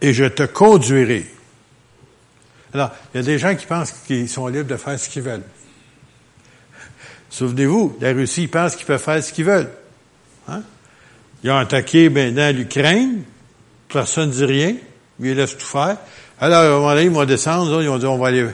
et 0.00 0.12
je 0.12 0.24
te 0.24 0.42
conduirai. 0.42 1.24
Alors, 2.74 2.90
il 3.14 3.18
y 3.18 3.20
a 3.20 3.22
des 3.22 3.38
gens 3.38 3.54
qui 3.54 3.66
pensent 3.66 3.92
qu'ils 4.06 4.28
sont 4.28 4.48
libres 4.48 4.68
de 4.68 4.76
faire 4.76 4.98
ce 4.98 5.08
qu'ils 5.08 5.22
veulent. 5.22 5.44
Souvenez-vous, 7.30 7.96
la 8.00 8.12
Russie 8.12 8.48
pense 8.48 8.74
qu'ils 8.74 8.86
peuvent 8.86 9.02
faire 9.02 9.22
ce 9.22 9.32
qu'ils 9.32 9.44
veulent. 9.44 9.70
Hein? 10.48 10.62
Ils 11.44 11.50
ont 11.50 11.56
attaqué 11.56 12.08
maintenant 12.08 12.50
l'Ukraine, 12.52 13.22
personne 13.92 14.30
ne 14.30 14.34
dit 14.34 14.44
rien, 14.44 14.76
mais 15.18 15.30
ils 15.30 15.36
laissent 15.36 15.56
tout 15.56 15.66
faire. 15.66 15.98
Alors, 16.40 16.60
à 16.60 16.66
un 16.66 16.70
moment 16.70 16.90
donné, 16.90 17.04
ils 17.04 17.10
vont 17.10 17.24
descendre, 17.24 17.82
ils 17.82 17.88
vont 17.88 17.98
dire, 17.98 18.12
on 18.12 18.18
va 18.18 18.28
aller 18.28 18.46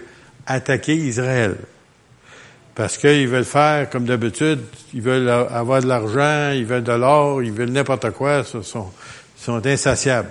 attaquer 0.46 0.94
Israël. 0.94 1.56
Parce 2.74 2.98
qu'ils 2.98 3.28
veulent 3.28 3.44
faire 3.44 3.90
comme 3.90 4.04
d'habitude, 4.04 4.60
ils 4.94 5.02
veulent 5.02 5.28
avoir 5.28 5.82
de 5.82 5.86
l'argent, 5.86 6.52
ils 6.54 6.64
veulent 6.64 6.84
de 6.84 6.92
l'or, 6.92 7.42
ils 7.42 7.52
veulent 7.52 7.70
n'importe 7.70 8.10
quoi, 8.10 8.44
ils 8.54 8.64
sont, 8.64 8.92
insatiables. 9.64 10.30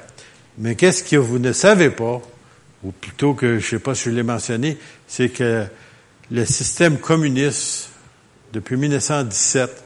Mais 0.57 0.75
qu'est-ce 0.75 1.03
que 1.03 1.17
vous 1.17 1.39
ne 1.39 1.51
savez 1.51 1.89
pas, 1.89 2.21
ou 2.83 2.91
plutôt 2.91 3.33
que, 3.33 3.59
je 3.59 3.67
sais 3.67 3.79
pas 3.79 3.95
si 3.95 4.05
je 4.05 4.09
l'ai 4.11 4.23
mentionné, 4.23 4.77
c'est 5.07 5.29
que 5.29 5.65
le 6.31 6.45
système 6.45 6.97
communiste, 6.99 7.89
depuis 8.53 8.77
1917, 8.77 9.83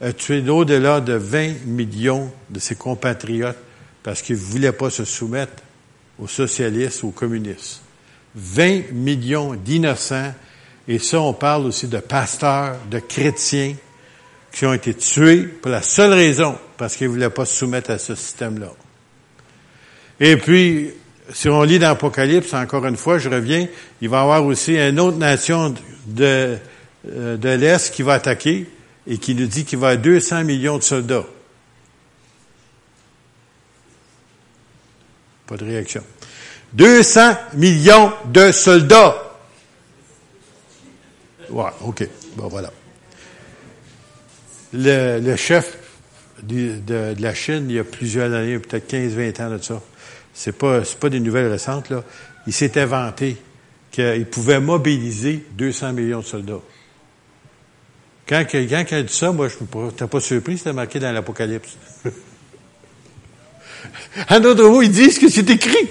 a 0.00 0.12
tué 0.12 0.48
au-delà 0.48 1.00
de 1.00 1.12
20 1.12 1.66
millions 1.66 2.32
de 2.50 2.58
ses 2.58 2.74
compatriotes 2.74 3.56
parce 4.02 4.22
qu'ils 4.22 4.36
ne 4.36 4.40
voulaient 4.40 4.72
pas 4.72 4.90
se 4.90 5.04
soumettre 5.04 5.62
aux 6.18 6.28
socialistes, 6.28 7.04
aux 7.04 7.10
communistes. 7.10 7.80
20 8.34 8.92
millions 8.92 9.54
d'innocents, 9.54 10.32
et 10.88 10.98
ça, 10.98 11.20
on 11.20 11.32
parle 11.32 11.66
aussi 11.66 11.86
de 11.86 11.98
pasteurs, 11.98 12.76
de 12.90 12.98
chrétiens 12.98 13.74
qui 14.52 14.66
ont 14.66 14.72
été 14.72 14.94
tués 14.94 15.44
pour 15.44 15.70
la 15.70 15.82
seule 15.82 16.12
raison, 16.12 16.58
parce 16.76 16.96
qu'ils 16.96 17.08
ne 17.08 17.12
voulaient 17.12 17.30
pas 17.30 17.44
se 17.44 17.56
soumettre 17.56 17.90
à 17.90 17.98
ce 17.98 18.14
système-là. 18.14 18.72
Et 20.20 20.36
puis, 20.36 20.90
si 21.32 21.48
on 21.48 21.62
lit 21.62 21.78
dans 21.78 21.88
l'Apocalypse, 21.88 22.52
encore 22.54 22.86
une 22.86 22.96
fois, 22.96 23.18
je 23.18 23.28
reviens, 23.28 23.66
il 24.00 24.08
va 24.08 24.18
y 24.18 24.20
avoir 24.20 24.44
aussi 24.44 24.76
une 24.76 25.00
autre 25.00 25.18
nation 25.18 25.74
de, 26.06 26.56
euh, 27.08 27.36
de 27.36 27.48
l'Est 27.48 27.94
qui 27.94 28.02
va 28.02 28.14
attaquer 28.14 28.66
et 29.06 29.18
qui 29.18 29.34
nous 29.34 29.46
dit 29.46 29.64
qu'il 29.64 29.78
va 29.78 29.88
y 29.88 29.92
avoir 29.92 30.04
200 30.04 30.44
millions 30.44 30.78
de 30.78 30.82
soldats. 30.82 31.26
Pas 35.52 35.58
de 35.58 35.64
réaction. 35.66 36.02
200 36.72 37.34
millions 37.56 38.10
de 38.32 38.52
soldats. 38.52 39.38
Ouais, 41.50 41.68
OK. 41.82 42.08
Bon, 42.38 42.48
voilà. 42.48 42.72
Le, 44.72 45.36
chef 45.36 45.76
de, 46.42 47.14
la 47.20 47.34
Chine, 47.34 47.66
il 47.68 47.74
y 47.74 47.78
a 47.78 47.84
plusieurs 47.84 48.32
années, 48.32 48.58
peut-être 48.60 48.90
15-20 48.90 49.42
ans 49.42 49.50
de 49.50 49.58
ça, 49.58 49.82
c'est 50.32 50.56
pas, 50.56 50.80
pas 50.98 51.10
des 51.10 51.20
nouvelles 51.20 51.52
récentes, 51.52 51.90
là. 51.90 52.02
Il 52.46 52.54
s'est 52.54 52.80
inventé 52.80 53.36
qu'il 53.90 54.24
pouvait 54.24 54.58
mobiliser 54.58 55.44
200 55.58 55.92
millions 55.92 56.20
de 56.20 56.24
soldats. 56.24 56.62
Quand 58.26 58.42
quelqu'un 58.46 58.86
a 58.90 59.02
dit 59.02 59.12
ça, 59.12 59.32
moi, 59.32 59.48
je 59.48 59.56
n'étais 59.78 60.06
pas 60.06 60.20
surpris, 60.20 60.56
c'était 60.56 60.72
marqué 60.72 60.98
dans 60.98 61.12
l'Apocalypse. 61.12 61.76
en 64.30 64.40
d'autres 64.40 64.68
mots, 64.68 64.82
ils 64.82 64.90
disent 64.90 65.18
que 65.18 65.28
c'est 65.28 65.48
écrit. 65.50 65.88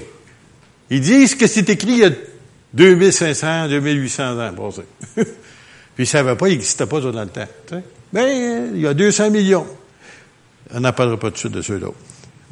Ils 0.89 1.01
disent 1.01 1.35
que 1.35 1.47
c'est 1.47 1.69
écrit 1.69 1.91
il 1.91 1.97
y 1.99 2.05
a 2.05 2.11
2500, 2.73 3.69
2800 3.69 4.39
ans. 4.39 4.53
Bon, 4.53 4.69
Puis 5.15 5.25
ils 5.97 6.01
ne 6.01 6.05
savaient 6.05 6.35
pas, 6.35 6.47
il 6.47 6.53
n'existait 6.53 6.85
pas 6.85 6.99
dans 6.99 7.21
le 7.21 7.27
temps. 7.27 7.47
Mais 7.71 7.81
ben, 8.13 8.71
il 8.75 8.81
y 8.81 8.87
a 8.87 8.93
200 8.93 9.29
millions. 9.29 9.67
On 10.73 10.79
n'en 10.79 10.93
parlera 10.93 11.17
pas 11.17 11.29
de 11.29 11.37
suite 11.37 11.51
de 11.51 11.61
ceux-là. 11.61 11.87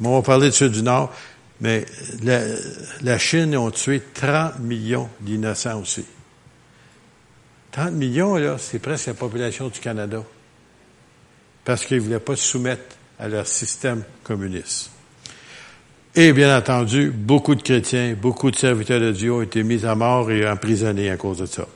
on 0.02 0.14
va 0.16 0.22
parler 0.22 0.46
de 0.46 0.54
ceux 0.54 0.68
du 0.68 0.82
Nord. 0.82 1.12
Mais 1.60 1.84
la, 2.22 3.18
Chine 3.18 3.54
a 3.54 3.70
tué 3.70 4.02
30 4.14 4.60
millions 4.60 5.08
d'innocents 5.20 5.80
aussi. 5.80 6.04
30 7.72 7.92
millions, 7.92 8.36
là, 8.36 8.56
c'est 8.58 8.78
presque 8.78 9.08
la 9.08 9.14
population 9.14 9.68
du 9.68 9.78
Canada. 9.78 10.22
Parce 11.64 11.84
qu'ils 11.84 11.98
ne 11.98 12.02
voulaient 12.02 12.20
pas 12.20 12.36
se 12.36 12.44
soumettre 12.44 12.96
à 13.18 13.28
leur 13.28 13.46
système 13.46 14.02
communiste. 14.24 14.90
Et 16.14 16.32
bien 16.32 16.56
entendu, 16.56 17.10
beaucoup 17.10 17.54
de 17.54 17.62
chrétiens, 17.62 18.16
beaucoup 18.20 18.50
de 18.50 18.56
serviteurs 18.56 19.00
de 19.00 19.12
Dieu 19.12 19.32
ont 19.32 19.42
été 19.42 19.62
mis 19.62 19.84
à 19.84 19.94
mort 19.94 20.30
et 20.30 20.48
emprisonnés 20.48 21.10
à 21.10 21.16
cause 21.16 21.38
de 21.38 21.46
ça. 21.46 21.66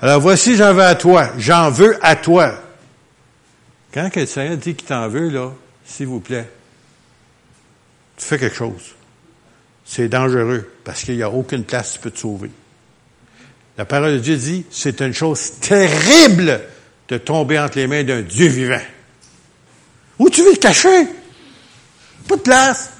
Alors 0.00 0.20
voici, 0.20 0.56
j'en 0.56 0.74
veux 0.74 0.82
à 0.82 0.94
toi. 0.94 1.30
J'en 1.38 1.70
veux 1.70 1.96
à 2.02 2.16
toi. 2.16 2.60
Quand 3.92 4.10
quelqu'un 4.10 4.56
dit 4.56 4.74
qu'il 4.74 4.88
t'en 4.88 5.08
veut, 5.08 5.30
là, 5.30 5.52
s'il 5.84 6.08
vous 6.08 6.20
plaît, 6.20 6.48
tu 8.16 8.24
fais 8.26 8.38
quelque 8.38 8.56
chose 8.56 8.94
c'est 9.84 10.08
dangereux 10.08 10.70
parce 10.82 11.04
qu'il 11.04 11.16
n'y 11.16 11.22
a 11.22 11.30
aucune 11.30 11.64
place 11.64 11.92
qui 11.92 11.98
peut 11.98 12.10
te 12.10 12.18
sauver. 12.18 12.50
La 13.76 13.84
parole 13.84 14.12
de 14.12 14.18
Dieu 14.18 14.36
dit, 14.36 14.64
c'est 14.70 15.00
une 15.00 15.12
chose 15.12 15.52
terrible 15.60 16.60
de 17.08 17.18
tomber 17.18 17.58
entre 17.58 17.78
les 17.78 17.86
mains 17.86 18.04
d'un 18.04 18.22
Dieu 18.22 18.46
vivant. 18.46 18.80
Où 20.18 20.30
tu 20.30 20.42
veux 20.42 20.54
te 20.54 20.60
cacher? 20.60 21.06
Pas 22.28 22.36
de 22.36 22.40
place. 22.40 22.92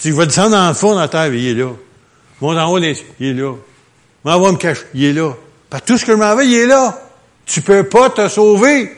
Tu 0.00 0.12
vas 0.12 0.26
descendre 0.26 0.50
dans 0.50 0.68
le 0.68 0.74
fond 0.74 0.94
de 0.94 1.00
la 1.00 1.08
terre, 1.08 1.32
il 1.34 1.46
est 1.46 1.54
là. 1.54 1.70
Monte 2.40 2.58
en 2.58 2.72
haut, 2.72 2.78
il 2.78 2.86
est 3.20 3.34
là. 3.34 3.52
Me 4.24 4.56
cacher, 4.56 4.82
il 4.94 5.04
est 5.04 5.12
là. 5.12 5.36
Par 5.68 5.82
tout 5.82 5.98
ce 5.98 6.04
que 6.04 6.12
je 6.12 6.16
m'en 6.16 6.34
vais, 6.36 6.46
il 6.46 6.54
est 6.54 6.66
là. 6.66 7.00
Tu 7.46 7.60
peux 7.60 7.84
pas 7.84 8.10
te 8.10 8.28
sauver. 8.28 8.92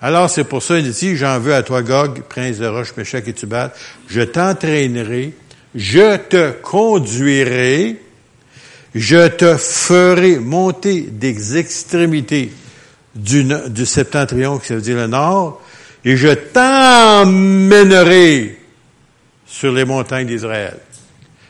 Alors, 0.00 0.30
c'est 0.30 0.44
pour 0.44 0.62
ça, 0.62 0.78
il 0.78 0.90
dit, 0.90 1.16
j'en 1.16 1.38
veux 1.38 1.54
à 1.54 1.62
toi, 1.62 1.82
Gog, 1.82 2.22
prince 2.28 2.58
de 2.58 2.66
Roche, 2.66 2.96
Méchec 2.96 3.26
et 3.26 3.32
Tubal. 3.32 3.72
Je 4.08 4.22
t'entraînerai 4.22 5.34
je 5.74 6.16
te 6.16 6.52
conduirai, 6.62 7.96
je 8.94 9.28
te 9.28 9.56
ferai 9.56 10.38
monter 10.38 11.02
des 11.02 11.56
extrémités 11.56 12.52
du, 13.14 13.44
du 13.68 13.86
septentrion, 13.86 14.58
qui 14.58 14.72
veut 14.72 14.80
dire 14.80 14.96
le 14.96 15.06
nord, 15.06 15.62
et 16.04 16.16
je 16.16 16.28
t'emmènerai 16.34 17.28
sur 19.48 19.72
les 19.72 19.84
montagnes 19.84 20.26
d'Israël. 20.26 20.78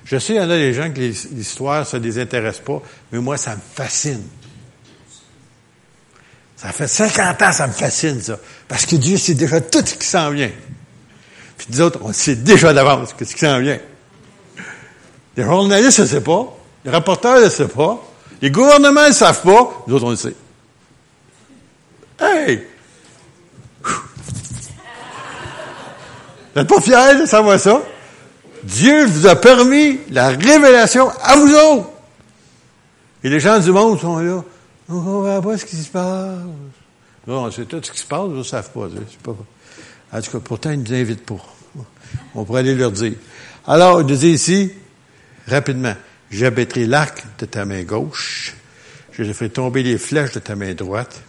Je 0.05 0.19
sais, 0.19 0.35
il 0.35 0.37
y 0.37 0.41
en 0.41 0.49
a 0.49 0.57
des 0.57 0.73
gens 0.73 0.91
que 0.91 1.01
l'histoire, 1.01 1.87
ça 1.87 1.99
ne 1.99 2.05
les 2.05 2.19
intéresse 2.19 2.61
pas, 2.61 2.81
mais 3.13 3.19
moi, 3.19 3.37
ça 3.37 3.57
me 3.57 3.61
fascine. 3.75 4.23
Ça 6.57 6.73
fait 6.73 6.89
50 6.89 7.43
ans, 7.43 7.53
ça 7.53 7.67
me 7.67 7.73
fascine, 7.73 8.21
ça. 8.21 8.39
Parce 8.67 8.87
que 8.87 8.97
Dieu 8.97 9.17
sait 9.19 9.35
déjà 9.35 9.61
tout 9.61 9.85
ce 9.85 9.95
qui 9.95 10.07
s'en 10.07 10.31
vient. 10.31 10.51
Puis 11.59 11.67
nous 11.71 11.81
autres, 11.83 12.01
on 12.03 12.13
sait 12.13 12.37
déjà 12.37 12.73
d'avance 12.73 13.11
ce 13.19 13.35
qui 13.35 13.39
s'en 13.39 13.61
vient. 13.61 13.79
Les 15.37 15.45
journalistes 15.45 16.01
ne 16.01 16.07
savent 16.07 16.23
pas. 16.23 16.57
Les 16.85 16.91
rapporteurs 16.91 17.37
ne 17.37 17.45
le 17.45 17.51
savent 17.51 17.69
pas. 17.69 18.03
Les 18.41 18.51
gouvernements 18.51 19.07
ne 19.07 19.13
savent 19.13 19.43
pas. 19.43 19.85
Nous 19.87 19.95
autres, 19.95 20.07
on 20.07 20.11
le 20.11 20.17
sait. 20.17 20.35
Hey! 22.21 22.67
Vous 26.59 26.65
n'êtes 26.65 26.75
pas 26.75 26.81
fiers 26.81 27.21
de 27.21 27.25
savoir 27.25 27.61
ça? 27.61 27.81
Dieu 28.65 29.07
vous 29.07 29.29
a 29.29 29.37
permis 29.37 30.01
la 30.11 30.31
révélation 30.31 31.09
à 31.23 31.37
vous 31.37 31.55
autres. 31.55 31.89
Et 33.23 33.31
les 33.31 33.39
gens 33.39 33.61
du 33.61 33.71
monde 33.71 34.01
sont 34.01 34.19
là. 34.19 34.43
On 34.89 34.95
ne 34.95 35.01
comprend 35.01 35.41
pas 35.41 35.57
ce 35.57 35.65
qui 35.65 35.77
se 35.77 35.89
passe. 35.89 36.35
Non, 37.29 37.49
c'est 37.53 37.65
tout 37.65 37.81
ce 37.81 37.93
qui 37.93 38.01
se 38.01 38.07
passe, 38.07 38.23
ils 38.31 38.39
ne 38.39 38.43
savent 38.43 38.71
pas. 38.73 38.89
En 40.13 40.21
tout 40.21 40.31
cas, 40.33 40.39
pourtant, 40.41 40.73
ils 40.73 40.83
nous 40.83 40.93
invitent 40.93 41.25
pas. 41.25 41.37
On 42.35 42.45
pourrait 42.45 42.63
aller 42.63 42.75
leur 42.75 42.91
dire. 42.91 43.13
Alors, 43.65 44.01
il 44.01 44.09
nous 44.09 44.17
dit 44.17 44.31
ici, 44.31 44.73
rapidement, 45.47 45.95
j'abattrai 46.29 46.87
l'arc 46.87 47.25
de 47.39 47.47
ta 47.47 47.67
main 47.67 47.85
gauche, 47.85 48.57
je 49.13 49.33
ferai 49.33 49.51
tomber 49.51 49.85
les 49.85 49.97
flèches 49.97 50.33
de 50.33 50.41
ta 50.41 50.57
main 50.57 50.75
droite. 50.75 51.21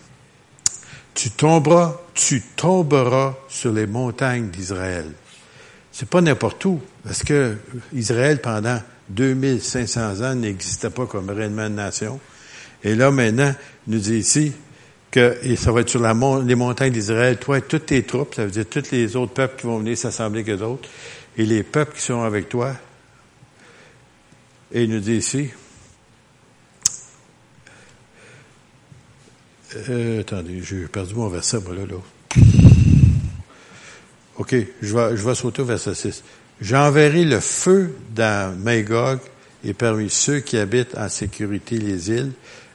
Tu 1.22 1.32
tomberas, 1.32 1.98
tu 2.14 2.42
tomberas 2.56 3.36
sur 3.50 3.74
les 3.74 3.88
montagnes 3.88 4.48
d'Israël. 4.48 5.12
C'est 5.92 6.08
pas 6.08 6.22
n'importe 6.22 6.64
où, 6.64 6.80
parce 7.04 7.24
que 7.24 7.58
Israël, 7.94 8.40
pendant 8.40 8.82
2500 9.10 10.22
ans, 10.22 10.34
n'existait 10.36 10.90
pas 10.90 11.06
comme 11.08 11.30
réellement 11.30 11.68
nation. 11.68 12.22
Et 12.86 12.96
là, 12.96 13.12
maintenant, 13.12 13.54
il 13.86 13.96
nous 13.96 14.00
dit 14.00 14.16
ici 14.16 14.54
que 15.12 15.36
ça 15.58 15.74
va 15.74 15.82
être 15.82 15.90
sur 15.90 16.02
les 16.02 16.56
montagnes 16.56 16.94
d'Israël, 16.94 17.36
toi 17.36 17.58
et 17.58 17.64
toutes 17.64 17.88
tes 17.88 18.04
troupes, 18.04 18.36
ça 18.36 18.46
veut 18.46 18.52
dire 18.52 18.68
tous 18.70 18.90
les 18.92 19.18
autres 19.18 19.34
peuples 19.34 19.60
qui 19.60 19.68
vont 19.68 19.80
venir 19.80 19.98
s'assembler 19.98 20.46
que 20.46 20.54
d'autres, 20.54 20.88
et 21.38 21.46
les 21.46 21.64
peuples 21.64 21.98
qui 21.98 22.02
sont 22.02 22.22
avec 22.22 22.48
toi. 22.48 22.72
Et 24.72 24.84
il 24.84 24.90
nous 24.90 25.02
dit 25.02 25.18
ici, 25.18 25.50
euh, 29.76 30.22
attendez, 30.22 30.62
j'ai 30.64 30.88
perdu 30.88 31.16
mon 31.16 31.28
verset, 31.28 31.60
moi, 31.60 31.76
là, 31.76 31.86
là. 31.86 31.98
OK, 34.38 34.56
je 34.82 34.96
vais, 34.96 35.18
je 35.18 35.24
vais 35.24 35.36
sauter 35.36 35.62
au 35.62 35.66
verset 35.66 35.94
6. 35.94 36.24
J'enverrai 36.62 37.26
le 37.26 37.40
feu 37.40 37.94
dans 38.16 38.58
Magog 38.58 39.20
et 39.64 39.74
parmi 39.74 40.10
ceux 40.10 40.40
qui 40.40 40.58
habitent 40.58 40.98
en 40.98 41.10
sécurité 41.10 41.78
les 41.78 42.10
îles, 42.10 42.32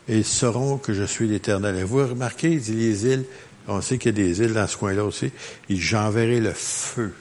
et 0.09 0.18
ils 0.18 0.24
sauront 0.24 0.76
que 0.76 0.92
je 0.92 1.05
suis 1.05 1.26
l'Éternel. 1.26 1.76
Et 1.76 1.84
vous 1.84 2.07
remarquez, 2.07 2.53
il 2.53 2.61
dit 2.61 2.74
les 2.74 3.07
îles, 3.07 3.24
on 3.66 3.80
sait 3.80 3.99
qu'il 3.99 4.16
y 4.16 4.22
a 4.22 4.26
des 4.26 4.40
îles 4.42 4.53
dans 4.53 4.66
ce 4.66 4.76
coin-là 4.76 5.05
aussi, 5.05 5.32
il 5.68 5.76
dit, 5.76 5.82
j'enverrai 5.82 6.40
le 6.40 6.53
feu. 6.53 7.14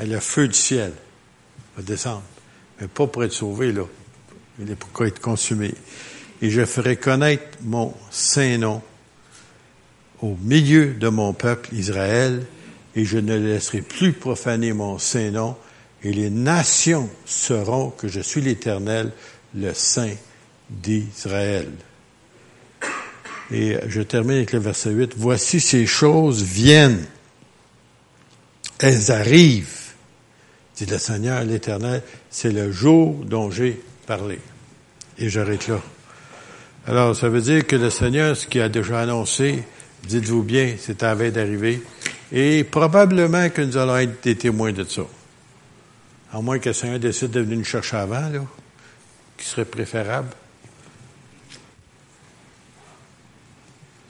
Le 0.00 0.20
feu 0.20 0.48
du 0.48 0.54
ciel 0.54 0.92
va 1.76 1.82
descendre. 1.82 2.22
Mais 2.80 2.88
pas 2.88 3.06
pour 3.06 3.24
être 3.24 3.32
sauvé, 3.32 3.72
là. 3.72 3.84
Il 4.58 4.70
est 4.70 4.76
pour 4.76 5.04
être 5.04 5.20
consumé. 5.20 5.74
Et 6.42 6.50
je 6.50 6.64
ferai 6.64 6.96
connaître 6.96 7.58
mon 7.62 7.94
saint 8.10 8.58
nom 8.58 8.82
au 10.20 10.36
milieu 10.42 10.92
de 10.94 11.08
mon 11.08 11.32
peuple 11.32 11.74
Israël, 11.74 12.44
et 12.94 13.04
je 13.04 13.18
ne 13.18 13.36
laisserai 13.36 13.80
plus 13.80 14.12
profaner 14.12 14.72
mon 14.72 14.98
saint 14.98 15.30
nom, 15.30 15.56
et 16.04 16.12
les 16.12 16.30
nations 16.30 17.08
sauront 17.24 17.90
que 17.90 18.08
je 18.08 18.20
suis 18.20 18.40
l'Éternel, 18.40 19.12
le 19.54 19.72
Saint 19.72 20.14
d'Israël. 20.68 21.68
Et 23.52 23.76
je 23.86 24.00
termine 24.00 24.36
avec 24.38 24.52
le 24.52 24.58
verset 24.58 24.90
8. 24.90 25.12
Voici 25.16 25.60
ces 25.60 25.86
choses 25.86 26.42
viennent. 26.42 27.04
Elles 28.78 29.12
arrivent, 29.12 29.92
dit 30.76 30.86
le 30.86 30.98
Seigneur 30.98 31.44
l'Éternel. 31.44 32.02
C'est 32.30 32.50
le 32.50 32.72
jour 32.72 33.14
dont 33.24 33.50
j'ai 33.50 33.80
parlé. 34.06 34.38
Et 35.18 35.28
j'arrête 35.28 35.68
là. 35.68 35.80
Alors, 36.84 37.14
ça 37.14 37.28
veut 37.28 37.40
dire 37.40 37.64
que 37.64 37.76
le 37.76 37.90
Seigneur, 37.90 38.36
ce 38.36 38.48
qu'il 38.48 38.60
a 38.60 38.68
déjà 38.68 39.00
annoncé, 39.00 39.62
dites-vous 40.04 40.42
bien, 40.42 40.74
c'est 40.78 41.04
à 41.04 41.14
veille 41.14 41.30
d'arriver. 41.30 41.80
Et 42.32 42.64
probablement 42.64 43.48
que 43.50 43.62
nous 43.62 43.76
allons 43.76 43.98
être 43.98 44.20
des 44.24 44.34
témoins 44.36 44.72
de 44.72 44.82
ça. 44.82 45.02
À 46.32 46.40
moins 46.40 46.58
que 46.58 46.70
le 46.70 46.72
Seigneur 46.72 46.98
décide 46.98 47.30
de 47.30 47.40
venir 47.40 47.58
nous 47.58 47.64
chercher 47.64 47.98
avant, 47.98 48.28
là, 48.28 48.40
qui 49.36 49.46
serait 49.46 49.64
préférable. 49.64 50.30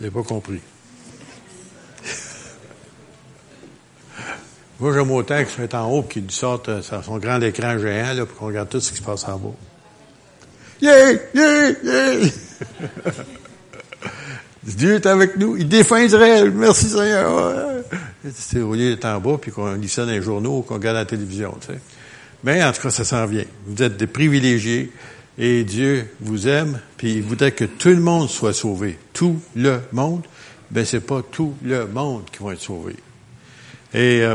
Je 0.00 0.06
n'ai 0.06 0.10
pas 0.10 0.22
compris. 0.22 0.60
Moi, 4.80 4.94
j'aime 4.94 5.10
autant 5.10 5.36
qu'il 5.38 5.48
soit 5.48 5.74
en 5.74 5.90
haut 5.90 6.04
qu'il 6.04 6.30
sorte 6.30 6.70
euh, 6.70 6.80
son 6.80 7.18
grand 7.18 7.42
écran 7.42 7.78
géant 7.78 8.14
là, 8.14 8.24
pour 8.24 8.38
qu'on 8.38 8.46
regarde 8.46 8.70
tout 8.70 8.80
ce 8.80 8.92
qui 8.92 8.96
se 8.96 9.02
passe 9.02 9.24
en 9.28 9.36
bas. 9.36 9.50
Yeah! 10.82 11.12
Yeah! 11.32 11.72
Yeah! 11.84 12.30
Dieu 14.64 14.94
est 14.96 15.06
avec 15.06 15.36
nous. 15.36 15.56
Il 15.56 15.68
défend 15.68 15.98
Israël. 15.98 16.50
Merci 16.50 16.88
Seigneur. 16.88 17.84
C'est 18.34 18.60
au 18.60 18.74
lieu 18.74 18.90
d'être 18.90 19.04
en 19.04 19.20
bas 19.20 19.38
puis 19.40 19.52
qu'on 19.52 19.74
lit 19.74 19.88
ça 19.88 20.04
dans 20.04 20.10
les 20.10 20.22
journaux 20.22 20.58
ou 20.58 20.62
qu'on 20.62 20.74
regarde 20.74 20.96
la 20.96 21.04
télévision. 21.04 21.56
Tu 21.60 21.68
sais. 21.68 21.78
Mais 22.42 22.64
en 22.64 22.72
tout 22.72 22.82
cas, 22.82 22.90
ça 22.90 23.04
s'en 23.04 23.26
vient. 23.26 23.44
Vous 23.64 23.80
êtes 23.80 23.96
des 23.96 24.08
privilégiés 24.08 24.90
et 25.38 25.62
Dieu 25.62 26.08
vous 26.20 26.48
aime, 26.48 26.80
puis 26.96 27.12
il 27.14 27.22
voudrait 27.22 27.52
que 27.52 27.64
tout 27.64 27.90
le 27.90 28.00
monde 28.00 28.28
soit 28.28 28.52
sauvé. 28.52 28.98
Tout 29.12 29.40
le 29.54 29.80
monde? 29.92 30.24
Ben, 30.72 30.84
c'est 30.84 31.00
pas 31.00 31.22
tout 31.22 31.54
le 31.62 31.86
monde 31.86 32.24
qui 32.32 32.42
va 32.42 32.54
être 32.54 32.60
sauvé. 32.60 32.96
Et 33.94 34.22
euh, 34.22 34.34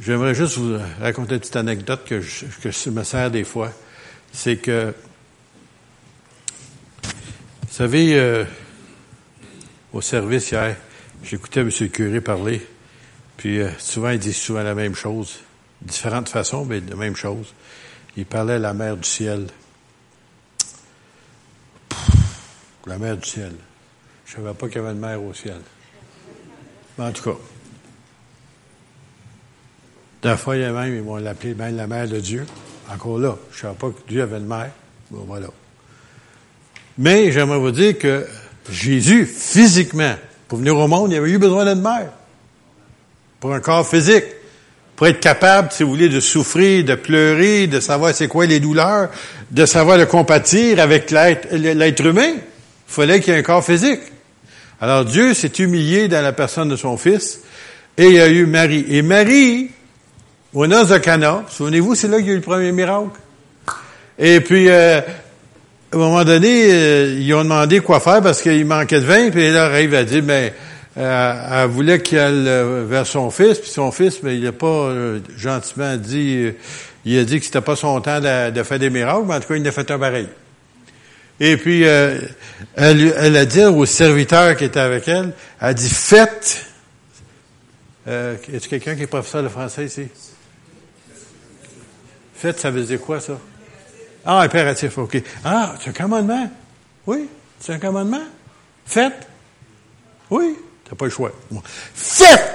j'aimerais 0.00 0.36
juste 0.36 0.56
vous 0.56 0.78
raconter 1.00 1.34
une 1.34 1.40
petite 1.40 1.56
anecdote 1.56 2.02
que 2.06 2.20
je, 2.20 2.44
que 2.62 2.70
je 2.70 2.90
me 2.90 3.02
sers 3.02 3.30
des 3.32 3.44
fois. 3.44 3.72
C'est 4.32 4.56
que, 4.56 4.94
vous 7.02 7.72
savez, 7.72 8.18
euh, 8.18 8.44
au 9.92 10.00
service 10.00 10.50
hier, 10.50 10.76
j'écoutais 11.22 11.60
M. 11.60 11.70
le 11.80 11.86
curé 11.88 12.20
parler, 12.20 12.66
puis 13.36 13.60
euh, 13.60 13.70
souvent 13.78 14.10
il 14.10 14.18
dit 14.18 14.32
souvent 14.32 14.62
la 14.62 14.74
même 14.74 14.94
chose, 14.94 15.40
différentes 15.82 16.28
façons, 16.28 16.64
mais 16.64 16.80
la 16.80 16.96
même 16.96 17.16
chose. 17.16 17.54
Il 18.16 18.26
parlait 18.26 18.58
la 18.58 18.74
mer 18.74 18.96
du 18.96 19.08
ciel. 19.08 19.46
la 22.86 22.98
mer 22.98 23.16
du 23.16 23.28
ciel. 23.28 23.54
Je 24.26 24.36
ne 24.36 24.42
savais 24.42 24.54
pas 24.54 24.68
qu'il 24.68 24.76
y 24.76 24.78
avait 24.80 24.92
une 24.92 25.00
mer 25.00 25.22
au 25.22 25.34
ciel. 25.34 25.60
Mais 26.98 27.04
en 27.04 27.12
tout 27.12 27.22
cas, 27.22 27.38
d'un 30.22 30.36
fois, 30.36 30.56
il 30.56 30.70
même, 30.70 30.94
ils 30.94 31.02
vont 31.02 31.16
l'appeler 31.16 31.54
même 31.54 31.76
la 31.76 31.86
mer 31.86 32.08
de 32.08 32.20
Dieu. 32.20 32.46
Encore 32.92 33.18
là, 33.18 33.36
je 33.52 33.56
ne 33.56 33.60
savais 33.62 33.74
pas 33.74 33.88
que 33.88 34.08
Dieu 34.08 34.22
avait 34.22 34.38
une 34.38 34.46
mer. 34.46 34.70
Bon, 35.10 35.24
voilà. 35.26 35.46
Mais 36.98 37.32
j'aimerais 37.32 37.58
vous 37.58 37.70
dire 37.70 37.98
que 37.98 38.26
Jésus, 38.70 39.26
physiquement, 39.26 40.14
pour 40.48 40.58
venir 40.58 40.76
au 40.76 40.88
monde, 40.88 41.12
il 41.12 41.16
avait 41.16 41.30
eu 41.30 41.38
besoin 41.38 41.64
d'une 41.64 41.82
mère. 41.82 42.10
Pour 43.38 43.54
un 43.54 43.60
corps 43.60 43.86
physique 43.86 44.24
pour 45.00 45.06
être 45.06 45.20
capable, 45.20 45.72
si 45.72 45.82
vous 45.82 45.88
voulez, 45.88 46.10
de 46.10 46.20
souffrir, 46.20 46.84
de 46.84 46.94
pleurer, 46.94 47.66
de 47.66 47.80
savoir 47.80 48.14
c'est 48.14 48.28
quoi 48.28 48.44
les 48.44 48.60
douleurs, 48.60 49.08
de 49.50 49.64
savoir 49.64 49.96
le 49.96 50.04
compatir 50.04 50.78
avec 50.78 51.10
l'être 51.10 52.04
humain, 52.04 52.34
il 52.34 52.42
fallait 52.86 53.20
qu'il 53.20 53.32
y 53.32 53.36
ait 53.36 53.38
un 53.38 53.42
corps 53.42 53.64
physique. 53.64 54.00
Alors 54.78 55.06
Dieu 55.06 55.32
s'est 55.32 55.54
humilié 55.58 56.06
dans 56.08 56.20
la 56.20 56.34
personne 56.34 56.68
de 56.68 56.76
son 56.76 56.98
Fils, 56.98 57.40
et 57.96 58.08
il 58.08 58.12
y 58.12 58.20
a 58.20 58.28
eu 58.28 58.44
Marie. 58.44 58.84
Et 58.90 59.00
Marie, 59.00 59.70
au 60.54 60.66
noces 60.66 60.88
de 60.88 60.98
Cana, 60.98 61.44
souvenez-vous, 61.48 61.94
c'est 61.94 62.08
là 62.08 62.18
qu'il 62.18 62.26
y 62.26 62.30
a 62.30 62.32
eu 62.32 62.36
le 62.36 62.42
premier 62.42 62.72
miracle. 62.72 63.10
Et 64.18 64.40
puis, 64.40 64.68
euh, 64.68 65.00
à 65.00 65.96
un 65.96 65.98
moment 65.98 66.24
donné, 66.24 66.66
euh, 66.70 67.16
ils 67.18 67.32
ont 67.34 67.42
demandé 67.42 67.80
quoi 67.80 68.00
faire 68.00 68.20
parce 68.20 68.42
qu'il 68.42 68.64
manquait 68.66 69.00
de 69.00 69.06
vin, 69.06 69.30
puis 69.30 69.50
là, 69.50 69.66
arrive 69.66 69.94
à 69.94 70.04
dire, 70.04 70.22
mais 70.24 70.52
elle, 70.96 71.68
voulait 71.68 72.00
qu'il 72.02 72.18
aille 72.18 72.48
euh, 72.48 72.84
vers 72.88 73.06
son 73.06 73.30
fils, 73.30 73.58
puis 73.58 73.70
son 73.70 73.92
fils, 73.92 74.22
mais 74.22 74.36
il 74.36 74.44
n'a 74.44 74.52
pas 74.52 74.66
euh, 74.66 75.20
gentiment 75.36 75.96
dit, 75.96 76.36
euh, 76.36 76.52
il 77.04 77.18
a 77.18 77.24
dit 77.24 77.38
que 77.38 77.46
c'était 77.46 77.60
pas 77.60 77.76
son 77.76 78.00
temps 78.00 78.20
de, 78.20 78.62
faire 78.62 78.78
des 78.78 78.90
miracles, 78.90 79.24
mais 79.26 79.34
en 79.34 79.40
tout 79.40 79.48
cas, 79.48 79.56
il 79.56 79.66
a 79.66 79.72
fait 79.72 79.90
un 79.90 79.98
pareil. 79.98 80.28
Et 81.38 81.56
puis, 81.56 81.82
elle, 81.82 82.34
elle, 82.76 83.36
a 83.36 83.44
dit 83.46 83.64
au 83.64 83.86
serviteur 83.86 84.54
qui 84.56 84.64
était 84.64 84.80
avec 84.80 85.08
elle, 85.08 85.32
elle 85.60 85.68
a 85.68 85.74
dit, 85.74 85.88
faites, 85.88 86.66
euh, 88.06 88.36
est-ce 88.52 88.68
quelqu'un 88.68 88.94
qui 88.94 89.02
est 89.02 89.06
professeur 89.06 89.42
de 89.42 89.48
français 89.48 89.86
ici? 89.86 90.08
Faites, 92.40 92.58
ça 92.58 92.70
veut 92.70 92.82
dire 92.82 93.00
quoi, 93.00 93.20
ça? 93.20 93.38
Ah, 94.24 94.40
impératif, 94.40 94.96
OK. 94.96 95.22
Ah, 95.44 95.74
c'est 95.78 95.90
un 95.90 95.92
commandement? 95.92 96.50
Oui, 97.06 97.28
c'est 97.58 97.74
un 97.74 97.78
commandement? 97.78 98.22
Faites? 98.86 99.28
Oui, 100.30 100.56
T'as 100.90 100.96
pas 100.96 101.04
le 101.04 101.10
choix. 101.10 101.30
Faites 101.94 102.52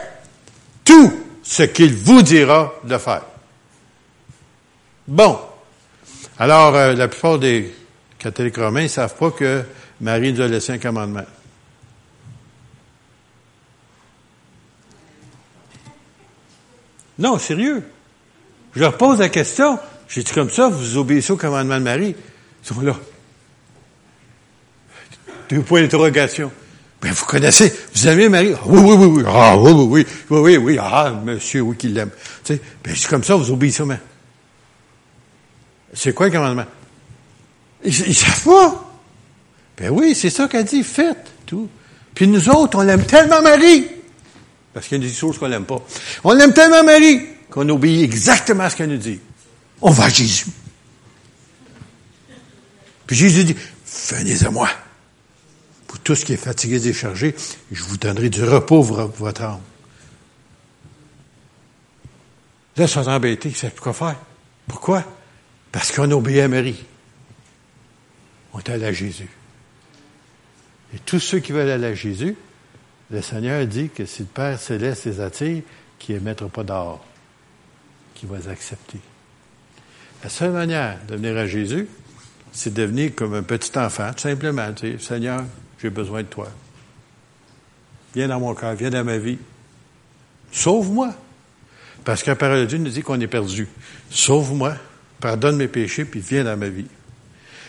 tout 0.84 1.14
ce 1.42 1.64
qu'il 1.64 1.94
vous 1.96 2.22
dira 2.22 2.74
de 2.84 2.98
faire. 2.98 3.22
Bon. 5.08 5.40
Alors, 6.38 6.76
euh, 6.76 6.94
la 6.94 7.08
plupart 7.08 7.40
des 7.40 7.74
catholiques 8.18 8.58
romains 8.58 8.84
ne 8.84 8.88
savent 8.90 9.16
pas 9.16 9.32
que 9.32 9.64
Marie 10.02 10.34
nous 10.34 10.42
a 10.42 10.48
laissé 10.48 10.74
un 10.74 10.80
commandement. 10.80 11.24
Non, 17.20 17.38
sérieux. 17.38 17.84
Je 18.76 18.82
leur 18.82 18.98
pose 18.98 19.20
la 19.20 19.30
question. 19.30 19.80
J'ai 20.08 20.24
dit 20.24 20.32
comme 20.32 20.50
ça, 20.50 20.68
vous 20.68 20.98
obéissez 20.98 21.32
au 21.32 21.38
commandement 21.38 21.78
de 21.78 21.84
Marie. 21.84 22.16
Ils 22.64 22.68
sont 22.68 22.82
là. 22.82 22.96
Deux 25.50 25.62
points 25.62 25.82
d'interrogation. 25.82 26.52
Ben, 27.02 27.12
vous 27.12 27.26
connaissez, 27.26 27.74
vous 27.94 28.08
aimez 28.08 28.30
Marie? 28.30 28.54
Ah, 28.56 28.62
oui, 28.66 28.80
oui, 28.80 28.96
oui, 28.96 29.06
oui. 29.06 29.24
Ah, 29.28 29.58
oui, 29.58 29.72
oui, 29.72 29.86
oui, 29.90 30.06
oui, 30.30 30.40
oui, 30.40 30.58
oui. 30.58 30.78
Ah, 30.80 31.12
monsieur, 31.24 31.62
oui, 31.62 31.78
qu'il 31.78 31.94
l'aime. 31.94 32.10
Tu 32.44 32.56
sais, 32.56 32.62
ben, 32.84 32.96
c'est 32.96 33.08
comme 33.08 33.24
ça, 33.24 33.36
vous 33.36 33.52
obéissez 33.52 33.84
au 33.84 33.90
C'est 35.94 36.14
quoi 36.14 36.28
le 36.28 36.32
commandement? 36.32 36.66
Ils, 37.84 38.08
ils 38.08 38.16
savent 38.16 38.44
pas. 38.44 38.92
Ben 39.78 39.90
oui, 39.90 40.16
c'est 40.16 40.30
ça 40.30 40.48
qu'elle 40.48 40.66
dit, 40.66 40.84
faites 40.84 41.32
tout. 41.46 41.70
Puis 42.14 42.28
nous 42.28 42.50
autres, 42.50 42.80
on 42.80 42.82
l'aime 42.82 43.06
tellement 43.06 43.42
Marie. 43.42 43.88
Parce 44.74 44.88
qu'il 44.88 45.02
y 45.02 45.06
a 45.06 45.08
des 45.08 45.14
choses 45.14 45.38
qu'on 45.38 45.48
l'aime 45.48 45.66
pas. 45.66 45.82
On 46.24 46.34
l'aime 46.34 46.54
tellement 46.54 46.84
Marie 46.84 47.35
qu'on 47.56 47.70
obéit 47.70 48.04
exactement 48.04 48.66
à 48.66 48.70
ce 48.70 48.76
qu'elle 48.76 48.90
nous 48.90 48.98
dit. 48.98 49.22
On 49.82 49.90
va 49.90 50.06
à 50.06 50.10
Jésus. 50.10 50.48
Puis 53.08 53.16
Jésus 53.16 53.46
dit, 53.46 53.56
venez 54.10 54.44
à 54.44 54.52
moi. 54.52 54.70
Pour 55.88 56.00
tout 56.00 56.16
ce 56.16 56.26
qui 56.26 56.34
est 56.34 56.38
fatigué 56.38 56.82
déchargé, 56.82 57.34
je 57.72 57.82
vous 57.84 57.96
donnerai 57.96 58.30
du 58.30 58.44
repos 58.44 58.84
pour 58.84 58.98
votre 59.08 59.42
âme. 59.44 59.62
Là, 62.76 62.84
ils 62.84 62.90
sont 62.90 63.08
embêtés, 63.08 63.48
ils 63.48 63.56
savent 63.56 63.80
quoi 63.80 63.94
faire. 63.94 64.18
Pourquoi? 64.68 65.06
Parce 65.72 65.94
qu'on 65.94 66.12
obéit 66.12 66.42
à 66.42 66.50
Marie. 66.50 66.84
On 68.52 68.60
est 68.60 68.70
allé 68.70 68.86
à 68.86 68.92
Jésus. 68.92 69.30
Et 70.94 71.00
tous 71.00 71.22
ceux 71.22 71.40
qui 71.40 71.54
veulent 71.54 71.70
aller 71.70 71.88
à 71.88 71.96
Jésus, 71.96 72.36
le 73.12 73.22
Seigneur 73.22 73.66
dit 73.66 73.88
que 73.88 74.06
si 74.06 74.24
le 74.24 74.28
Père 74.28 74.60
céleste 74.60 75.06
les 75.06 75.22
attire, 75.22 75.64
qu'il 75.98 76.16
ne 76.16 76.20
mettra 76.20 76.50
pas 76.50 76.64
dehors, 76.66 77.06
qu'il 78.16 78.30
va 78.30 78.38
accepter. 78.50 79.00
La 80.24 80.30
seule 80.30 80.52
manière 80.52 80.98
de 81.08 81.16
venir 81.16 81.38
à 81.38 81.46
Jésus, 81.46 81.88
c'est 82.52 82.74
de 82.74 82.82
devenir 82.82 83.14
comme 83.14 83.34
un 83.36 83.44
petit 83.44 83.78
enfant, 83.78 84.12
tout 84.14 84.22
simplement. 84.22 84.74
Tu 84.74 84.94
sais, 84.94 85.06
Seigneur, 85.06 85.44
j'ai 85.82 85.90
besoin 85.90 86.24
de 86.24 86.28
toi. 86.28 86.48
Viens 88.16 88.30
dans 88.30 88.40
mon 88.40 88.56
cœur, 88.56 88.74
viens 88.74 88.90
dans 88.90 89.04
ma 89.04 89.18
vie. 89.18 89.38
Sauve-moi. 90.52 91.14
Parce 92.06 92.24
que 92.24 92.30
la 92.30 92.36
parole 92.36 92.62
de 92.62 92.66
Dieu 92.66 92.78
nous 92.78 92.90
dit 92.90 93.02
qu'on 93.02 93.20
est 93.20 93.28
perdu. 93.28 93.68
Sauve-moi, 94.10 94.76
pardonne 95.20 95.58
mes 95.58 95.68
péchés, 95.68 96.06
puis 96.06 96.22
viens 96.22 96.44
dans 96.44 96.58
ma 96.58 96.70
vie. 96.70 96.88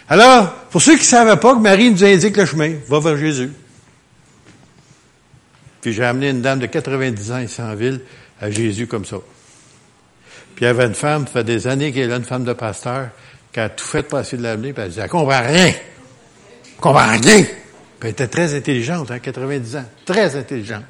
Alors, 0.09 0.53
pour 0.71 0.81
ceux 0.81 0.93
qui 0.93 1.01
ne 1.01 1.05
savaient 1.05 1.41
pas 1.41 1.55
que 1.55 1.61
Marie 1.61 1.91
nous 1.91 2.05
indique 2.05 2.37
le 2.37 2.47
chemin, 2.47 2.75
va 2.87 3.01
vers 3.01 3.17
Jésus. 3.17 3.51
Puis 5.81 5.93
j'ai 5.93 6.05
amené 6.05 6.31
une 6.31 6.43
dame 6.43 6.61
de 6.61 6.67
90 6.67 7.33
ans 7.33 7.39
ici 7.39 7.61
en 7.61 7.75
ville 7.75 8.01
à 8.41 8.51
Jésus 8.51 8.87
comme 8.87 9.05
ça. 9.05 9.17
Puis 10.57 10.65
il 10.65 10.69
y 10.69 10.71
avait 10.71 10.87
une 10.87 10.95
femme, 10.95 11.27
ça 11.27 11.33
fait 11.35 11.45
des 11.45 11.67
années 11.67 11.93
qu'elle 11.93 12.05
est 12.05 12.09
là, 12.09 12.17
une 12.17 12.25
femme 12.25 12.45
de 12.45 12.55
pasteur, 12.55 13.11
qui 13.53 13.61
a 13.61 13.69
tout 13.69 13.85
fait 13.85 14.03
passer 14.03 14.39
de 14.39 14.43
l'amener, 14.43 14.73
puis 14.73 14.83
elle 14.83 14.91
dit, 14.91 14.99
elle 14.99 15.09
comprend 15.11 15.43
rien. 15.43 15.67
Elle 15.67 16.81
comprend 16.81 17.07
rien. 17.11 17.19
Puis 17.21 17.51
elle 18.01 18.09
était 18.09 18.27
très 18.27 18.55
intelligente, 18.55 19.11
hein, 19.11 19.19
90 19.19 19.77
ans. 19.77 19.85
Très 20.07 20.35
intelligente. 20.35 20.85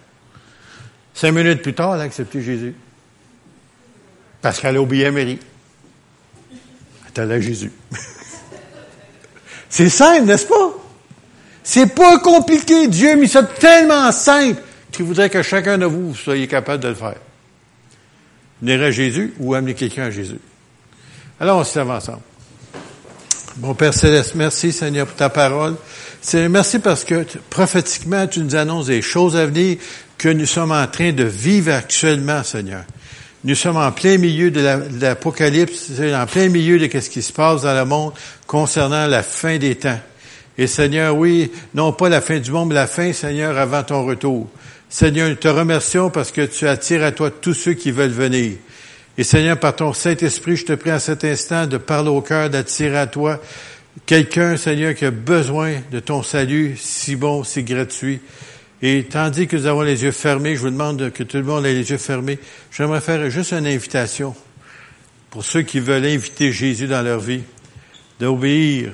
Cinq 1.13 1.33
minutes 1.33 1.63
plus 1.63 1.75
tard, 1.75 1.97
elle 1.97 2.03
a 2.03 2.05
accepté 2.05 2.43
Jésus. 2.43 2.77
Parce 4.41 4.61
qu'elle 4.61 4.77
a 4.77 4.81
oublié 4.81 5.11
Marie. 5.11 5.41
Elle 6.53 7.09
est 7.09 7.19
allée 7.19 7.35
à 7.35 7.41
Jésus. 7.41 7.73
C'est 9.69 9.89
simple, 9.89 10.27
n'est-ce 10.27 10.47
pas? 10.47 10.75
C'est 11.65 11.93
pas 11.93 12.21
compliqué. 12.21 12.87
Dieu 12.87 13.11
a 13.11 13.17
mis 13.17 13.29
ça 13.29 13.43
tellement 13.43 14.13
simple 14.13 14.63
qu'il 14.93 15.07
voudrait 15.07 15.29
que 15.29 15.43
chacun 15.43 15.77
de 15.77 15.87
vous 15.87 16.15
soyez 16.15 16.47
capable 16.47 16.85
de 16.85 16.89
le 16.89 16.95
faire. 16.95 17.17
Venir 18.61 18.83
à 18.83 18.91
Jésus 18.91 19.35
ou 19.39 19.55
amener 19.55 19.75
quelqu'un 19.75 20.05
à 20.05 20.11
Jésus. 20.11 20.39
Alors, 21.39 21.59
on 21.59 21.65
se 21.65 21.79
lève 21.79 21.91
ensemble. 21.91 22.21
Mon 23.59 23.75
Père 23.75 23.95
Céleste, 23.95 24.35
merci 24.35 24.73
Seigneur 24.73 25.07
pour 25.07 25.17
ta 25.17 25.31
parole. 25.31 25.77
Merci 26.35 26.79
parce 26.79 27.05
que 27.05 27.25
prophétiquement, 27.49 28.27
tu 28.27 28.41
nous 28.41 28.55
annonces 28.55 28.87
des 28.87 29.01
choses 29.01 29.37
à 29.37 29.47
venir 29.47 29.79
que 30.19 30.29
nous 30.29 30.47
sommes 30.47 30.73
en 30.73 30.87
train 30.87 31.13
de 31.13 31.25
vivre 31.25 31.73
actuellement, 31.73 32.43
Seigneur. 32.43 32.85
Nous 33.45 33.55
sommes 33.55 33.77
en 33.77 33.93
plein 33.93 34.19
milieu 34.19 34.51
de 34.51 34.61
l'Apocalypse, 35.01 35.91
en 36.01 36.27
plein 36.27 36.49
milieu 36.49 36.79
de 36.79 37.01
ce 37.01 37.09
qui 37.09 37.23
se 37.23 37.33
passe 37.33 37.63
dans 37.63 37.75
le 37.75 37.85
monde 37.85 38.13
concernant 38.47 39.07
la 39.07 39.23
fin 39.23 39.57
des 39.57 39.77
temps. 39.77 40.01
Et 40.59 40.67
Seigneur, 40.67 41.17
oui, 41.17 41.53
non 41.75 41.93
pas 41.93 42.09
la 42.09 42.21
fin 42.21 42.39
du 42.39 42.51
monde, 42.51 42.71
mais 42.71 42.75
la 42.75 42.87
fin, 42.87 43.13
Seigneur, 43.13 43.57
avant 43.57 43.83
ton 43.83 44.05
retour. 44.05 44.49
Seigneur, 44.89 45.29
nous 45.29 45.35
te 45.35 45.49
remercions 45.49 46.11
parce 46.11 46.31
que 46.31 46.43
tu 46.47 46.69
attires 46.69 47.03
à 47.03 47.11
toi 47.11 47.31
tous 47.31 47.55
ceux 47.55 47.75
qui 47.75 47.91
veulent 47.91 48.11
venir. 48.11 48.57
Et 49.19 49.25
Seigneur, 49.25 49.59
par 49.59 49.75
ton 49.75 49.93
Saint-Esprit, 49.93 50.57
je 50.57 50.67
te 50.67 50.73
prie 50.75 50.91
à 50.91 51.01
cet 51.01 51.25
instant 51.25 51.67
de 51.67 51.77
parler 51.77 52.11
au 52.11 52.21
cœur, 52.21 52.51
d'attirer 52.51 52.97
à 52.97 53.07
toi 53.09 53.41
quelqu'un, 54.05 54.57
Seigneur, 54.57 54.95
qui 54.95 55.05
a 55.05 55.11
besoin 55.11 55.75
de 55.91 55.99
ton 55.99 56.23
salut 56.23 56.77
si 56.79 57.17
bon, 57.17 57.43
si 57.43 57.65
gratuit. 57.65 58.21
Et 58.81 59.05
tandis 59.05 59.49
que 59.49 59.57
nous 59.57 59.67
avons 59.67 59.83
les 59.83 60.05
yeux 60.05 60.13
fermés, 60.13 60.55
je 60.55 60.61
vous 60.61 60.71
demande 60.71 61.11
que 61.11 61.25
tout 61.25 61.39
le 61.39 61.43
monde 61.43 61.67
ait 61.67 61.73
les 61.73 61.91
yeux 61.91 61.99
fermés. 61.99 62.39
J'aimerais 62.71 63.01
faire 63.01 63.29
juste 63.29 63.53
une 63.53 63.67
invitation 63.67 64.37
pour 65.31 65.45
ceux 65.45 65.63
qui 65.63 65.81
veulent 65.81 66.05
inviter 66.05 66.53
Jésus 66.53 66.87
dans 66.87 67.03
leur 67.03 67.19
vie, 67.19 67.43
d'obéir 68.21 68.93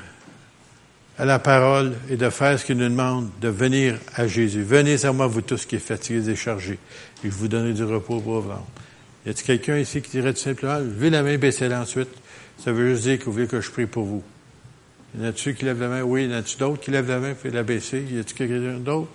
à 1.18 1.24
la 1.24 1.38
parole 1.38 1.92
et 2.08 2.16
de 2.16 2.30
faire 2.30 2.58
ce 2.58 2.64
qu'il 2.64 2.78
nous 2.78 2.88
demande, 2.88 3.30
de 3.40 3.48
venir 3.48 3.98
à 4.14 4.26
Jésus. 4.26 4.62
Venez 4.62 5.04
à 5.04 5.12
moi, 5.12 5.26
vous 5.26 5.42
tous 5.42 5.66
qui 5.66 5.76
êtes 5.76 5.82
fatigués 5.82 6.18
et 6.18 6.22
déchargés, 6.22 6.78
et 7.24 7.28
je 7.28 7.34
vous 7.34 7.48
donnerai 7.48 7.74
du 7.74 7.84
repos 7.84 8.20
pour 8.20 8.40
vous. 8.40 8.52
Y 9.26 9.30
a-t-il 9.30 9.44
quelqu'un 9.44 9.78
ici 9.78 10.02
qui 10.02 10.10
dirait 10.10 10.32
tout 10.32 10.40
simplement, 10.40 10.78
levez 10.78 11.10
la 11.10 11.22
main, 11.22 11.36
baissez-la 11.38 11.82
ensuite. 11.82 12.08
Ça 12.58 12.72
veut 12.72 12.90
juste 12.90 13.02
dire 13.04 13.18
que 13.18 13.24
vous 13.26 13.32
voulez 13.32 13.46
que 13.46 13.60
je 13.60 13.70
prie 13.70 13.86
pour 13.86 14.04
vous. 14.04 14.22
Y 15.16 15.22
en 15.22 15.28
a-t-il 15.28 15.54
qui 15.54 15.64
lève 15.64 15.80
la 15.80 15.88
main? 15.88 16.02
Oui, 16.02 16.24
y 16.24 16.28
en 16.28 16.38
a-t-il 16.38 16.58
d'autres 16.58 16.80
qui 16.80 16.90
lèvent 16.90 17.08
la 17.08 17.18
main, 17.18 17.34
faites 17.34 17.52
la 17.52 17.62
baisser? 17.62 18.00
Y 18.10 18.18
a-t-il 18.18 18.34
quelqu'un 18.34 18.78
d'autre? 18.78 19.10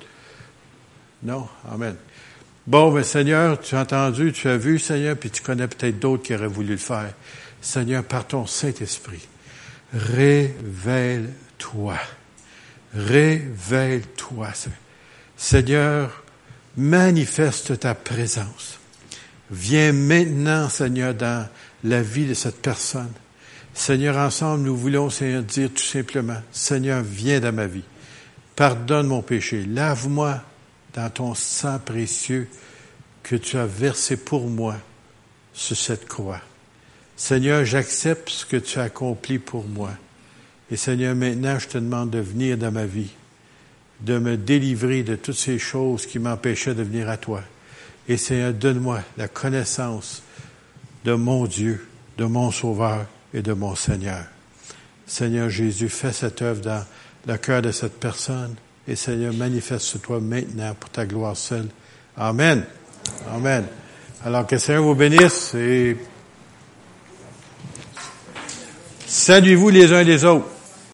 Non? 1.24 1.48
Amen. 1.72 1.95
Bon, 2.68 2.91
mais 2.91 3.04
Seigneur, 3.04 3.60
tu 3.60 3.76
as 3.76 3.82
entendu, 3.82 4.32
tu 4.32 4.48
as 4.48 4.58
vu, 4.58 4.78
Seigneur, 4.78 5.16
puis 5.18 5.30
tu 5.30 5.41
connais 5.41 5.68
peut-être 5.68 6.00
d'autres 6.00 6.24
qui 6.24 6.36
auraient 6.36 6.48
voulu 6.48 6.72
le 6.72 6.78
faire. 6.78 7.14
Seigneur, 7.62 8.04
par 8.04 8.28
ton 8.28 8.45
Saint-Esprit, 8.45 9.26
révèle-toi. 11.58 11.97
Révèle-toi. 12.93 14.49
Seigneur, 15.36 16.24
manifeste 16.76 17.80
ta 17.80 17.95
présence. 17.95 18.80
Viens 19.51 19.91
maintenant, 19.91 20.70
Seigneur, 20.70 21.14
dans 21.14 21.47
la 21.84 22.01
vie 22.01 22.26
de 22.26 22.34
cette 22.34 22.62
personne. 22.62 23.12
Seigneur, 23.74 24.18
ensemble, 24.18 24.64
nous 24.64 24.76
voulons, 24.76 25.10
Seigneur, 25.10 25.43
dire 25.43 25.70
tout 25.70 25.84
simplement, 25.84 26.41
Seigneur, 26.51 27.03
viens 27.03 27.39
dans 27.39 27.53
ma 27.53 27.68
vie. 27.68 27.84
Pardonne 28.55 29.08
mon 29.08 29.22
péché. 29.22 29.66
Lave-moi 29.66 30.41
dans 30.93 31.10
ton 31.10 31.36
sang 31.36 31.80
précieux 31.80 32.49
que 33.22 33.36
tu 33.36 33.58
as 33.58 33.68
versé 33.68 34.18
pour 34.18 34.47
moi 34.47 34.76
sur 35.53 35.78
cette 35.78 36.08
croix. 36.08 36.41
Seigneur, 37.16 37.66
j'accepte 37.66 38.30
ce 38.30 38.45
que 38.45 38.58
tu 38.58 38.80
as 38.80 38.84
accompli 38.84 39.38
pour 39.38 39.66
moi. 39.66 39.91
Et 40.70 40.76
Seigneur, 40.78 41.15
maintenant, 41.15 41.59
je 41.59 41.68
te 41.68 41.78
demande 41.78 42.09
de 42.09 42.20
venir 42.20 42.57
dans 42.57 42.72
ma 42.72 42.86
vie, 42.86 43.11
de 44.01 44.20
me 44.20 44.38
délivrer 44.38 45.03
de 45.03 45.15
toutes 45.15 45.38
ces 45.38 45.59
choses 45.59 46.05
qui 46.05 46.20
m'empêchaient 46.20 46.76
de 46.76 46.84
venir 46.84 47.09
à 47.09 47.18
toi. 47.18 47.41
Et 48.07 48.18
Seigneur, 48.18 48.53
donne-moi 48.53 49.01
la 49.18 49.28
connaissance 49.28 50.24
de 51.05 51.13
mon 51.13 51.45
Dieu, 51.45 51.88
de 52.18 52.26
mon 52.26 52.51
Sauveur 52.51 53.05
et 53.34 53.41
de 53.41 53.53
mon 53.53 53.76
Seigneur. 53.76 54.26
Seigneur 55.05 55.49
Jésus, 55.49 55.89
fais 55.89 56.11
cette 56.11 56.41
œuvre 56.41 56.61
dans 56.61 56.84
le 57.26 57.38
cœur 57.38 57.61
de 57.61 57.72
cette 57.72 57.99
personne 57.99 58.55
et 58.88 58.95
Seigneur, 58.95 59.34
manifeste-toi 59.34 60.22
maintenant 60.22 60.74
pour 60.80 60.89
ta 60.89 61.05
gloire 61.05 61.36
seule. 61.36 61.68
Amen. 62.15 62.63
Amen. 63.34 63.65
Alors 64.24 64.47
que 64.47 64.57
Seigneur 64.57 64.84
vous 64.84 64.95
bénisse 64.95 65.53
et 65.55 65.97
saluez-vous 69.05 69.70
les 69.70 69.91
uns 69.91 70.03
les 70.03 70.24
autres. 70.24 70.47